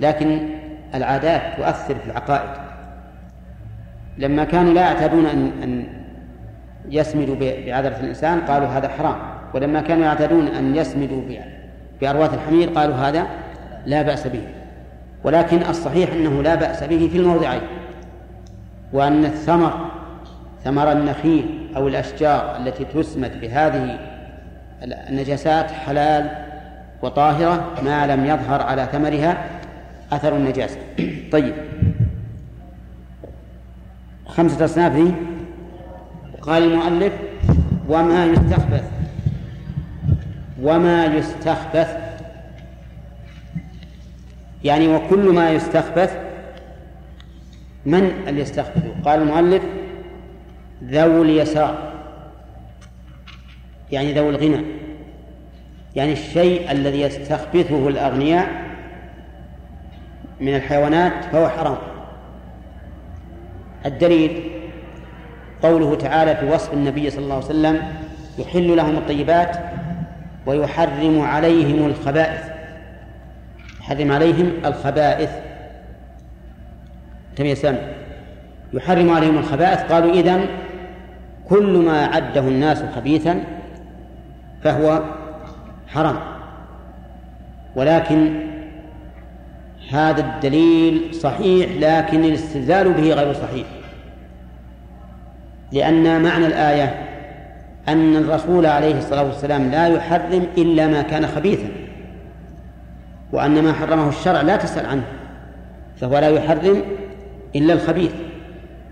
لكن 0.00 0.38
العادات 0.94 1.42
تؤثر 1.56 1.94
في 1.94 2.06
العقائد. 2.06 2.50
لما 4.18 4.44
كانوا 4.44 4.72
لا 4.72 4.80
يعتادون 4.80 5.26
أن 5.26 5.50
أن 5.62 5.86
يسمدوا 6.88 7.36
بعذرة 7.40 7.96
الإنسان 8.00 8.40
قالوا 8.40 8.68
هذا 8.68 8.88
حرام. 8.88 9.16
ولما 9.54 9.80
كانوا 9.80 10.04
يعتادون 10.04 10.46
أن 10.46 10.76
يسمدوا 10.76 11.22
بأرواث 12.00 12.34
الحمير 12.34 12.68
قالوا 12.68 12.94
هذا 12.94 13.26
لا 13.86 14.02
بأس 14.02 14.26
به. 14.26 14.42
ولكن 15.24 15.62
الصحيح 15.62 16.12
أنه 16.12 16.42
لا 16.42 16.54
بأس 16.54 16.84
به 16.84 17.08
في 17.12 17.18
الموضعين. 17.18 17.62
وأن 18.92 19.24
الثمر 19.24 19.90
ثمر 20.64 20.92
النخيل 20.92 21.68
أو 21.76 21.88
الأشجار 21.88 22.56
التي 22.56 22.84
تسمد 22.84 23.40
بهذه 23.40 23.98
النجاسات 24.82 25.70
حلال 25.70 26.49
وطاهرة 27.02 27.82
ما 27.82 28.06
لم 28.06 28.24
يظهر 28.24 28.62
على 28.62 28.88
ثمرها 28.92 29.60
أثر 30.12 30.36
النجاسة. 30.36 30.76
طيب. 31.32 31.54
خمسة 34.26 34.64
أصناف 34.64 34.92
ذي 34.92 35.14
قال 36.42 36.62
المؤلف 36.62 37.12
وما 37.88 38.24
يستخبث. 38.24 38.90
وما 40.62 41.04
يستخبث. 41.04 41.96
يعني 44.64 44.88
وكل 44.88 45.32
ما 45.34 45.50
يستخبث 45.50 46.16
من 47.86 48.10
اللي 48.28 48.40
يستخبث 48.40 48.82
قال 49.04 49.22
المؤلف 49.22 49.62
ذو 50.84 51.22
اليسار. 51.22 51.92
يعني 53.92 54.14
ذو 54.14 54.30
الغنى. 54.30 54.79
يعني 55.96 56.12
الشيء 56.12 56.72
الذي 56.72 57.00
يستخبثه 57.00 57.88
الأغنياء 57.88 58.48
من 60.40 60.54
الحيوانات 60.54 61.24
فهو 61.32 61.48
حرام. 61.48 61.76
الدليل 63.86 64.50
قوله 65.62 65.94
تعالى 65.94 66.36
في 66.36 66.46
وصف 66.46 66.72
النبي 66.72 67.10
صلى 67.10 67.24
الله 67.24 67.34
عليه 67.34 67.44
وسلم 67.44 67.82
يحل 68.38 68.76
لهم 68.76 68.96
الطيبات 68.96 69.56
ويحرم 70.46 71.20
عليهم 71.20 71.86
الخبائث. 71.86 72.40
يحرم 73.80 74.12
عليهم 74.12 74.52
الخبائث. 74.64 75.30
تم 77.36 77.54
سامي. 77.54 77.78
يحرم 78.72 79.10
عليهم 79.10 79.38
الخبائث؟ 79.38 79.92
قالوا 79.92 80.12
إذن 80.12 80.46
كل 81.48 81.76
ما 81.76 82.06
عده 82.06 82.40
الناس 82.40 82.82
خبيثا 82.96 83.44
فهو 84.62 85.02
حرام. 85.94 86.16
ولكن 87.76 88.40
هذا 89.90 90.20
الدليل 90.20 91.14
صحيح 91.14 91.70
لكن 91.80 92.24
الاستدلال 92.24 92.92
به 92.92 93.14
غير 93.14 93.32
صحيح. 93.32 93.66
لأن 95.72 96.22
معنى 96.22 96.46
الآية 96.46 97.06
أن 97.88 98.16
الرسول 98.16 98.66
عليه 98.66 98.98
الصلاة 98.98 99.22
والسلام 99.22 99.70
لا 99.70 99.86
يحرم 99.86 100.46
إلا 100.58 100.86
ما 100.86 101.02
كان 101.02 101.26
خبيثا 101.26 101.68
وأن 103.32 103.62
ما 103.62 103.72
حرمه 103.72 104.08
الشرع 104.08 104.40
لا 104.40 104.56
تسأل 104.56 104.86
عنه 104.86 105.02
فهو 106.00 106.18
لا 106.18 106.28
يحرم 106.28 106.82
إلا 107.56 107.74
الخبيث. 107.74 108.12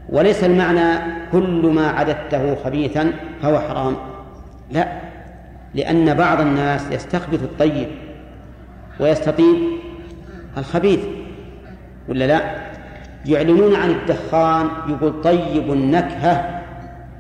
وليس 0.09 0.45
المعنى 0.45 0.99
كل 1.33 1.71
ما 1.75 1.89
عددته 1.89 2.55
خبيثا 2.55 3.13
فهو 3.43 3.59
حرام. 3.61 3.97
لا. 4.71 5.08
لأن 5.75 6.15
بعض 6.15 6.41
الناس 6.41 6.93
يستخبث 6.93 7.43
الطيب 7.43 7.89
ويستطيب 9.01 9.57
الخبيث 10.59 11.01
ولا 12.09 12.25
لا؟ 12.25 12.41
يعلنون 13.27 13.75
عن 13.75 13.91
الدخان 13.91 14.69
يقول 14.89 15.23
طيب 15.23 15.73
النكهة 15.73 16.63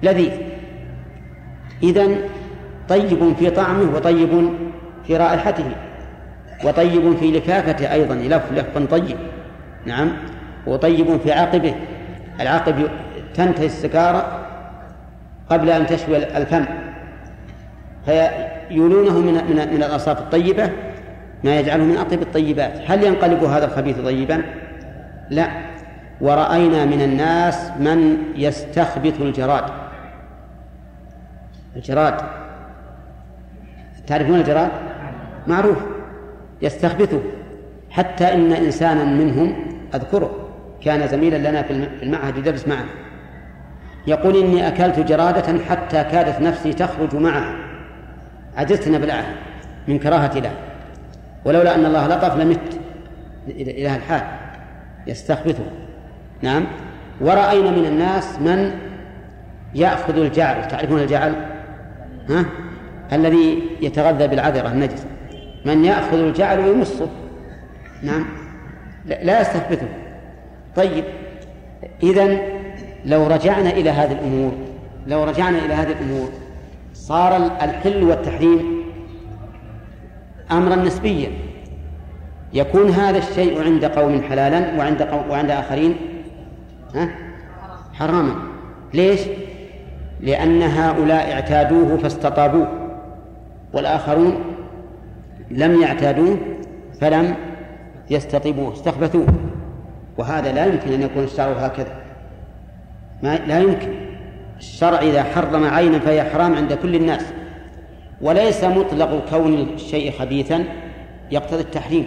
لذيذ. 0.02 0.32
إذن 1.82 2.18
طيب 2.88 3.34
في 3.38 3.50
طعمه 3.50 3.94
وطيب 3.94 4.50
في 5.06 5.16
رائحته 5.16 5.64
وطيب 6.64 7.16
في 7.16 7.30
لفافته 7.30 7.92
أيضا 7.92 8.14
يلف 8.14 8.52
لفا 8.52 8.84
طيب. 8.90 9.16
نعم. 9.86 10.12
وطيب 10.66 11.20
في 11.20 11.32
عقبه 11.32 11.74
العقب 12.40 12.88
تنتهي 13.34 13.66
السكارة 13.66 14.46
قبل 15.50 15.70
أن 15.70 15.86
تشوي 15.86 16.16
الفم. 16.16 16.64
فيولونه 18.04 19.18
من 19.18 19.34
من 19.34 19.74
من 19.74 19.82
الأصاف 19.82 20.18
الطيبة 20.18 20.70
ما 21.44 21.58
يجعله 21.60 21.84
من 21.84 21.96
أطيب 21.96 22.22
الطيبات. 22.22 22.72
هل 22.86 23.04
ينقلب 23.04 23.44
هذا 23.44 23.66
الخبيث 23.66 23.98
طيبا؟ 23.98 24.42
لا. 25.30 25.48
ورأينا 26.20 26.84
من 26.84 27.02
الناس 27.02 27.70
من 27.78 28.16
يستخبث 28.36 29.20
الجراد. 29.20 29.64
الجراد. 31.76 32.14
تعرفون 34.06 34.34
الجراد؟ 34.34 34.70
معروف. 35.46 35.78
يستخبثه. 36.62 37.20
حتى 37.90 38.34
إن 38.34 38.52
إنسانا 38.52 39.04
منهم 39.04 39.54
أذكره 39.94 40.30
كان 40.84 41.08
زميلا 41.08 41.50
لنا 41.50 41.62
في 41.62 41.72
المعهد 42.02 42.36
يدرس 42.36 42.68
معنا. 42.68 42.88
يقول 44.06 44.36
إني 44.36 44.68
أكلت 44.68 45.00
جرادة 45.00 45.64
حتى 45.64 46.04
كادت 46.04 46.40
نفسي 46.40 46.72
تخرج 46.72 47.16
معها. 47.16 47.67
عجزت 48.58 48.86
أن 48.86 48.94
أبلعها 48.94 49.34
من 49.88 49.98
كراهة 49.98 50.38
له 50.38 50.52
ولولا 51.44 51.74
أن 51.74 51.86
الله 51.86 52.06
لطف 52.06 52.36
لمت 52.36 52.80
إلى 53.48 53.96
الحال. 53.96 54.22
يستخبثه. 55.06 55.64
نعم. 56.42 56.66
ورأينا 57.20 57.70
من 57.70 57.84
الناس 57.86 58.38
من 58.40 58.70
يأخذ 59.74 60.18
الجعل 60.18 60.68
تعرفون 60.68 61.00
الجعل؟ 61.00 61.34
ها؟ 62.28 62.44
الذي 63.12 63.62
يتغذى 63.80 64.26
بالعذرة 64.26 64.68
النجس. 64.68 65.06
من 65.64 65.84
يأخذ 65.84 66.18
الجعل 66.18 66.58
ويمصه. 66.58 67.08
نعم. 68.02 68.26
لا 69.06 69.40
يستخبثه. 69.40 69.88
طيب. 70.76 71.04
إذا 72.02 72.38
لو 73.04 73.26
رجعنا 73.26 73.70
إلى 73.70 73.90
هذه 73.90 74.12
الأمور 74.12 74.52
لو 75.06 75.24
رجعنا 75.24 75.58
إلى 75.58 75.74
هذه 75.74 75.92
الأمور 75.92 76.28
صار 77.08 77.36
الحل 77.36 78.04
والتحريم 78.04 78.82
أمرا 80.50 80.76
نسبيا. 80.76 81.30
يكون 82.52 82.90
هذا 82.90 83.18
الشيء 83.18 83.64
عند 83.64 83.84
قوم 83.84 84.22
حلالا 84.22 84.78
وعند 84.78 85.02
قوم 85.02 85.30
وعند 85.30 85.50
آخرين 85.50 85.96
ها؟ 86.94 87.08
حراما. 87.92 88.34
ليش؟ 88.94 89.20
لأن 90.20 90.62
هؤلاء 90.62 91.32
اعتادوه 91.32 91.96
فاستطابوه 91.96 92.68
والآخرون 93.72 94.34
لم 95.50 95.80
يعتادوه 95.80 96.36
فلم 97.00 97.34
يستطيبوه 98.10 98.72
استخبثوه. 98.72 99.26
وهذا 100.18 100.52
لا 100.52 100.66
يمكن 100.66 100.92
أن 100.92 101.02
يكون 101.02 101.24
الشرع 101.24 101.52
هكذا. 101.52 102.02
ما 103.22 103.36
لا 103.36 103.60
يمكن. 103.60 104.07
الشرع 104.58 104.98
إذا 104.98 105.22
حرم 105.22 105.64
عينا 105.64 105.98
فهي 105.98 106.24
حرام 106.24 106.54
عند 106.54 106.72
كل 106.72 106.94
الناس. 106.94 107.24
وليس 108.20 108.64
مطلق 108.64 109.30
كون 109.30 109.54
الشيء 109.54 110.12
خبيثا 110.18 110.64
يقتضي 111.30 111.60
التحريم. 111.60 112.06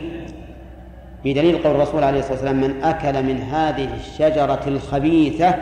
بدليل 1.25 1.57
قول 1.57 1.75
الرسول 1.75 2.03
عليه 2.03 2.19
الصلاة 2.19 2.33
والسلام 2.33 2.61
من 2.61 2.83
أكل 2.83 3.23
من 3.23 3.41
هذه 3.41 3.93
الشجرة 3.93 4.61
الخبيثة 4.67 5.55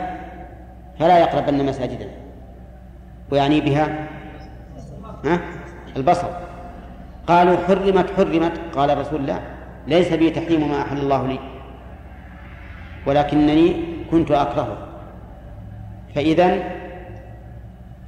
فلا 0.99 1.19
يقربن 1.19 1.65
مساجدنا 1.65 2.11
ويعني 3.31 3.61
بها؟ 3.61 4.07
ها؟ 5.25 5.39
البصر 5.97 6.27
قالوا 7.27 7.57
حرمت 7.67 8.05
حرمت. 8.17 8.51
قال 8.75 8.89
الرسول 8.89 9.25
لا 9.25 9.39
ليس 9.87 10.13
بي 10.13 10.29
تحريم 10.29 10.69
ما 10.69 10.81
أحل 10.81 10.97
الله 10.97 11.27
لي 11.27 11.39
ولكنني 13.07 13.75
كنت 14.11 14.31
أكرهه. 14.31 14.88
فإذا 16.19 16.63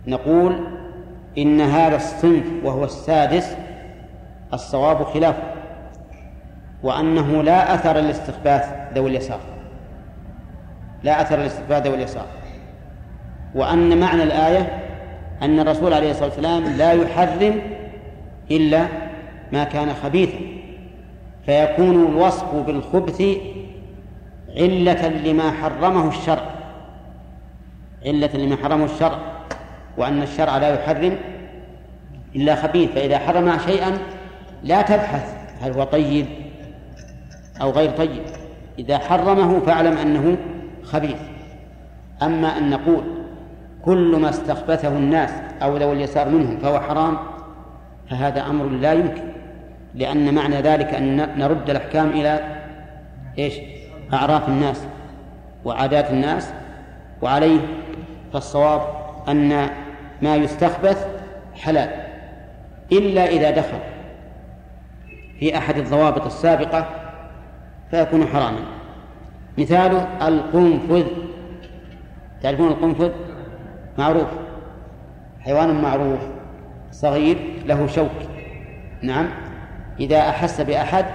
نقول 0.08 0.60
إن 1.38 1.62
هذا 1.62 1.96
الصنف 1.96 2.46
وهو 2.64 2.84
السادس 2.84 3.56
الصواب 4.54 5.04
خلافه 5.04 5.44
وأنه 6.84 7.44
لا 7.44 7.74
أثر 7.74 8.00
الاستخباث 8.00 8.70
ذوي 8.96 9.10
اليسار 9.10 9.40
لا 11.04 11.22
أثر 11.22 11.42
الاستخباث 11.42 11.88
ذوي 11.88 11.96
اليسار 11.96 12.26
وأن 13.56 14.00
معنى 14.00 14.24
الآية 14.24 14.80
أن 15.42 15.60
الرسول 15.60 15.94
عليه 15.94 16.12
الصلاة 16.12 16.28
والسلام 16.28 16.64
لا 16.64 16.92
يحرم 16.92 17.62
إلا 18.52 18.88
ما 19.52 19.64
كان 19.64 19.94
خبيثا 19.94 20.40
فيكون 21.46 22.06
الوصف 22.06 22.56
بالخبث 22.56 23.22
علة 24.58 25.08
لما 25.08 25.52
حرمه 25.52 26.10
الشرع. 26.10 26.61
علة 28.06 28.30
لما 28.34 28.56
حرمه 28.64 28.86
الشرع 28.86 29.20
وأن 29.98 30.22
الشرع 30.22 30.58
لا 30.58 30.74
يحرم 30.74 31.18
إلا 32.36 32.56
خبيث 32.56 32.92
فإذا 32.92 33.18
حرم 33.18 33.58
شيئا 33.66 33.98
لا 34.64 34.82
تبحث 34.82 35.36
هل 35.62 35.72
هو 35.72 35.84
طيب 35.84 36.26
أو 37.62 37.72
غير 37.72 37.90
طيب. 37.90 38.24
إذا 38.80 38.98
حرمه 38.98 39.60
فاعلم 39.60 39.98
أنه 39.98 40.38
خبيث. 40.84 41.18
أما 42.24 42.58
أن 42.58 42.70
نقول 42.70 43.04
كل 43.86 44.16
ما 44.22 44.30
استخبثه 44.30 44.88
الناس 44.88 45.32
أو 45.62 45.78
ذوي 45.78 45.94
اليسار 45.94 46.30
منهم 46.30 46.58
فهو 46.58 46.80
حرام 46.80 47.18
فهذا 48.10 48.42
أمر 48.42 48.66
لا 48.66 48.94
يمكن 48.94 49.24
لأن 49.96 50.34
معنى 50.34 50.56
ذلك 50.56 50.94
أن 50.94 51.40
نرد 51.40 51.70
الأحكام 51.70 52.10
إلى 52.10 52.40
إيش؟ 53.40 53.54
أعراف 54.14 54.50
الناس 54.50 54.84
وعادات 55.66 56.10
الناس 56.12 56.54
وعليه 57.22 57.60
فالصواب 58.34 58.82
أن 59.30 59.70
ما 60.22 60.36
يستخبث 60.36 61.08
حلال 61.56 61.90
إلا 62.92 63.26
إذا 63.26 63.52
دخل 63.52 63.80
في 65.40 65.58
أحد 65.58 65.78
الضوابط 65.78 66.26
السابقة 66.26 66.90
فيكون 67.92 68.28
حراما. 68.28 68.60
مثاله 69.58 70.28
القنفذ. 70.28 71.06
تعرفون 72.44 72.68
القنفذ؟ 72.68 73.12
معروف. 73.98 74.28
حيوان 75.40 75.82
معروف 75.82 76.20
صغير 76.92 77.38
له 77.66 77.88
شوك. 77.88 78.12
نعم. 79.02 79.28
إذا 80.00 80.20
أحس 80.20 80.62
بأحد 80.62 81.06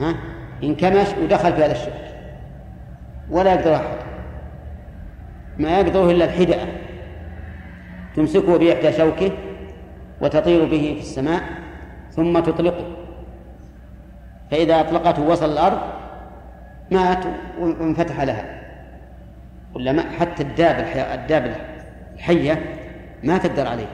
ها 0.00 0.14
انكمش 0.62 1.08
ودخل 1.22 1.52
في 1.52 1.64
هذا 1.64 1.72
الشوك. 1.72 1.92
ولا 3.30 3.54
يقدر 3.54 3.76
أحد. 3.76 4.05
ما 5.58 5.80
يقدره 5.80 6.10
إلا 6.10 6.24
الحدأة 6.24 6.66
تمسكه 8.16 8.58
بإحدى 8.58 8.92
شوكه 8.92 9.30
وتطير 10.20 10.64
به 10.64 10.94
في 10.94 11.00
السماء 11.00 11.42
ثم 12.10 12.38
تطلقه. 12.38 12.84
فإذا 14.50 14.80
أطلقته 14.80 15.22
وصل 15.22 15.52
الأرض 15.52 15.78
مات 16.90 17.24
وانفتح 17.60 18.20
لها. 18.20 18.62
ولا 19.74 19.92
ما 19.92 20.02
حتى 20.02 20.42
الداب 20.42 20.86
الداب 21.14 21.56
الحية 22.14 22.62
ما 23.22 23.38
تقدر 23.38 23.66
عليه. 23.68 23.88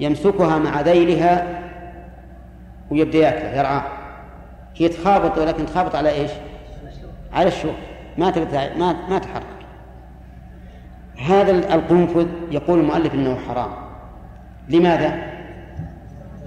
يمسكها 0.00 0.58
مع 0.58 0.80
ذيلها 0.80 1.62
ويبدأ 2.90 3.18
ياكله 3.18 3.58
يرعاه. 3.58 3.84
هي 4.76 4.88
تخابط 4.88 5.38
ولكن 5.38 5.66
تخابط 5.66 5.94
على 5.94 6.10
إيش؟ 6.10 6.30
على 7.32 7.48
الشوك. 7.48 7.74
ما 8.18 8.30
تقدر 8.30 8.78
ما 8.78 9.08
ما 9.08 9.18
تحرك. 9.18 9.61
هذا 11.22 11.74
القنفذ 11.74 12.26
يقول 12.50 12.78
المؤلف 12.78 13.14
إنه 13.14 13.38
حرام. 13.48 13.70
لماذا؟ 14.68 15.32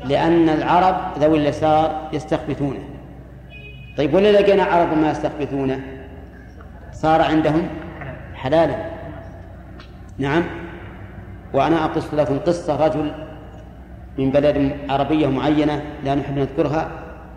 لأن 0.06 0.50
العرب 0.50 0.96
ذوي 1.20 1.38
اليسار 1.38 2.10
يستخبثونه. 2.14 2.80
طيب 3.98 4.14
ولا 4.14 4.32
لقينا 4.32 4.64
عرب 4.64 4.98
ما 4.98 5.12
يستخبثونه؟ 5.12 5.80
صار 6.92 7.22
عندهم 7.22 7.68
حلالا. 8.34 8.76
نعم. 10.18 10.44
وأنا 11.54 11.86
أقص 11.86 12.14
لكم 12.14 12.40
قصة 12.40 12.86
رجل 12.86 13.12
من 14.18 14.32
بلد 14.32 14.78
عربية 14.90 15.28
معينة 15.28 15.82
لا 16.04 16.16
نحب 16.16 16.38
نذكرها 16.38 16.90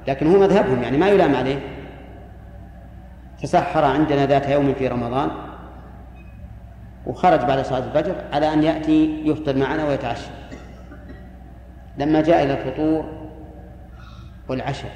لكن 0.08 0.26
هو 0.26 0.38
مذهبهم 0.38 0.82
يعني 0.82 0.98
ما 0.98 1.08
يلام 1.08 1.34
عليه. 1.34 1.58
تسحر 3.42 3.84
عندنا 3.84 4.26
ذات 4.26 4.48
يوم 4.48 4.74
في 4.74 4.88
رمضان. 4.88 5.30
وخرج 7.08 7.40
بعد 7.40 7.64
صلاة 7.64 7.84
الفجر 7.84 8.14
على 8.32 8.52
أن 8.52 8.62
يأتي 8.62 9.22
يفطر 9.24 9.56
معنا 9.56 9.88
ويتعشى. 9.88 10.30
لما 11.98 12.22
جاء 12.22 12.44
إلى 12.44 12.52
الفطور 12.52 13.04
والعشاء 14.48 14.92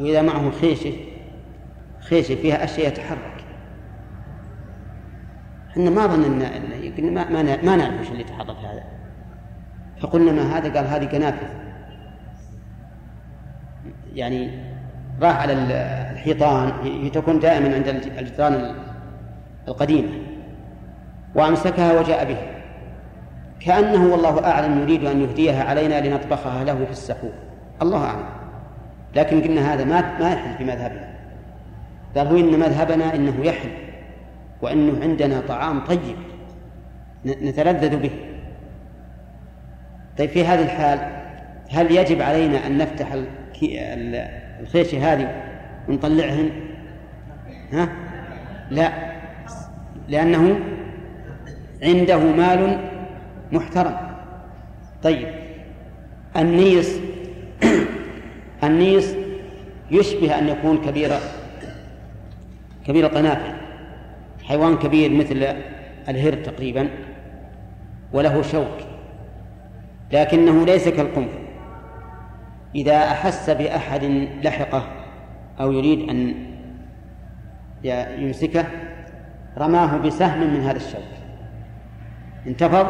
وإذا 0.00 0.22
معه 0.22 0.50
خيشة 0.50 0.92
خيشة 2.00 2.34
فيها 2.34 2.64
أشياء 2.64 2.88
يتحرك. 2.88 3.44
إحنا 5.70 5.90
ما 5.90 6.06
ظننا 6.06 6.50
ما 6.98 7.30
ما 7.30 7.42
ما 7.62 7.76
نعرف 7.76 8.00
إيش 8.00 8.10
اللي 8.10 8.20
يتحرك 8.20 8.56
هذا. 8.56 8.82
فقلنا 10.00 10.32
ما 10.32 10.58
هذا؟ 10.58 10.74
قال 10.76 10.86
هذه 10.86 11.06
قنافذ. 11.06 11.46
يعني 14.14 14.50
راح 15.22 15.36
على 15.36 15.52
الحيطان 16.12 16.72
هي 16.82 17.10
تكون 17.10 17.40
دائما 17.40 17.74
عند 17.74 17.88
الجدران 17.88 18.74
القديمة. 19.68 20.33
وأمسكها 21.34 22.00
وجاء 22.00 22.24
بها 22.24 22.54
كأنه 23.60 24.12
والله 24.12 24.46
أعلم 24.46 24.82
يريد 24.82 25.04
أن 25.04 25.22
يهديها 25.22 25.64
علينا 25.64 26.06
لنطبخها 26.06 26.64
له 26.64 26.84
في 26.84 26.90
السحور. 26.90 27.32
الله 27.82 28.04
أعلم. 28.04 28.26
لكن 29.16 29.40
قلنا 29.40 29.74
هذا 29.74 29.84
ما 29.84 30.18
ما 30.20 30.32
يحل 30.32 30.58
في 30.58 30.64
مذهبنا. 30.64 31.14
قال 32.16 32.26
هو 32.26 32.36
إن 32.36 32.58
مذهبنا 32.60 33.14
إنه 33.14 33.44
يحل 33.44 33.70
وإنه 34.62 35.02
عندنا 35.02 35.40
طعام 35.48 35.80
طيب 35.80 36.16
نتلذذ 37.24 37.96
به. 37.96 38.10
طيب 40.18 40.30
في 40.30 40.44
هذه 40.44 40.62
الحال 40.62 40.98
هل 41.70 41.90
يجب 41.90 42.22
علينا 42.22 42.66
أن 42.66 42.78
نفتح 42.78 43.16
الخيشة 44.60 45.12
هذه 45.12 45.42
ونطلعهن؟ 45.88 46.50
ها؟ 47.72 47.88
لا. 48.70 48.92
لأنه 50.08 50.58
عنده 51.82 52.18
مال 52.18 52.78
محترم. 53.52 53.96
طيب 55.02 55.28
النيس 56.36 57.00
النيس 58.64 59.14
يشبه 59.90 60.38
أن 60.38 60.48
يكون 60.48 60.78
كبير 60.78 61.10
كبير 62.86 63.06
القنافل 63.06 63.54
حيوان 64.44 64.76
كبير 64.76 65.10
مثل 65.12 65.56
الهر 66.08 66.32
تقريبا 66.32 66.88
وله 68.12 68.42
شوك 68.42 68.78
لكنه 70.12 70.66
ليس 70.66 70.88
كالقنفذ 70.88 71.44
إذا 72.74 72.96
أحس 72.96 73.50
بأحد 73.50 74.04
لحقه 74.42 74.82
أو 75.60 75.72
يريد 75.72 76.08
أن 76.10 76.34
يمسكه 78.18 78.64
رماه 79.58 79.96
بسهم 79.96 80.54
من 80.54 80.60
هذا 80.60 80.76
الشوك. 80.76 81.23
انتفض. 82.46 82.86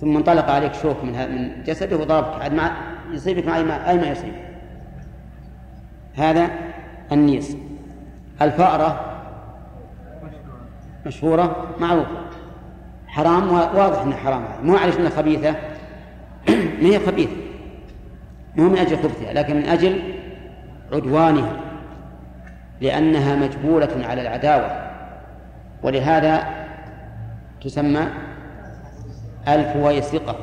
ثم 0.00 0.16
انطلق 0.16 0.50
عليك 0.50 0.74
شوك 0.74 1.04
من 1.04 1.12
من 1.12 1.62
جسده 1.64 1.96
وضربك. 1.96 2.42
عاد 2.42 2.54
مع 2.54 2.72
يصيبك 3.12 3.46
مع 3.46 3.56
أي 3.90 3.96
ما 3.96 4.06
يصيب. 4.06 4.34
هذا 6.14 6.50
النيس. 7.12 7.56
الفأرة 8.42 9.18
مشهورة 11.06 11.66
معروفة. 11.80 12.22
حرام 13.06 13.52
واضح 13.52 14.02
إنها 14.02 14.16
حرام 14.16 14.44
مو 14.62 14.76
على 14.76 14.98
إنها 14.98 15.10
خبيثة. 15.10 15.50
ما 16.82 16.88
هي 16.88 16.98
خبيثة؟ 16.98 17.36
مو 18.56 18.68
من 18.68 18.78
أجل 18.78 18.96
خبثها 18.96 19.32
لكن 19.32 19.56
من 19.56 19.64
أجل 19.64 20.02
عدوانها. 20.92 21.60
لأنها 22.80 23.36
مجبولة 23.36 24.06
على 24.08 24.22
العداوة. 24.22 24.92
ولهذا 25.82 26.61
تسمى 27.64 28.08
الفويسقة 29.48 30.36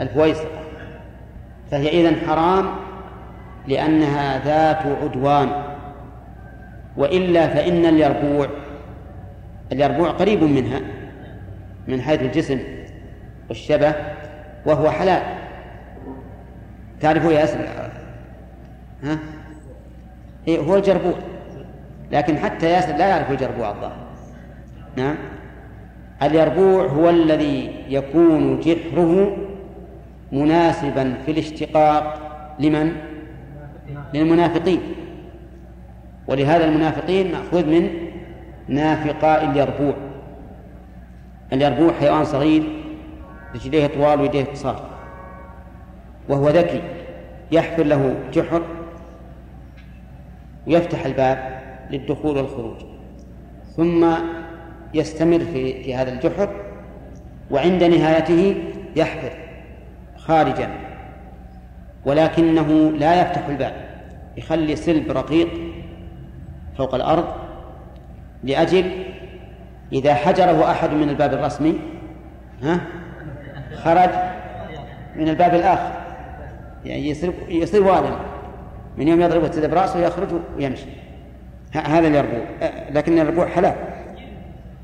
الفويسقة 0.00 0.62
فهي 1.70 1.88
إذن 1.88 2.16
حرام 2.28 2.70
لأنها 3.68 4.44
ذات 4.44 4.98
عدوان. 5.02 5.72
وإلا 6.96 7.48
فإن 7.48 7.86
اليربوع 7.86 8.48
اليربوع 9.72 10.10
قريب 10.10 10.42
منها 10.42 10.80
من 11.88 12.00
حيث 12.00 12.22
الجسم 12.22 12.58
والشبه 13.48 13.94
وهو 14.66 14.90
حلال. 14.90 15.22
تعرفوا 17.00 17.32
يا 17.32 17.44
أسر 17.44 17.58
ها؟ 19.02 19.18
إيه 20.48 20.58
هو 20.58 20.76
الجربوع. 20.76 21.14
لكن 22.12 22.38
حتى 22.38 22.70
ياسر 22.70 22.96
لا 22.96 23.08
يعرف 23.08 23.30
الجربوع 23.30 23.70
الظاهر. 23.70 24.06
نعم؟ 24.96 25.16
اليربوع 26.22 26.86
هو 26.86 27.10
الذي 27.10 27.70
يكون 27.88 28.60
جحره 28.60 29.36
مناسبا 30.32 31.14
في 31.26 31.30
الاشتقاق. 31.30 32.18
لمن؟ 32.58 32.92
للمنافقين. 34.14 34.80
ولهذا 36.28 36.64
المنافقين 36.64 37.32
مأخوذ 37.32 37.66
من 37.66 37.90
نافقاء 38.68 39.50
اليربوع. 39.50 39.94
اليربوع 41.52 41.92
حيوان 41.92 42.24
صغير 42.24 42.62
رجليه 43.54 43.86
طوال 43.86 44.20
ويديه 44.20 44.44
قصار. 44.44 44.90
وهو 46.28 46.48
ذكي 46.48 46.82
يحفر 47.52 47.82
له 47.82 48.14
جحر 48.32 48.62
ويفتح 50.66 51.04
الباب 51.06 51.62
للدخول 51.90 52.36
والخروج. 52.36 52.76
ثم 53.76 54.14
يستمر 54.94 55.38
في 55.38 55.82
في 55.84 55.94
هذا 55.94 56.12
الجحر 56.12 56.48
وعند 57.50 57.84
نهايته 57.84 58.56
يحفر 58.96 59.32
خارجا 60.16 60.70
ولكنه 62.04 62.90
لا 62.90 63.20
يفتح 63.20 63.46
الباب 63.46 63.74
يخلي 64.36 64.76
سلب 64.76 65.10
رقيق 65.10 65.48
فوق 66.78 66.94
الأرض 66.94 67.24
لأجل 68.44 68.90
إذا 69.92 70.14
حجره 70.14 70.70
أحد 70.70 70.90
من 70.90 71.08
الباب 71.08 71.32
الرسمي 71.32 71.78
ها؟ 72.62 72.80
خرج 73.74 74.10
من 75.16 75.28
الباب 75.28 75.54
الآخر 75.54 75.92
يعني 76.84 77.08
يصير 77.08 77.32
يصير 77.48 77.82
والم 77.82 78.16
من 78.96 79.08
يوم 79.08 79.20
يضرب 79.20 79.44
السد 79.44 79.70
برأسه 79.70 80.00
يخرج 80.00 80.28
ويمشي. 80.56 80.86
هذا 81.72 82.08
اليربوع 82.08 82.40
لكن 82.90 83.12
اليربوع 83.12 83.46
حلال. 83.46 83.74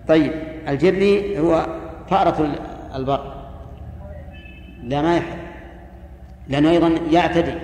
طيب 0.08 0.32
الجري 0.68 1.38
هو 1.38 1.66
فأرة 2.10 2.48
البر. 2.94 3.32
لا 4.82 5.02
ما 5.02 5.16
يحل. 5.16 5.38
لأنه 6.48 6.70
أيضا 6.70 6.94
يعتدي. 7.10 7.54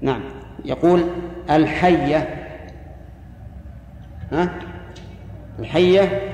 نعم. 0.00 0.20
يقول 0.64 1.04
الحية. 1.50 2.46
ها؟ 4.32 4.50
الحية 5.58 6.32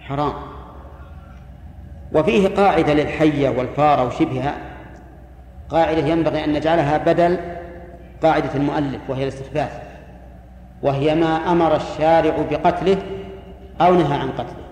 حرام. 0.00 0.32
وفيه 2.12 2.48
قاعدة 2.48 2.94
للحية 2.94 3.48
والفارة 3.48 4.06
وشبهها. 4.06 4.54
قاعدة 5.68 6.06
ينبغي 6.06 6.44
أن 6.44 6.52
نجعلها 6.52 6.98
بدل 6.98 7.38
قاعدة 8.22 8.54
المؤلف 8.54 9.00
وهي 9.08 9.22
الاستخفاف 9.22 9.82
وهي 10.82 11.14
ما 11.14 11.26
أمر 11.26 11.76
الشارع 11.76 12.36
بقتله 12.50 12.96
أو 13.80 13.94
نهى 13.94 14.14
عن 14.14 14.30
قتله. 14.30 14.62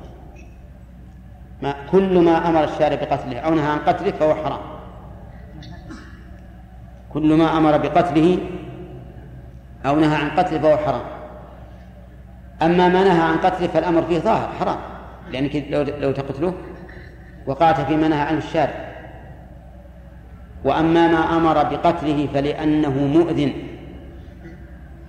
ما 1.62 1.74
كل 1.93 2.24
ما 2.24 2.48
أمر 2.48 2.64
الشارع 2.64 2.94
بقتله 2.94 3.39
أو 3.39 3.55
نهى 3.55 3.66
عن 3.66 3.78
قتله 3.78 4.10
فهو 4.10 4.35
حرام. 4.35 4.60
كل 7.12 7.35
ما 7.35 7.56
أمر 7.56 7.77
بقتله 7.77 8.39
أو 9.86 9.97
نهى 9.97 10.16
عن 10.16 10.31
قتله 10.31 10.59
فهو 10.59 10.77
حرام. 10.77 11.06
أما 12.62 12.89
ما 12.89 13.05
نهى 13.05 13.20
عن 13.20 13.36
قتله 13.36 13.66
فالأمر 13.66 14.02
فيه 14.02 14.18
ظاهر 14.18 14.48
حرام. 14.60 14.78
لأنك 15.32 15.64
لو 15.70 15.82
لو 15.82 16.12
تقتله 16.12 16.55
وقعت 17.47 17.81
فيما 17.81 18.09
نهى 18.09 18.20
عنه 18.20 18.39
الشارع. 18.39 18.90
وأما 20.64 21.09
ما 21.09 21.36
أمر 21.36 21.55
بقتله 21.55 22.28
فلأنه 22.35 22.90
مؤذن 22.90 23.52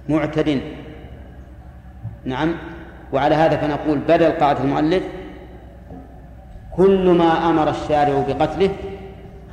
معتد. 0.10 0.62
نعم؟ 2.26 2.56
وعلى 3.14 3.36
هذا 3.36 3.58
فنقول 3.58 4.00
بدل 4.00 4.32
قاعدة 4.32 4.64
المؤلف 4.64 5.04
كل 6.76 7.10
ما 7.10 7.50
أمر 7.50 7.70
الشارع 7.70 8.26
بقتله 8.28 8.70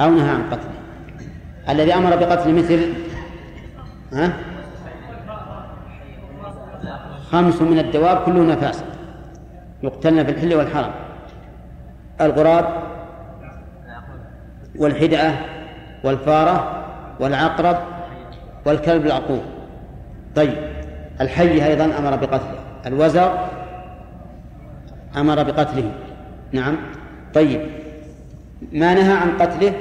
أو 0.01 0.11
نهى 0.11 0.31
عن 0.31 0.43
قتله. 0.51 0.79
الذي 1.69 1.95
أمر 1.95 2.17
بقتله 2.17 2.53
مثل 2.53 2.93
ها؟ 4.13 4.33
خمس 7.31 7.63
من 7.63 7.79
الدواب 7.79 8.17
كلهن 8.27 8.57
فاسق 8.57 8.85
يقتلن 9.83 10.25
في 10.25 10.31
الحل 10.31 10.55
والحرم. 10.55 10.91
الغراب 12.21 12.83
والحدأة 14.79 15.33
والفارة 16.05 16.85
والعقرب 17.21 17.77
والكلب 18.67 19.07
العقور 19.07 19.41
طيب 20.37 20.55
الحي 21.21 21.67
أيضا 21.67 21.85
أمر 21.85 22.17
بقتله. 22.17 22.58
الوزر 22.87 23.49
أمر 25.17 25.43
بقتله. 25.43 25.93
نعم. 26.53 26.77
طيب. 27.35 27.61
ما 28.73 28.95
نهى 28.95 29.13
عن 29.13 29.31
قتله؟ 29.39 29.73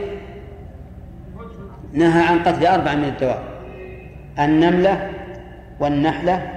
نهى 1.94 2.22
عن 2.24 2.40
قتل 2.40 2.66
أربعة 2.66 2.96
من 2.96 3.04
الدواب. 3.04 3.40
النملة 4.40 5.10
والنحلة 5.80 6.52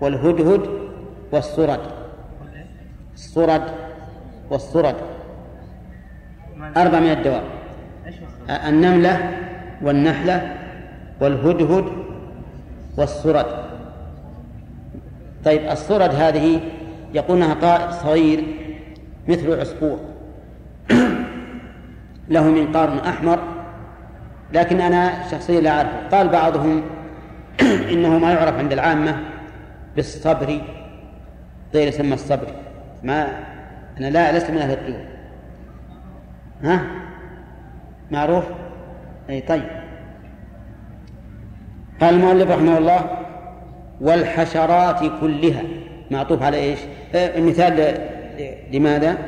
والهدهد 0.00 0.60
والصرد 1.32 1.80
الصرد 3.14 3.62
والصرد 4.50 4.94
أربع 6.76 7.00
من 7.00 7.10
الدواب. 7.10 7.42
النملة 8.48 9.30
والنحلة 9.82 10.54
والهدهد 11.20 11.84
والصرد 12.96 13.67
طيب 15.44 15.70
الصرد 15.70 16.14
هذه 16.14 16.60
يقولونها 17.14 17.54
طائر 17.54 17.90
صغير 17.90 18.44
مثل 19.28 19.46
العصفور 19.46 19.98
له 22.28 22.50
منقار 22.50 23.00
أحمر 23.08 23.38
لكن 24.52 24.80
أنا 24.80 25.28
شخصيا 25.30 25.60
لا 25.60 25.70
أعرفه. 25.70 26.08
قال 26.16 26.28
بعضهم 26.28 26.82
إنه 27.92 28.18
ما 28.18 28.32
يعرف 28.32 28.54
عند 28.58 28.72
العامة 28.72 29.16
بالصبر 29.96 30.60
طير 31.72 31.88
يسمى 31.88 32.14
الصبر. 32.14 32.46
ما 33.02 33.28
أنا 33.98 34.06
لا 34.06 34.38
لست 34.38 34.50
من 34.50 34.58
أهل 34.58 34.70
الطيور. 34.70 35.04
ها؟ 36.62 36.86
معروف؟ 38.10 38.44
أي 39.30 39.40
طيب. 39.40 39.68
قال 42.00 42.14
المؤلف 42.14 42.50
رحمه 42.50 42.78
الله 42.78 43.17
والحشرات 44.00 45.00
كلها. 45.20 45.62
معطوف 46.10 46.42
على 46.42 46.56
إيش؟ 46.56 46.78
آه، 47.14 47.38
المثال 47.38 47.98
لماذا؟ 48.72 49.18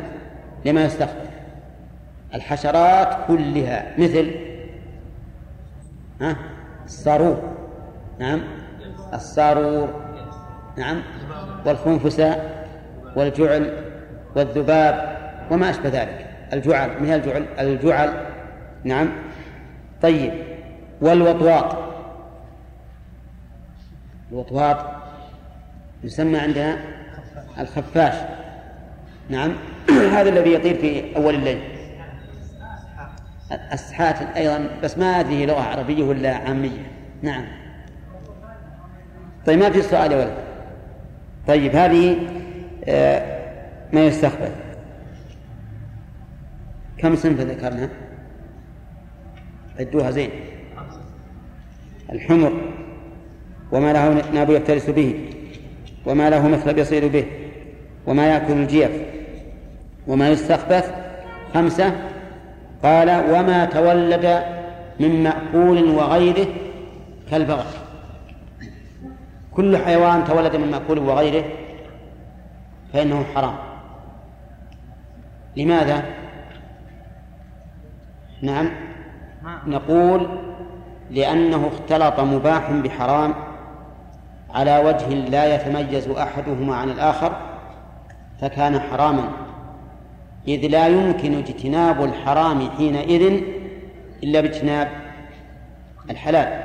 لما 0.64 0.84
يستخدم. 0.84 1.30
الحشرات 2.34 3.16
كلها. 3.28 3.86
مثل؟ 3.98 4.30
ها؟ 6.20 6.36
الصاروخ. 6.84 7.38
نعم. 8.18 8.40
الصارور 9.14 9.88
نعم. 10.76 11.02
والخنفساء 11.66 12.66
والجعل 13.16 13.72
والذباب 14.36 15.16
وما 15.50 15.70
أشبه 15.70 15.88
ذلك. 15.88 16.26
الجعل. 16.52 16.90
من 17.00 17.12
الجعل؟ 17.12 17.46
الجعل. 17.58 18.12
نعم. 18.84 19.08
طيب. 20.02 20.32
والوطواط 21.00 21.89
الوطواط 24.32 24.86
يسمى 26.04 26.38
عندنا 26.38 26.78
الخفاش. 27.58 28.14
نعم. 29.28 29.52
هذا 30.16 30.28
الذي 30.28 30.52
يطير 30.52 30.74
في 30.74 31.16
أول 31.16 31.34
الليل. 31.34 31.60
السحات 33.72 34.36
أيضا 34.36 34.70
بس 34.82 34.98
ما 34.98 35.20
أدري 35.20 35.46
لغة 35.46 35.60
عربية 35.62 36.02
ولا 36.02 36.34
عامية. 36.34 36.90
نعم. 37.22 37.44
طيب 39.46 39.58
ما 39.58 39.70
في 39.70 39.82
سؤال 39.82 40.12
يا 40.12 40.16
ولد؟ 40.16 40.34
طيب 41.46 41.76
هذه 41.76 42.16
آه، 42.84 43.40
ما 43.92 44.00
يستقبل؟ 44.00 44.50
كم 46.98 47.16
صنف 47.16 47.40
ذكرنا؟ 47.40 47.88
عدوها 49.78 50.10
زين. 50.10 50.30
الحمر. 52.12 52.79
وما 53.72 53.92
له 53.92 54.22
ناب 54.32 54.50
يفترس 54.50 54.90
به 54.90 55.28
وما 56.06 56.30
له 56.30 56.48
مثل 56.48 56.78
يصير 56.78 57.08
به 57.08 57.26
وما 58.06 58.26
يأكل 58.26 58.52
الجيف 58.52 58.90
وما 60.06 60.28
يستخبث 60.28 60.92
خمسة. 61.54 61.92
قال 62.82 63.10
وما 63.30 63.64
تولد 63.64 64.42
من 65.00 65.22
مأكول 65.22 65.84
وغيره 65.84 66.46
كالبغل. 67.30 67.64
كل 69.52 69.76
حيوان 69.76 70.24
تولد 70.24 70.56
من 70.56 70.70
مأكول 70.70 70.98
وغيره 70.98 71.44
فإنه 72.92 73.24
حرام. 73.34 73.54
لماذا؟ 75.56 76.04
نعم. 78.42 78.70
نقول 79.66 80.28
لأنه 81.10 81.68
اختلط 81.68 82.20
مباح 82.20 82.70
بحرام 82.70 83.34
على 84.54 84.78
وجه 84.78 85.14
لا 85.14 85.54
يتميز 85.54 86.08
أحدهما 86.08 86.76
عن 86.76 86.90
الآخر 86.90 87.32
فكان 88.40 88.80
حراما 88.80 89.28
إذ 90.48 90.66
لا 90.66 90.86
يمكن 90.86 91.38
اجتناب 91.38 92.04
الحرام 92.04 92.70
حينئذ 92.70 93.42
إلا 94.22 94.40
باجتناب 94.40 94.88
الحلال 96.10 96.62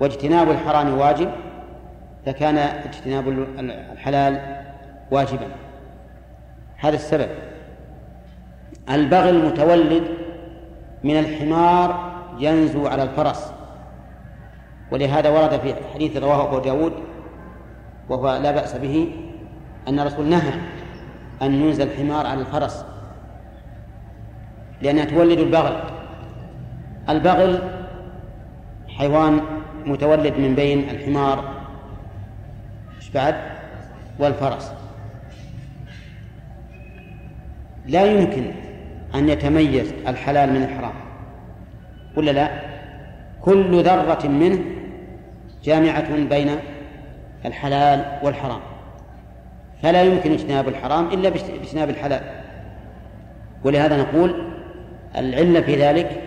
واجتناب 0.00 0.50
الحرام 0.50 0.98
واجب 0.98 1.30
فكان 2.26 2.58
اجتناب 2.58 3.28
الحلال 3.58 4.62
واجبا. 5.10 5.46
هذا 6.76 6.94
السبب. 6.94 7.28
البغي 8.90 9.30
المتولد 9.30 10.04
من 11.04 11.18
الحمار 11.18 12.12
ينزو 12.38 12.86
على 12.86 13.02
الفرس. 13.02 13.52
ولهذا 14.92 15.28
ورد 15.28 15.60
في 15.60 15.74
حديث 15.94 16.16
رواه 16.16 16.48
أبو 16.48 16.58
داود 16.58 16.92
وهو 18.08 18.36
لا 18.42 18.50
بأس 18.50 18.76
به 18.76 19.12
أن 19.88 20.00
الرسول 20.00 20.26
نهى 20.26 20.52
أن 21.42 21.54
ينزل 21.54 21.86
الحمار 21.86 22.26
على 22.26 22.40
الفرس 22.40 22.84
لأنها 24.82 25.04
تولد 25.04 25.38
البغل. 25.38 25.80
البغل 27.08 27.58
حيوان 28.88 29.40
متولد 29.86 30.38
من 30.38 30.54
بين 30.54 30.90
الحمار 30.90 31.44
إيش 32.96 33.10
بعد؟ 33.10 33.34
والفرس. 34.18 34.72
لا 37.86 38.04
يمكن 38.04 38.50
أن 39.14 39.28
يتميز 39.28 39.92
الحلال 40.08 40.52
من 40.52 40.62
الحرام 40.62 40.94
ولا 42.16 42.30
لا؟ 42.30 42.50
كل 43.40 43.82
ذرة 43.82 44.26
منه 44.26 44.77
جامعة 45.68 46.16
بين 46.16 46.50
الحلال 47.44 48.18
والحرام. 48.22 48.60
فلا 49.82 50.02
يمكن 50.02 50.32
اجتناب 50.32 50.68
الحرام 50.68 51.08
إلا 51.08 51.28
باجتناب 51.28 51.90
الحلال. 51.90 52.20
ولهذا 53.64 53.96
نقول 53.96 54.30
العلة 55.16 55.60
في 55.60 55.76
ذلك 55.76 56.22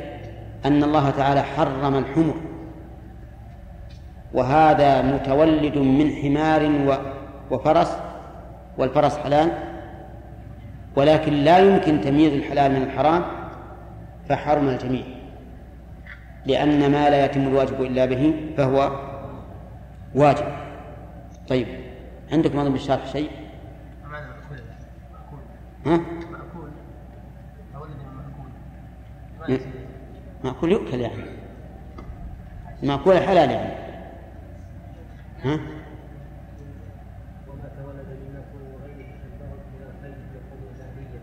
أن 0.65 0.83
الله 0.83 1.09
تعالى 1.09 1.41
حرم 1.41 1.95
الحمر. 1.95 2.35
وهذا 4.33 5.01
متولد 5.01 5.77
من 5.77 6.07
حمار 6.21 6.71
وفرس 7.51 7.97
والفرس 8.77 9.17
حلال. 9.17 9.51
ولكن 10.95 11.33
لا 11.33 11.57
يمكن 11.59 12.01
تمييز 12.01 12.33
الحلال 12.33 12.71
من 12.71 12.81
الحرام 12.81 13.23
فحرم 14.29 14.67
الجميع. 14.67 15.03
لأن 16.45 16.91
ما 16.91 17.09
لا 17.09 17.25
يتم 17.25 17.47
الواجب 17.47 17.81
إلا 17.81 18.05
به 18.05 18.33
فهو 18.57 19.10
واجب. 20.15 20.45
طيب 21.47 21.67
عندك 22.31 22.55
نظم 22.55 22.71
بالشرح 22.71 23.05
شيء؟ 23.05 23.31
ها؟ 25.85 25.97
مأكول. 26.31 26.69
مأكول. 30.43 30.71
يؤكل 30.71 30.99
يعني. 30.99 31.23
مأكول 32.83 33.17
حلال 33.17 33.51
يعني. 33.51 33.73
ها؟ 35.43 35.59
وما 37.47 37.69
تولد 37.77 38.07
من 38.07 38.33
مأكول 38.33 38.61
وغيره 38.73 39.07
كالبغل 39.21 39.59
من 39.73 39.81
الخيل 39.95 40.13
يكون 40.35 40.73
ذهبيا 40.77 41.21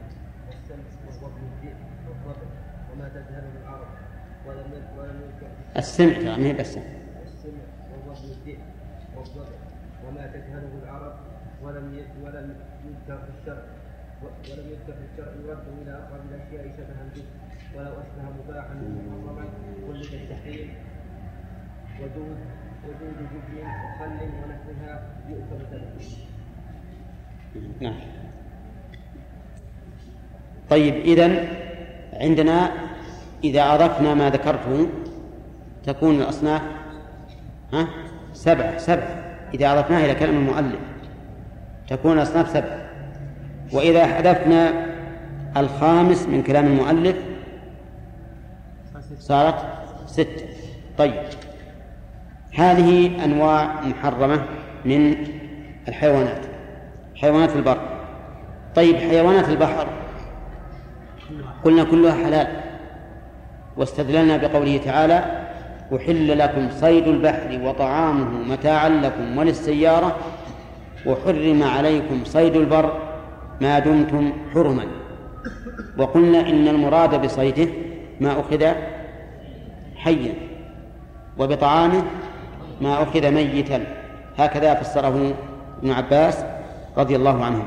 والسمس 0.49 1.23
والوبن 1.23 1.43
الذئب 1.43 1.77
والضبع 2.09 2.47
وما 2.93 3.09
تذهب 3.09 3.45
العرب 3.63 3.89
ولم 4.47 4.73
ولم 4.99 5.21
يذكر 5.23 5.47
السمع 5.77 6.13
ترى 6.13 6.25
ما 6.25 6.47
هي 6.47 6.53
بس 6.53 6.79
السمع 6.79 7.63
والوبن 7.93 8.25
الذئب 8.25 8.59
والضبع 9.17 9.57
وما 10.09 10.27
تجهله 10.27 10.79
العرب 10.83 11.15
ولم 12.23 12.57
يذكر 12.87 13.19
في 13.25 13.31
الشرع. 13.41 13.65
ولم 14.23 14.67
يذكر 14.73 14.93
في 14.93 15.05
الشرع. 15.13 15.33
يرد 15.47 15.67
إلى 15.83 15.93
أقرب 15.93 16.23
الأشياء 16.31 16.77
شبها 16.77 17.05
به. 17.15 17.25
ولو 17.77 17.93
أشبه 17.93 18.25
مباحا 18.39 18.75
محرما 18.75 19.45
ولد 19.89 20.15
التحريم. 20.15 20.71
ودود 22.01 22.39
ودود 22.89 23.17
جبن 23.19 23.59
وخل 23.59 24.21
ونحوها 24.23 25.03
يؤكل 25.29 25.67
ثلاث 25.71 26.19
نعم. 27.81 27.95
طيب 30.71 30.95
إذا 30.95 31.47
عندنا 32.13 32.71
إذا 33.45 33.75
أضفنا 33.75 34.15
ما 34.15 34.31
ذكرته 34.31 34.89
تكون 35.85 36.15
الأصناف 36.15 36.63
ها؟ 37.73 37.89
سبعة 38.33 38.79
سبعة 38.79 39.25
إذا 39.55 39.73
أضفناها 39.73 40.05
إلى 40.05 40.15
كلام 40.15 40.37
المؤلف. 40.37 40.81
تكون 41.89 42.13
الأصناف 42.13 42.49
سبعة 42.49 42.79
وإذا 43.73 44.07
حذفنا 44.07 44.87
الخامس 45.57 46.27
من 46.27 46.43
كلام 46.43 46.67
المؤلف 46.67 47.17
صارت 49.19 49.55
ستة. 50.07 50.45
طيب. 50.99 51.15
هذه 52.55 53.25
أنواع 53.25 53.81
محرمة 53.81 54.45
من 54.85 55.17
الحيوانات. 55.89 56.47
حيوانات 57.17 57.57
البر. 57.57 57.79
طيب 58.75 58.97
حيوانات 58.97 59.49
البحر 59.49 59.87
قلنا 61.65 61.85
كلها 61.85 62.25
حلال. 62.25 62.47
واستدللنا 63.77 64.37
بقوله 64.37 64.77
تعالى 64.85 65.49
أحل 65.97 66.39
لكم 66.39 66.71
صيد 66.71 67.09
البحر 67.09 67.61
وطعامه 67.63 68.25
متاعا 68.25 68.89
لكم 68.89 69.39
وللسيارة 69.39 70.17
وحرم 71.07 71.63
عليكم 71.63 72.25
صيد 72.25 72.57
البر 72.57 72.93
ما 73.61 73.79
دمتم 73.79 74.33
حرما. 74.55 74.87
وقلنا 75.99 76.41
إن 76.41 76.69
المراد 76.69 77.23
بصيده 77.25 77.69
ما 78.21 78.41
أخذ 78.41 78.73
حيا 79.97 80.35
وبطعامه 81.39 82.03
ما 82.81 83.03
أخذ 83.03 83.31
ميتا. 83.31 83.87
هكذا 84.39 84.75
فسره 84.75 85.35
ابن 85.79 85.91
عباس 85.91 86.45
رضي 86.97 87.17
الله 87.17 87.45
عنه. 87.45 87.63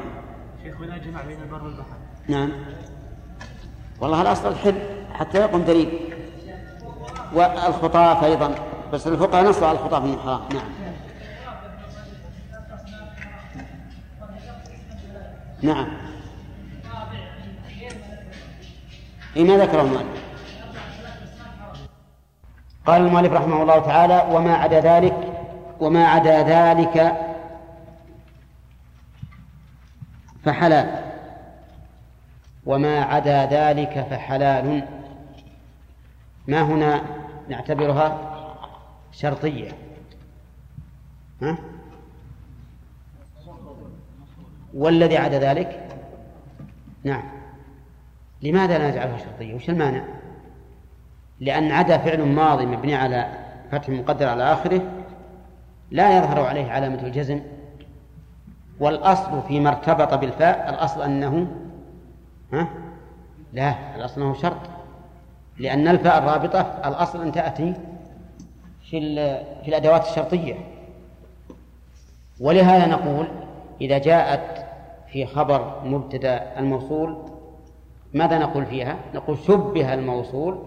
شيخ 0.63 0.75
جمع 0.81 1.21
بين 1.27 1.37
البر 1.41 1.63
والبحر. 1.63 1.97
نعم. 2.27 2.51
والله 4.01 4.21
الأصل 4.21 4.49
الحل 4.49 4.75
حتى 5.13 5.37
يقوم 5.37 5.61
دليل. 5.61 5.89
والخطاف 7.35 8.23
أيضا 8.23 8.55
بس 8.93 9.07
الفقهاء 9.07 9.49
نصوا 9.49 9.67
على 9.67 9.77
الخطاف 9.77 10.03
حرام. 10.23 10.41
نعم. 10.53 10.80
نعم. 15.61 15.87
إيه 19.35 19.43
ما 19.43 19.57
ذكره 19.57 19.81
المؤلف. 19.81 20.21
قال 22.85 23.01
المؤلف 23.01 23.33
رحمه 23.33 23.61
الله 23.61 23.79
تعالى 23.79 24.35
وما 24.35 24.55
عدا 24.55 24.79
ذلك 24.79 25.15
وما 25.79 26.07
عدا 26.07 26.43
ذلك 26.43 27.15
فحلال. 30.45 31.01
وما 32.65 33.01
عدا 33.01 33.45
ذلك 33.45 34.07
فحلال. 34.09 34.87
ما 36.47 36.61
هنا 36.61 37.01
نعتبرها 37.49 38.17
شرطية؟ 39.11 39.71
ها؟ 41.41 41.57
والذي 44.73 45.17
عدا 45.17 45.39
ذلك؟ 45.39 45.87
نعم. 47.03 47.23
لماذا 48.41 48.77
لا 48.77 48.89
نجعلها 48.89 49.17
شرطية؟ 49.17 49.53
وش 49.53 49.69
المانع؟ 49.69 50.03
لأن 51.39 51.71
عدا 51.71 51.97
فعل 51.97 52.21
ماضي 52.21 52.65
مبني 52.65 52.95
على 52.95 53.31
فتح 53.71 53.89
مقدر 53.89 54.27
على 54.27 54.53
آخره 54.53 54.81
لا 55.91 56.17
يظهر 56.17 56.39
عليه 56.45 56.71
علامة 56.71 57.03
الجزم 57.03 57.41
والأصل 58.79 59.41
فيما 59.47 59.69
ارتبط 59.69 60.13
بالفاء 60.13 60.69
الأصل 60.69 61.01
أنه 61.01 61.47
ها؟ 62.53 62.67
لا 63.53 63.95
الأصل 63.95 64.21
أنه 64.21 64.33
شرط 64.33 64.57
لأن 65.57 65.87
الفاء 65.87 66.17
الرابطة 66.17 66.61
الأصل 66.85 67.21
أن 67.21 67.31
تأتي 67.31 67.73
في 68.89 68.99
في 69.63 69.67
الأدوات 69.67 70.07
الشرطية. 70.07 70.55
ولهذا 72.39 72.87
نقول 72.87 73.27
إذا 73.81 73.97
جاءت 73.97 74.65
في 75.11 75.25
خبر 75.25 75.81
مبتدأ 75.85 76.59
الموصول 76.59 77.17
ماذا 78.13 78.37
نقول 78.37 78.65
فيها؟ 78.65 78.97
نقول 79.13 79.37
شبه 79.37 79.93
الموصول 79.93 80.57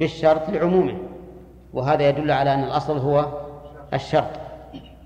بالشرط 0.00 0.50
لعمومه 0.50 0.98
وهذا 1.72 2.08
يدل 2.08 2.30
على 2.30 2.54
أن 2.54 2.64
الأصل 2.64 2.98
هو 2.98 3.26
الشرط 3.94 4.30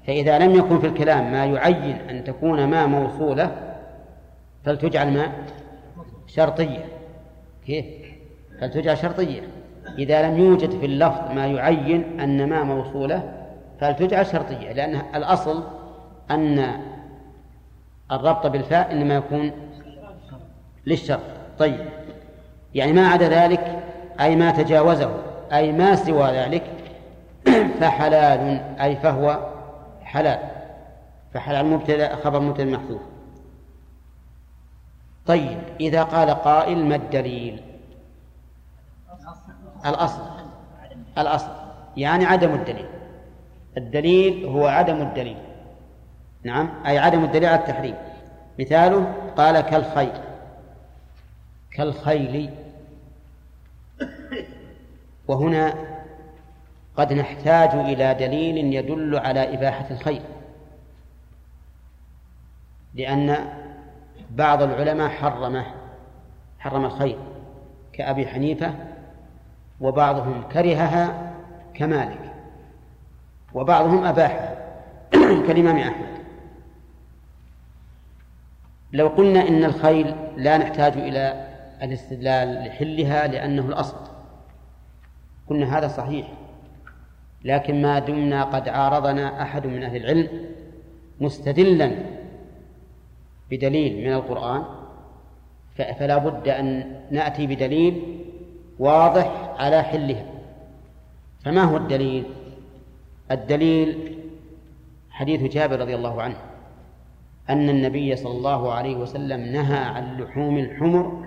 فإذا 0.06 0.38
لم 0.38 0.54
يكن 0.54 0.78
في 0.78 0.86
الكلام 0.86 1.32
ما 1.32 1.44
يعين 1.44 1.96
أن 2.10 2.24
تكون 2.24 2.64
ما 2.64 2.86
موصولة 2.86 3.56
فلتجعل 4.64 5.12
ما 5.12 5.32
شرطية 6.26 6.84
كيف؟ 7.66 7.86
فلتجعل 8.60 8.98
شرطية 8.98 9.40
إذا 9.98 10.28
لم 10.28 10.38
يوجد 10.38 10.70
في 10.70 10.86
اللفظ 10.86 11.30
ما 11.34 11.46
يعين 11.46 12.20
أن 12.20 12.48
ما 12.48 12.64
موصولة 12.64 13.32
فلتجعل 13.80 14.26
شرطية 14.26 14.72
لأن 14.72 15.02
الأصل 15.14 15.62
أن 16.30 16.80
الربط 18.12 18.47
بالفاء 18.47 18.93
إنما 18.93 19.14
يكون 19.14 19.52
للشرط. 20.86 21.20
طيب. 21.59 21.89
يعني 22.74 22.93
ما 22.93 23.09
عدا 23.09 23.28
ذلك 23.28 23.84
أي 24.20 24.36
ما 24.36 24.51
تجاوزه 24.51 25.10
أي 25.52 25.72
ما 25.72 25.94
سوى 25.94 26.30
ذلك 26.30 26.62
فحلال 27.80 28.40
أي 28.80 28.97
فهو 28.97 29.39
حلال. 30.02 30.39
فحلال 31.34 31.66
مبتدأ 31.66 32.16
خبر 32.16 32.40
مبتدأ 32.40 32.64
محذوف. 32.64 33.02
طيب. 35.26 35.59
إذا 35.80 36.02
قال 36.02 36.30
قائل 36.30 36.84
ما 36.84 36.97
الدليل؟ 36.97 37.62
الأصل. 39.86 40.22
الأصل. 41.18 41.51
يعني 41.97 42.24
عدم 42.24 42.55
الدليل. 42.55 42.86
الدليل 43.76 44.47
هو 44.47 44.66
عدم 44.66 45.02
الدليل. 45.02 45.51
نعم 46.44 46.69
أي 46.86 46.98
عدم 46.98 47.24
الدليل 47.24 47.48
على 47.48 47.60
التحريم. 47.60 47.94
مثاله 48.60 49.14
قال 49.36 49.60
كالخيل. 49.60 50.12
كالخيل. 51.73 52.51
وهنا 55.28 55.74
قد 56.97 57.12
نحتاج 57.12 57.70
إلى 57.74 58.14
دليل 58.14 58.74
يدل 58.74 59.19
على 59.19 59.55
إباحة 59.55 59.86
الخيل. 59.90 60.23
لأن 62.94 63.36
بعض 64.31 64.62
العلماء 64.62 65.09
حرمه 65.09 65.66
حرم 66.59 66.85
الخيل 66.85 67.19
كأبي 67.93 68.27
حنيفة 68.27 68.74
وبعضهم 69.81 70.43
كرهها 70.52 71.32
كمالك 71.74 72.32
وبعضهم 73.55 74.05
أباحها. 74.05 74.55
كالإمام 75.47 75.78
أحمد. 75.78 76.21
لو 78.93 79.09
قلنا 79.09 79.48
إن 79.48 79.64
الخيل 79.64 80.14
لا 80.36 80.59
نحتاج 80.59 80.93
إلى 80.93 81.48
الاستدلال 81.82 82.66
لحلها 82.66 83.27
لأنه 83.27 83.66
الأصل. 83.66 83.97
قلنا 85.48 85.78
هذا 85.78 85.89
صحيح. 85.89 86.28
لكن 87.44 87.82
ما 87.82 87.98
دمنا 87.98 88.44
قد 88.44 88.69
عارضنا 88.69 89.43
أحد 89.43 89.66
من 89.66 89.82
أهل 89.82 89.97
العلم 89.97 90.28
مستدلا 91.20 91.93
بدليل 93.51 94.06
من 94.06 94.12
القرآن 94.12 94.64
فلا 95.77 96.19
بد 96.19 96.48
أن 96.48 96.97
نأتي 97.10 97.47
بدليل 97.47 98.23
واضح 98.78 99.55
على 99.59 99.82
حلها. 99.82 100.27
فما 101.44 101.62
هو 101.62 101.77
الدليل؟ 101.77 102.24
الدليل 103.31 104.16
حديث 105.10 105.52
جابر 105.52 105.81
رضي 105.81 105.94
الله 105.94 106.23
عنه. 106.23 106.51
أن 107.51 107.69
النبي 107.69 108.16
صلى 108.16 108.32
الله 108.32 108.73
عليه 108.73 108.97
وسلم 108.97 109.40
نهى 109.40 109.78
عن 109.78 110.20
لحوم 110.20 110.59
الحمر 110.59 111.27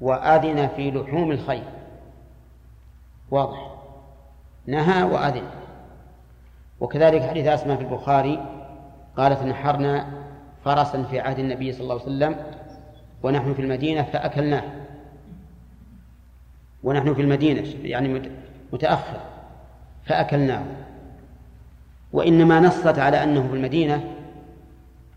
وأذن 0.00 0.68
في 0.76 0.90
لحوم 0.90 1.32
الخيل. 1.32 1.62
واضح. 3.30 3.74
نهى 4.66 5.02
وأذن. 5.02 5.42
وكذلك 6.80 7.22
حديث 7.22 7.46
أسماء 7.46 7.76
في 7.76 7.82
البخاري 7.82 8.46
قالت 9.16 9.42
نحرنا 9.42 10.06
فرسا 10.64 11.02
في 11.02 11.20
عهد 11.20 11.38
النبي 11.38 11.72
صلى 11.72 11.82
الله 11.82 11.94
عليه 11.94 12.04
وسلم 12.04 12.36
ونحن 13.22 13.54
في 13.54 13.62
المدينة 13.62 14.02
فأكلناه. 14.02 14.62
ونحن 16.84 17.14
في 17.14 17.22
المدينة 17.22 17.64
يعني 17.82 18.30
متأخر. 18.72 19.20
فأكلناه. 20.04 20.64
وإنما 22.12 22.60
نصت 22.60 22.98
على 22.98 23.22
أنه 23.22 23.48
في 23.48 23.54
المدينة 23.54 24.15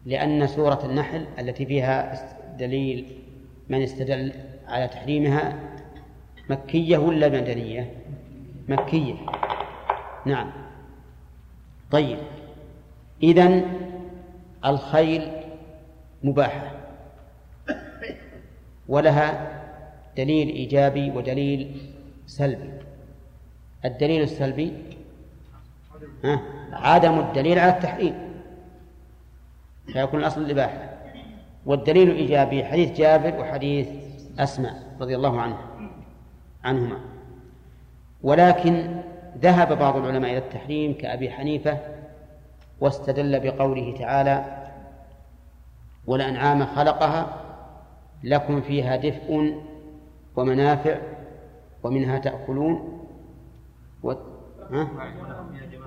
لأن 0.10 0.48
سورة 0.48 0.80
النحل 0.86 1.26
التي 1.40 1.66
فيها 1.66 2.30
دليل 2.58 3.18
من 3.70 3.82
استدل 3.82 4.34
على 4.68 4.88
تحريمها 4.88 5.60
مكية 6.50 6.98
ولا 6.98 7.30
مدنية؟ 7.30 7.92
مكية. 8.68 9.16
نعم. 10.26 10.52
طيب. 11.92 12.18
إذن 13.24 13.66
الخيل 14.66 15.32
مباحة. 16.24 16.72
ولها 18.88 19.52
دليل 20.18 20.50
إيجابي 20.50 21.12
ودليل 21.12 21.92
سلبي. 22.28 22.70
الدليل 23.86 24.22
السلبي؟ 24.22 24.74
عدم 26.72 27.20
الدليل 27.20 27.60
على 27.60 27.72
التحريم. 27.72 28.29
فيكون 29.94 30.20
الأصل 30.20 30.42
الإباحة. 30.42 30.90
والدليل 31.66 32.10
الإيجابي 32.10 32.66
حديث 32.66 32.98
جابر 32.98 33.40
وحديث 33.40 33.88
أسماء 34.40 34.96
رضي 35.02 35.16
الله 35.16 35.42
عنه 35.42 35.58
عنهما. 36.64 37.00
ولكن 38.24 39.02
ذهب 39.42 39.80
بعض 39.80 39.98
العلماء 39.98 40.32
إلى 40.32 40.38
التحريم 40.38 40.94
كأبي 40.94 41.30
حنيفة 41.30 41.78
واستدل 42.82 43.40
بقوله 43.40 43.96
تعالى 43.98 44.60
والأنعام 46.08 46.66
خلقها 46.66 47.28
لكم 48.24 48.62
فيها 48.62 48.96
دفء 48.96 49.56
ومنافع 50.36 50.98
ومنها 51.84 52.20
تأكلون 52.20 53.06
و... 54.04 54.14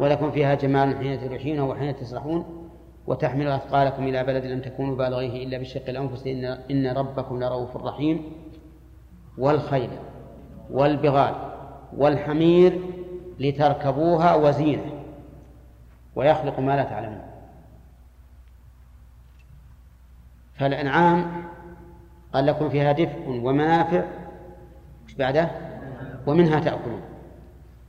ولكم 0.01 0.31
فيها 0.31 0.55
جمال 0.55 0.99
حين 0.99 1.21
تريحون 1.21 1.61
وحين 1.61 1.97
تسرحون 1.97 2.62
وتحمل 3.07 3.49
أثقالكم 3.49 4.09
إلى 4.09 4.25
بلد 4.25 4.45
لم 4.45 4.61
تكونوا 4.61 4.97
بالغيه 4.97 5.45
إلا 5.45 5.59
بشق 5.59 5.89
الأنفس. 5.89 6.27
إن, 6.27 6.45
إن 6.45 6.87
ربكم 6.87 7.43
لرؤوف 7.43 7.77
رحيم. 7.77 8.33
والخيل 9.39 9.91
والبغال 10.71 11.35
والحمير 11.97 12.81
لتركبوها 13.39 14.35
وزينة. 14.35 14.85
ويخلق 16.17 16.61
ما 16.61 16.77
لا 16.77 16.83
تعلمون. 16.83 17.23
فالأنعام 20.55 21.45
قال 22.35 22.47
لكم 22.47 22.69
فيها 22.69 22.93
دفء 22.93 23.29
ومنافع. 23.29 24.05
مش 25.07 25.15
بعده؟ 25.15 25.51
ومنها 26.27 26.61
تأكلون. 26.61 27.01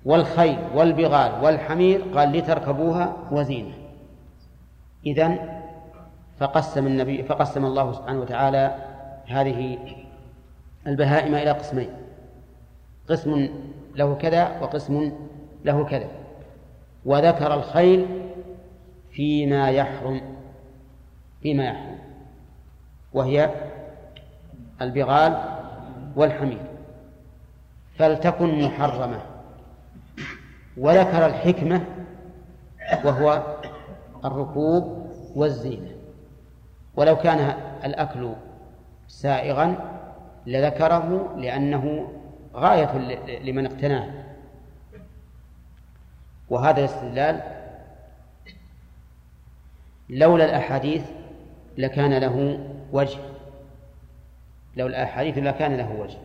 والخيل 0.06 0.60
والبغال 0.76 1.44
والحمير 1.44 2.02
قال 2.15 2.31
لتركبوها 2.31 3.15
وزينة. 3.31 3.82
إذن 5.05 5.59
فقسم 6.39 6.88
النبي 6.88 7.23
فقسم 7.23 7.65
الله 7.65 7.91
سبحانه 7.91 8.19
وتعالى 8.19 8.75
هذه 9.27 9.77
البهائم 10.88 11.35
إلى 11.35 11.51
قسمين. 11.51 11.89
قسم 13.09 13.49
له 13.95 14.15
كذا 14.15 14.59
وقسم 14.61 15.11
له 15.65 15.85
كذا. 15.85 16.07
وذكر 17.05 17.53
الخيل 17.53 18.07
فيما 19.11 19.69
يحرم 19.69 20.21
فيما 21.41 21.63
يحرم 21.63 21.97
وهي 23.13 23.49
البغال 24.81 25.43
والحمير. 26.15 26.61
فلتكن 27.97 28.61
محرمة. 28.61 29.19
وذكر 30.77 31.25
الحكمة 31.25 31.85
وهو 33.03 33.52
الركوب 34.25 35.11
والزينة. 35.35 35.91
ولو 36.95 37.15
كان 37.15 37.39
الأكل 37.85 38.33
سائغا 39.07 39.75
لذكره 40.45 41.35
لأنه 41.37 42.13
غاية 42.55 42.97
لمن 43.39 43.65
اقتناه. 43.65 44.23
وهذا 46.49 46.79
الاستدلال 46.79 47.41
لولا 50.09 50.45
الأحاديث 50.45 51.05
لكان 51.77 52.13
له 52.13 52.67
وجه. 52.91 53.19
لولا 54.77 54.97
الأحاديث 54.97 55.37
لكان 55.37 55.77
له 55.77 55.91
وجه. 55.91 56.17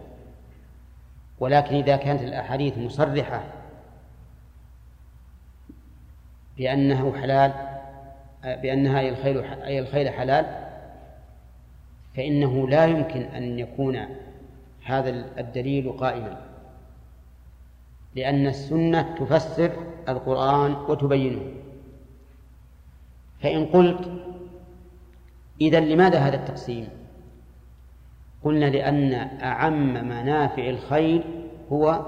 ولكن 1.41 1.75
إذا 1.77 1.97
كانت 1.97 2.23
الأحاديث 2.23 2.79
مصرحة 2.79 3.45
بأنه 6.57 7.13
حلال 7.21 7.68
بأنها 8.45 9.01
أي 9.01 9.09
الخيل 9.09 9.45
أي 9.45 9.79
الخيل 9.79 10.11
حلال 10.11 10.69
فإنه 12.17 12.69
لا 12.69 12.85
يمكن 12.85 13.21
أن 13.21 13.59
يكون 13.59 13.99
هذا 14.85 15.11
الدليل 15.39 15.93
قائما. 15.93 16.41
لأن 18.15 18.47
السنة 18.47 19.15
تفسر 19.19 19.73
القرآن 20.09 20.73
وتبينه. 20.73 21.43
فإن 23.41 23.67
قلت 23.67 24.11
إذا 25.61 25.81
لماذا 25.81 26.19
هذا 26.19 26.37
التقسيم؟ 26.37 26.89
قلنا 28.45 28.65
لأن 28.65 29.13
أعم 29.43 29.95
منافع 29.95 30.69
الخيل 30.69 31.25
هو 31.73 32.07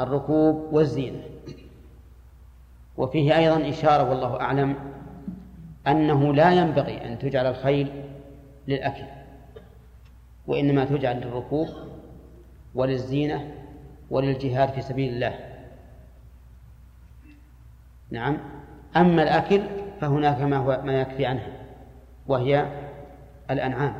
الركوب 0.00 0.72
والزينة. 0.72 1.22
وفيه 2.96 3.36
أيضا 3.36 3.68
إشارة 3.68 4.10
والله 4.10 4.40
أعلم 4.40 4.76
أنه 5.86 6.34
لا 6.34 6.52
ينبغي 6.52 7.06
أن 7.06 7.18
تجعل 7.18 7.46
الخيل 7.46 8.04
للأكل 8.68 9.04
وإنما 10.46 10.84
تجعل 10.84 11.20
للركوب 11.20 11.68
وللزينة 12.74 13.54
وللجهاد 14.10 14.68
في 14.68 14.82
سبيل 14.82 15.12
الله. 15.12 15.38
نعم. 18.10 18.38
أما 18.96 19.22
الأكل 19.22 19.62
فهناك 20.00 20.40
ما 20.40 20.56
هو 20.56 20.80
ما 20.84 21.00
يكفي 21.00 21.26
عنها 21.26 21.52
وهي 22.26 22.66
الأنعام. 23.50 23.94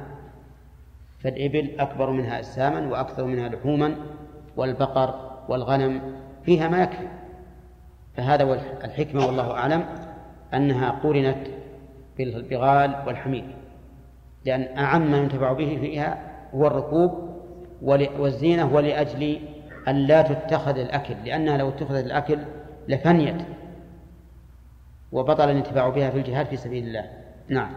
فالإبل 1.18 1.80
أكبر 1.80 2.10
منها 2.10 2.38
أجساما 2.38 2.88
وأكثر 2.88 3.24
منها 3.24 3.48
لحوما 3.48 3.96
والبقر 4.56 5.40
والغنم 5.48 6.16
فيها 6.44 6.68
ما 6.68 6.82
يكفي. 6.82 7.08
فهذا 8.16 8.44
الحكمة 8.84 9.26
والله 9.26 9.50
أعلم 9.50 9.84
أنها 10.54 10.90
قرنت 10.90 11.61
بالبغال 12.18 13.02
والحمير 13.06 13.54
لأن 14.44 14.78
أعم 14.78 15.10
ما 15.10 15.18
ينتفع 15.18 15.52
به 15.52 15.78
فيها 15.80 16.32
هو 16.54 16.66
الركوب 16.66 17.32
والزينة 18.18 18.74
ولأجل 18.74 19.40
أن 19.88 19.96
لا 19.96 20.22
تتخذ 20.22 20.78
الأكل 20.78 21.14
لأنها 21.24 21.56
لو 21.56 21.68
اتخذت 21.68 22.06
الأكل 22.06 22.38
لفنيت 22.88 23.36
وبطل 25.12 25.50
الانتفاع 25.50 25.88
بها 25.88 26.10
في 26.10 26.18
الجهاد 26.18 26.46
في 26.46 26.56
سبيل 26.56 26.86
الله. 26.86 27.10
نعم. 27.48 27.74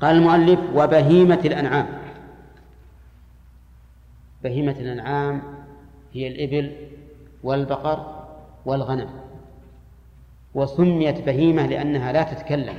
قال 0.00 0.16
المؤلف 0.16 0.60
وبهيمة 0.74 1.40
الأنعام. 1.44 1.86
بهيمة 4.44 4.72
الأنعام 4.72 5.42
هي 6.12 6.28
الإبل 6.28 6.76
والبقر 7.42 8.26
والغنم. 8.66 9.25
وسميت 10.56 11.20
بهيمة 11.20 11.66
لأنها 11.66 12.12
لا 12.12 12.22
تتكلم 12.22 12.76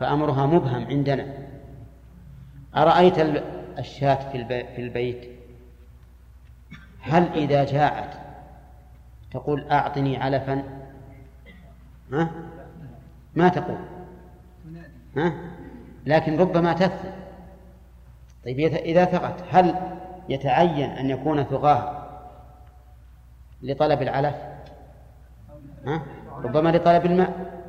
فأمرها 0.00 0.46
مبهم 0.46 0.86
عندنا 0.86 1.26
أرأيت 2.76 3.18
الشاة 3.78 4.30
في 4.74 4.78
البيت 4.78 5.28
هل 7.00 7.22
إذا 7.34 7.64
جاءت 7.64 8.20
تقول 9.30 9.68
أعطني 9.70 10.16
علفا 10.16 10.62
ها؟ 12.12 12.30
ما 13.34 13.48
تقول 13.48 13.78
ها؟ 15.16 15.32
لكن 16.06 16.40
ربما 16.40 16.72
تثق 16.72 17.12
طيب 18.44 18.58
إذا 18.60 19.04
ثقت 19.04 19.44
هل 19.50 19.74
يتعين 20.28 20.90
أن 20.90 21.10
يكون 21.10 21.44
ثقاه 21.44 22.08
لطلب 23.62 24.02
العلف 24.02 24.36
ها؟ 25.86 26.02
ربما 26.44 26.68
لطلب 26.68 27.06
الماء 27.06 27.62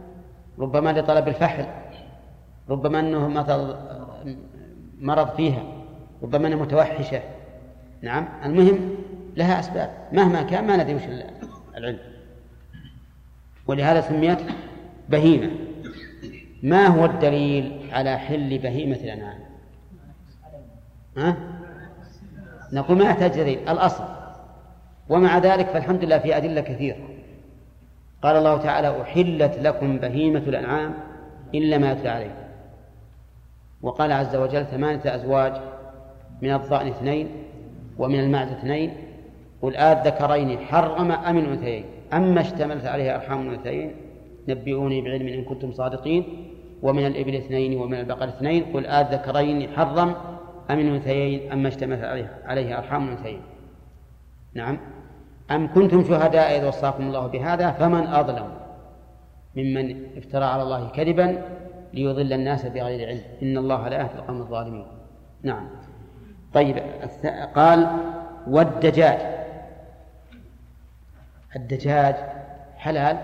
ربما 0.59 0.93
لطلب 0.93 1.27
الفحل 1.27 1.65
ربما 2.69 2.99
أنه 2.99 3.27
مرض 4.99 5.35
فيها 5.35 5.63
ربما 6.23 6.47
أنها 6.47 6.57
متوحشة. 6.57 7.21
نعم 8.01 8.27
المهم 8.45 8.95
لها 9.35 9.59
أسباب. 9.59 9.91
مهما 10.11 10.41
كان 10.41 10.67
ما 10.67 10.77
ندري 10.77 10.95
وش 10.95 11.01
العلم. 11.77 11.99
ولهذا 13.67 14.01
سميت 14.01 14.39
بهيمة. 15.09 15.51
ما 16.63 16.87
هو 16.87 17.05
الدليل 17.05 17.89
على 17.93 18.17
حل 18.17 18.57
بهيمة 18.57 18.95
الأنعام؟ 18.95 19.39
ها؟ 21.17 21.37
نقول 22.73 22.97
ما 22.97 23.03
يحتاج 23.03 23.31
دليل 23.31 23.69
الأصل. 23.69 24.03
ومع 25.09 25.37
ذلك 25.37 25.67
فالحمد 25.67 26.03
لله 26.03 26.17
في 26.17 26.37
أدلة 26.37 26.61
كثيرة. 26.61 26.97
قال 28.21 28.35
الله 28.35 28.57
تعالى 28.57 29.01
أحلت 29.01 29.59
لكم 29.59 29.97
بهيمة 29.97 30.39
الأنعام 30.39 30.93
إلا 31.55 31.77
ما 31.77 31.91
يتلى 31.91 32.09
عليكم. 32.09 32.33
وقال 33.81 34.11
عز 34.11 34.35
وجل 34.35 34.65
ثمانية 34.65 35.15
أزواج 35.15 35.53
من 36.41 36.53
الضأن 36.53 36.87
اثنين 36.87 37.27
ومن 37.97 38.19
المعز 38.19 38.51
اثنين. 38.51 38.93
قل 39.61 39.73
ذكرين 40.05 40.59
حرم 40.59 41.11
أم 41.11 41.37
الأنثيين. 41.37 41.85
أما 42.13 42.41
اشتملت 42.41 42.85
عليه 42.85 43.15
أرحام 43.15 43.49
الأنثيين 43.49 43.91
نبئوني 44.47 45.01
بعلم 45.01 45.27
إن 45.27 45.43
كنتم 45.43 45.71
صادقين. 45.71 46.23
ومن 46.81 47.05
الإبل 47.05 47.35
اثنين 47.35 47.81
ومن 47.81 47.99
البقر 47.99 48.27
اثنين. 48.27 48.63
قل 48.73 48.85
آذ 48.85 49.13
ذكرين 49.13 49.69
حرم 49.69 50.15
أم 50.71 50.79
الأنثيين 50.79 51.51
أما 51.51 51.67
اشتملت 51.67 52.03
عليه, 52.03 52.37
عليه 52.45 52.77
أرحام 52.77 53.07
الأنثيين. 53.07 53.41
نعم. 54.53 54.77
أم 55.51 55.73
كنتم 55.73 56.03
شهداء 56.03 56.59
إذ 56.59 56.67
وصاكم 56.67 57.03
الله 57.03 57.27
بهذا 57.27 57.71
فمن 57.71 58.07
أظلم 58.07 58.49
ممن 59.55 60.17
افترى 60.17 60.45
على 60.45 60.63
الله 60.63 60.89
كذبا 60.89 61.41
ليضل 61.93 62.33
الناس 62.33 62.65
بغير 62.65 63.07
علم. 63.07 63.21
إن 63.41 63.57
الله 63.57 63.87
لا 63.87 63.97
يهدي 63.97 64.13
القوم 64.13 64.41
الظالمين. 64.41 64.87
نعم. 65.43 65.69
طيب 66.53 66.77
قال 67.55 67.87
والدجاج. 68.47 69.19
الدجاج 71.55 72.15
حلال؟ 72.77 73.17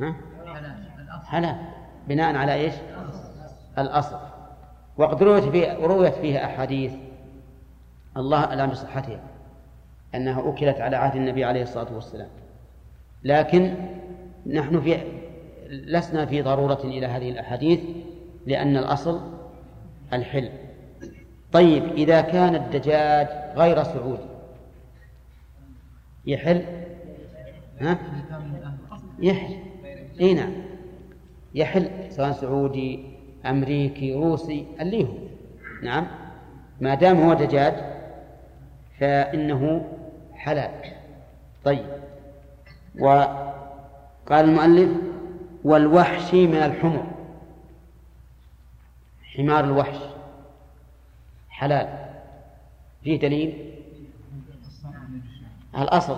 ها؟ 0.00 0.16
حلال. 1.24 1.56
بناء 2.08 2.36
على 2.36 2.54
إيش؟ 2.54 2.74
الأصل. 3.78 4.16
وقد 4.96 5.22
رويت 5.22 5.44
فيه 5.44 5.86
رويت 5.86 6.14
فيها 6.14 6.44
أحاديث. 6.44 6.92
الله 8.16 8.44
أعلم 8.44 8.70
بصحتها. 8.70 9.20
أنها 10.16 10.50
أكلت 10.50 10.80
على 10.80 10.96
عهد 10.96 11.16
النبي 11.16 11.44
عليه 11.44 11.62
الصلاة 11.62 11.94
والسلام. 11.94 12.28
لكن 13.24 13.74
نحن 14.46 14.80
في 14.80 14.96
لسنا 15.68 16.26
في 16.26 16.42
ضرورة 16.42 16.80
إلى 16.84 17.06
هذه 17.06 17.30
الأحاديث 17.30 17.80
لأن 18.46 18.76
الأصل 18.76 19.20
الحل 20.12 20.50
طيب 21.52 21.84
إذا 21.84 22.20
كان 22.20 22.54
الدجاج 22.54 23.28
غير 23.56 23.82
سعودي 23.82 24.22
يحل؟ 26.26 26.62
ها؟ 27.80 27.98
يحل. 29.18 29.54
إي 30.20 30.34
نعم. 30.34 30.52
يحل 31.54 31.90
سواء 32.10 32.32
سعودي 32.32 33.04
أمريكي 33.46 34.14
روسي 34.14 34.66
اللي 34.80 35.04
هو. 35.04 35.14
نعم. 35.82 36.06
ما 36.80 36.94
دام 36.94 37.20
هو 37.20 37.34
دجاج 37.34 37.74
فإنه 38.98 39.84
حلال. 40.44 40.70
طيب. 41.64 41.86
وقال 42.98 43.44
المؤلف 44.30 44.90
والوحش 45.64 46.34
من 46.34 46.56
الحمر. 46.56 47.06
حمار 49.36 49.64
الوحش. 49.64 49.96
حلال. 51.50 51.88
فيه 53.04 53.18
دليل؟ 53.18 53.74
الأصل. 55.78 56.16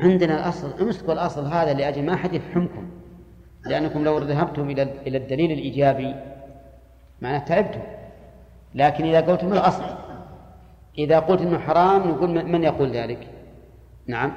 عندنا 0.00 0.34
الأصل. 0.34 0.82
امسكوا 0.82 1.12
الأصل 1.12 1.46
هذا 1.46 1.72
لأجل 1.72 2.02
ما 2.02 2.16
حد 2.16 2.32
يفهمكم 2.32 2.90
لأنكم 3.66 4.04
لو 4.04 4.18
ذهبتم 4.18 4.70
إلى 4.70 4.82
إلى 4.82 5.18
الدليل 5.18 5.52
الإيجابي 5.52 6.14
معناه 7.22 7.38
تعبتم. 7.38 7.80
لكن 8.74 9.04
إذا 9.04 9.20
قلتم 9.20 9.52
الأصل 9.52 10.03
إذا 10.98 11.18
قلت 11.18 11.40
إنه 11.40 11.58
حرام 11.58 12.10
نقول 12.10 12.44
من 12.44 12.64
يقول 12.64 12.90
ذلك؟ 12.90 13.28
نعم. 14.06 14.32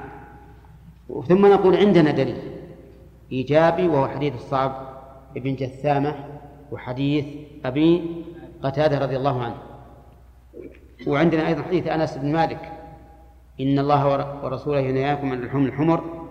ثم 1.27 1.45
نقول 1.45 1.75
عندنا 1.75 2.11
دليل 2.11 2.41
إيجابي 3.31 3.87
وهو 3.87 4.07
حديث 4.07 4.35
الصعب 4.35 4.87
ابن 5.37 5.55
جثامة 5.55 6.15
وحديث 6.71 7.25
أبي 7.65 8.03
قتادة 8.63 8.99
رضي 8.99 9.17
الله 9.17 9.43
عنه. 9.43 9.57
وعندنا 11.07 11.47
أيضا 11.47 11.61
حديث 11.61 11.87
أنس 11.87 12.17
بن 12.17 12.31
مالك. 12.31 12.71
إن 13.59 13.79
الله 13.79 14.07
ورسوله 14.43 14.79
ينهاكم 14.79 15.31
عن 15.31 15.41
لحوم 15.41 15.65
الحمر. 15.65 16.27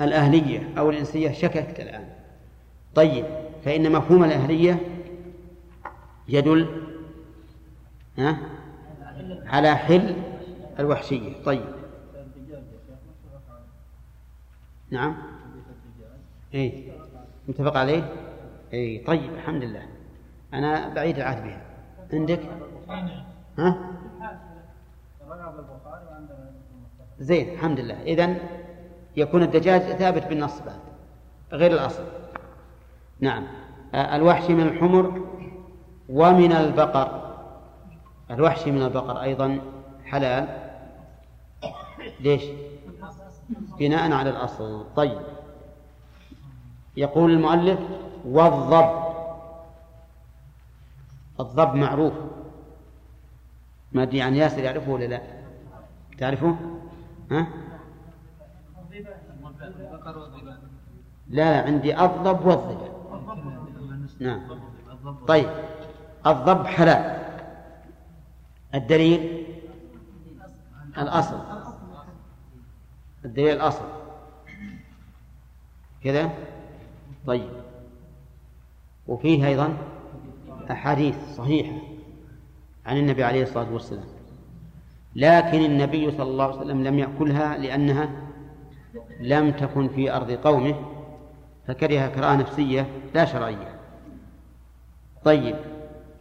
الأهلية 0.00 0.68
أو 0.78 0.90
الإنسية 0.90 1.32
شككت 1.32 1.80
الآن. 1.80 2.08
طيب 2.94 3.24
فإن 3.64 3.92
مفهوم 3.92 4.24
الأهلية 4.24 4.80
يدل 6.28 6.87
ها؟ 8.18 8.38
على 9.46 9.76
حل 9.76 10.16
الوحشية. 10.78 11.42
طيب. 11.44 11.64
نعم. 14.90 15.16
اي 16.54 16.92
متفق 17.48 17.76
عليه؟ 17.76 18.12
اي 18.72 19.04
طيب 19.06 19.34
الحمد 19.34 19.64
لله. 19.64 19.82
أنا 20.54 20.94
بعيد 20.94 21.16
العهد 21.16 21.44
بها. 21.44 21.62
عندك؟ 22.12 22.40
ها؟ 23.58 23.78
زين 27.18 27.54
الحمد 27.54 27.80
لله. 27.80 28.02
إذن 28.02 28.38
يكون 29.16 29.42
الدجاج 29.42 29.80
ثابت 29.80 30.26
بالنص 30.26 30.60
بعد 30.60 30.78
غير 31.52 31.72
الأصل. 31.72 32.04
نعم. 33.20 33.46
الوحش 33.94 34.50
من 34.50 34.60
الحمر 34.60 35.26
ومن 36.08 36.52
البقر. 36.52 37.27
الوحش 38.30 38.68
من 38.68 38.82
البقر 38.82 39.22
أيضا 39.22 39.60
حلال. 40.04 40.70
ليش؟ 42.20 42.42
بناء 43.78 44.12
على 44.12 44.30
الأصل. 44.30 44.86
طيب. 44.96 45.20
يقول 46.96 47.30
المؤلف 47.30 47.80
والضب. 48.24 49.08
الضب 51.40 51.74
معروف. 51.74 52.12
ما 53.92 54.02
أدري 54.02 54.22
عن 54.22 54.34
ياسر 54.34 54.58
يعرفه 54.58 54.92
ولا 54.92 55.04
لا؟ 55.04 55.22
تعرفه؟ 56.18 56.56
ها؟ 57.30 57.46
لا 61.28 61.50
لا 61.50 61.66
عندي 61.66 62.00
الضب 62.00 62.46
والضب. 62.46 62.78
نعم. 64.20 64.40
طيب. 65.28 65.48
الضب 66.26 66.66
حلال. 66.66 67.27
الدليل؟ 68.74 69.46
الأصل. 70.98 71.40
الدليل 73.24 73.56
الأصل. 73.56 73.84
كذا؟ 76.04 76.30
طيب. 77.26 77.50
وفيه 79.08 79.46
أيضا 79.46 79.76
أحاديث 80.70 81.16
صحيحة 81.36 81.76
عن 82.86 82.96
النبي 82.96 83.24
عليه 83.24 83.42
الصلاة 83.42 83.72
والسلام. 83.72 84.04
لكن 85.16 85.64
النبي 85.64 86.10
صلى 86.10 86.30
الله 86.30 86.44
عليه 86.44 86.56
وسلم 86.56 86.84
لم 86.84 86.98
يأكلها 86.98 87.58
لأنها 87.58 88.10
لم 89.20 89.50
تكن 89.50 89.88
في 89.88 90.12
أرض 90.16 90.30
قومه 90.30 90.74
فكره 91.68 92.06
كراهة 92.06 92.36
نفسية 92.36 92.86
لا 93.14 93.24
شرعية. 93.24 93.78
طيب. 95.24 95.56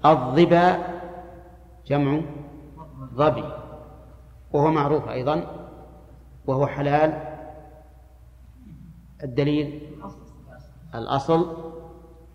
الظبا 0.06 0.78
جمع 1.88 2.22
ظبي 3.18 3.44
وهو 4.54 4.72
معروف 4.72 5.08
أيضا 5.08 5.68
وهو 6.46 6.68
حلال. 6.68 7.38
الدليل 9.24 9.82
الأصل 10.96 11.72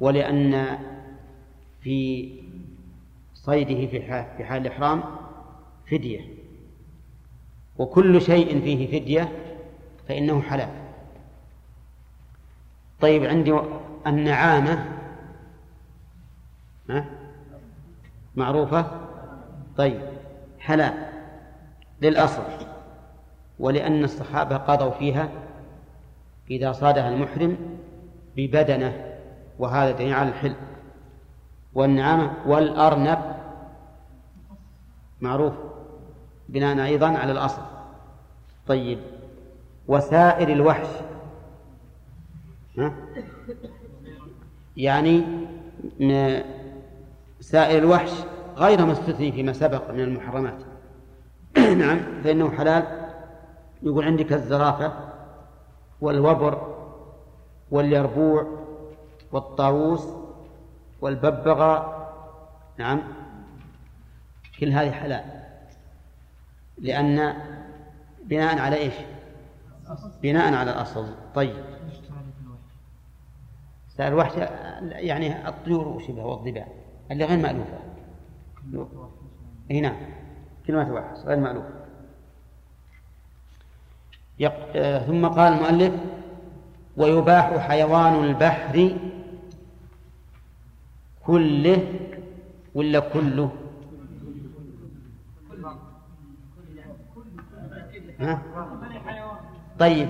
ولأن 0.00 0.78
في 1.80 2.32
صيده 3.34 3.86
في 3.86 4.02
حال, 4.44 4.62
الإحرام 4.62 5.02
فدية. 5.90 6.20
وكل 7.78 8.20
شيء 8.20 8.60
فيه 8.60 9.00
فدية 9.00 9.32
فإنه 10.08 10.40
حلال. 10.40 10.68
طيب 13.00 13.24
عندي 13.24 13.60
النعامة 14.06 14.98
معروفة؟ 18.36 19.00
طيب. 19.76 20.11
حلال 20.62 20.94
للأصل 22.02 22.42
ولأن 23.58 24.04
الصحابة 24.04 24.56
قضوا 24.56 24.90
فيها 24.90 25.28
إذا 26.50 26.72
صادها 26.72 27.08
المحرم 27.08 27.56
ببدنه 28.36 29.16
وهذا 29.58 29.90
دليل 29.90 30.12
على 30.12 30.28
الحل 30.28 30.54
والنعامة 31.74 32.32
والأرنب 32.46 33.18
معروف 35.20 35.52
بناء 36.48 36.84
أيضا 36.86 37.08
على 37.08 37.32
الأصل 37.32 37.62
طيب 38.66 38.98
وسائر 39.88 40.48
الوحش 40.48 40.86
ها؟ 42.78 42.94
يعني 44.76 45.22
سائر 47.40 47.78
الوحش 47.78 48.10
غير 48.56 48.86
ما 48.86 48.92
استثني 48.92 49.32
فيما 49.32 49.52
سبق 49.52 49.90
من 49.90 50.00
المحرمات. 50.00 50.58
نعم 51.82 52.22
فإنه 52.24 52.50
حلال. 52.50 53.02
يقول 53.82 54.04
عندك 54.04 54.32
الزرافة 54.32 54.92
والوبر 56.00 56.76
واليربوع 57.70 58.46
والطاووس 59.32 60.08
والببغاء. 61.00 62.02
نعم 62.78 63.02
كل 64.60 64.72
هذه 64.72 64.90
حلال. 64.90 65.24
لأن 66.78 67.34
بناء 68.24 68.58
على 68.58 68.76
إيش؟ 68.76 68.94
بناء 70.22 70.54
على 70.54 70.70
الأصل. 70.70 71.06
طيب. 71.34 71.64
سائر 73.88 74.12
الوحش 74.12 74.32
يعني 74.82 75.48
الطيور 75.48 75.88
وشبه 75.88 76.24
والضباع 76.24 76.66
اللي 77.10 77.24
غير 77.24 77.38
مألوفة. 77.38 77.91
هنا 79.70 79.80
نعم. 79.80 79.96
كلمة 80.66 80.92
وحش 80.92 81.18
غير 81.18 81.38
مألوفة 81.38 81.68
يق... 84.38 84.52
آه 84.76 85.06
ثم 85.06 85.26
قال 85.26 85.52
المؤلف 85.52 85.94
ويباح 86.96 87.58
حيوان 87.58 88.24
البحر 88.24 88.96
كله 91.26 92.00
ولا 92.74 93.00
كله؟ 93.00 93.52
ها؟ 98.20 98.42
طيب. 99.78 100.08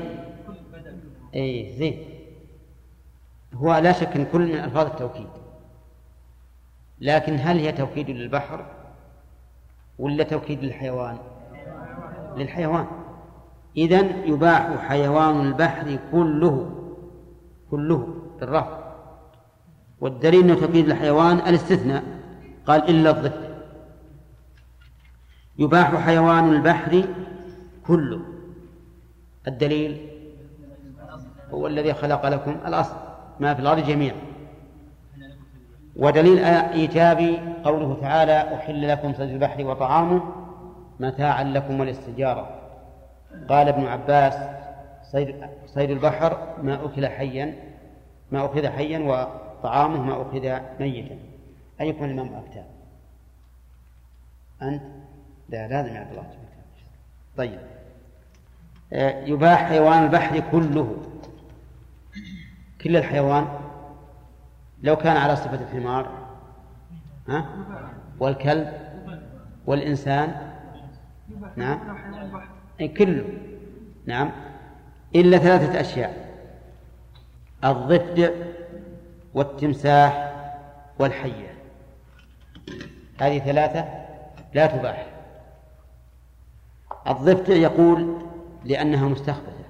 اي 1.34 1.74
زين. 1.78 2.04
هو 3.54 3.74
لا 3.74 3.92
شك 3.92 4.16
إن 4.16 4.24
كل 4.24 4.40
من 4.40 4.54
ألفاظ 4.54 4.86
التوكيد. 4.86 5.28
لكن 7.02 7.36
هل 7.40 7.58
هي 7.58 7.72
توكيد 7.72 8.10
للبحر 8.10 8.66
ولا 9.98 10.24
توكيد 10.24 10.64
للحيوان؟ 10.64 11.18
للحيوان. 12.36 12.86
إذن 13.76 14.22
يباح 14.26 14.86
حيوان 14.88 15.40
البحر 15.40 15.98
كله 16.12 16.70
كله 17.70 18.14
بالرفع 18.40 18.78
والدليل 20.00 20.44
أنه 20.44 20.54
توكيد 20.54 20.88
الحيوان 20.88 21.36
الاستثناء. 21.36 22.04
قال 22.66 22.90
إلا 22.90 23.10
الضفدع 23.10 23.52
يباح 25.58 25.94
حيوان 25.94 26.48
البحر 26.54 27.04
كله. 27.86 28.20
الدليل 29.46 30.08
هو 31.50 31.66
الذي 31.66 31.94
خلق 31.94 32.28
لكم 32.28 32.56
الأصل. 32.66 32.96
ما 33.40 33.54
في 33.54 33.60
الأرض 33.60 33.86
جميعا. 33.86 34.31
ودليل 35.96 36.44
إيجابي 36.44 37.38
قوله 37.64 38.00
تعالى 38.00 38.54
أحل 38.54 38.88
لكم 38.88 39.14
صيد 39.14 39.30
البحر 39.30 39.66
وطعامه 39.66 40.22
متاعا 41.00 41.44
لكم 41.44 41.80
وللسجارة 41.80 42.58
قال 43.48 43.68
ابن 43.68 43.86
عباس 43.86 44.34
صيد 45.02 45.34
صيد 45.66 45.90
البحر 45.90 46.56
ما 46.62 46.84
أكل 46.84 47.06
حيا 47.06 47.54
ما 48.32 48.46
أخذ 48.46 48.68
حيا 48.68 48.98
وطعامه 48.98 50.02
ما 50.02 50.22
أخذ 50.22 50.60
ميتا. 50.80 51.16
أيكم 51.80 52.04
الإمام 52.04 52.34
أكتاب 52.34 52.66
أنت؟ 54.62 54.82
لا 55.48 55.68
لازم 55.68 55.94
يعبد 55.94 56.10
الله 56.10 56.24
طيب. 57.36 57.58
آه، 58.92 59.24
يباح 59.24 59.68
حيوان 59.68 60.04
البحر 60.04 60.42
كله. 60.52 60.96
كل 62.80 62.96
الحيوان 62.96 63.46
لو 64.82 64.96
كان 64.96 65.16
على 65.16 65.36
صفة 65.36 65.60
الحمار 65.62 66.10
ها؟ 67.28 67.46
والكلب 68.18 68.72
والإنسان 69.66 70.52
نعم 71.56 71.78
كله. 72.96 73.24
نعم. 74.06 74.30
إلا 75.14 75.38
ثلاثة 75.38 75.80
أشياء. 75.80 76.32
الضفدع 77.64 78.30
والتمساح 79.34 80.32
والحية. 80.98 81.54
هذه 83.20 83.38
ثلاثة 83.38 83.84
لا 84.54 84.66
تباح. 84.66 85.06
الضفدع 87.08 87.54
يقول 87.54 88.22
لأنها 88.64 89.08
مستخبثة 89.08 89.64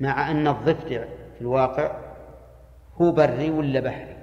مع 0.00 0.30
أن 0.30 0.48
الضفدع 0.48 1.04
في 1.34 1.40
الواقع 1.40 2.01
هو 3.00 3.12
بري 3.12 3.50
ولا 3.50 3.80
بحري؟ 3.80 4.16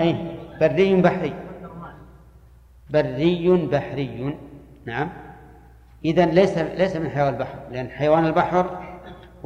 أي 0.00 0.16
بري 0.60 1.02
بحري. 1.02 1.34
بري 2.90 3.66
بحري. 3.66 4.36
نعم. 4.84 5.08
إذا 6.04 6.26
ليس 6.26 6.58
ليس 6.58 6.96
من 6.96 7.10
حيوان 7.10 7.34
البحر 7.34 7.58
لأن 7.70 7.88
حيوان 7.88 8.26
البحر 8.26 8.80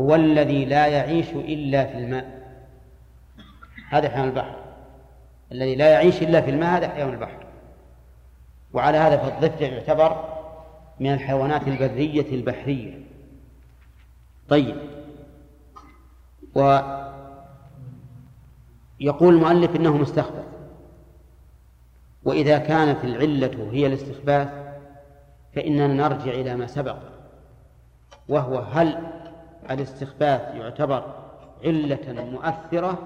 هو 0.01 0.14
الذي 0.14 0.64
لا 0.64 0.86
يعيش 0.86 1.30
إلا 1.30 1.84
في 1.84 1.98
الماء. 1.98 2.42
هذا 3.90 4.09
حيوان 4.09 4.28
البحر. 4.28 4.56
الذي 5.52 5.74
لا 5.74 5.88
يعيش 5.88 6.22
إلا 6.22 6.40
في 6.40 6.51
الماء 6.51 6.78
هذا 6.78 6.88
حيوان 6.88 7.12
البحر. 7.12 7.44
وعلى 8.72 8.98
هذا 8.98 9.16
فالضفدع 9.16 9.66
يعتبر 9.66 10.24
من 11.01 11.14
الحيوانات 11.14 11.68
البرية 11.68 12.26
البحرية. 12.32 13.01
طيب. 14.48 14.76
ويقول 16.55 17.05
المؤلف 19.35 19.76
إنه 19.76 19.97
مستخبث. 19.97 20.44
وإذا 22.24 22.59
كانت 22.59 23.05
العلة 23.05 23.70
هي 23.72 23.86
الاستخباث 23.86 24.48
فإننا 25.55 25.86
نرجع 25.86 26.32
إلى 26.32 26.56
ما 26.56 26.66
سبق 26.66 26.97
وهو 28.28 28.59
هل 28.59 28.98
الاستخباث 29.70 30.40
يعتبر 30.55 31.14
علة 31.64 32.31
مؤثرة 32.32 32.98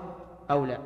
أو 0.51 0.65
لا؟ 0.65 0.79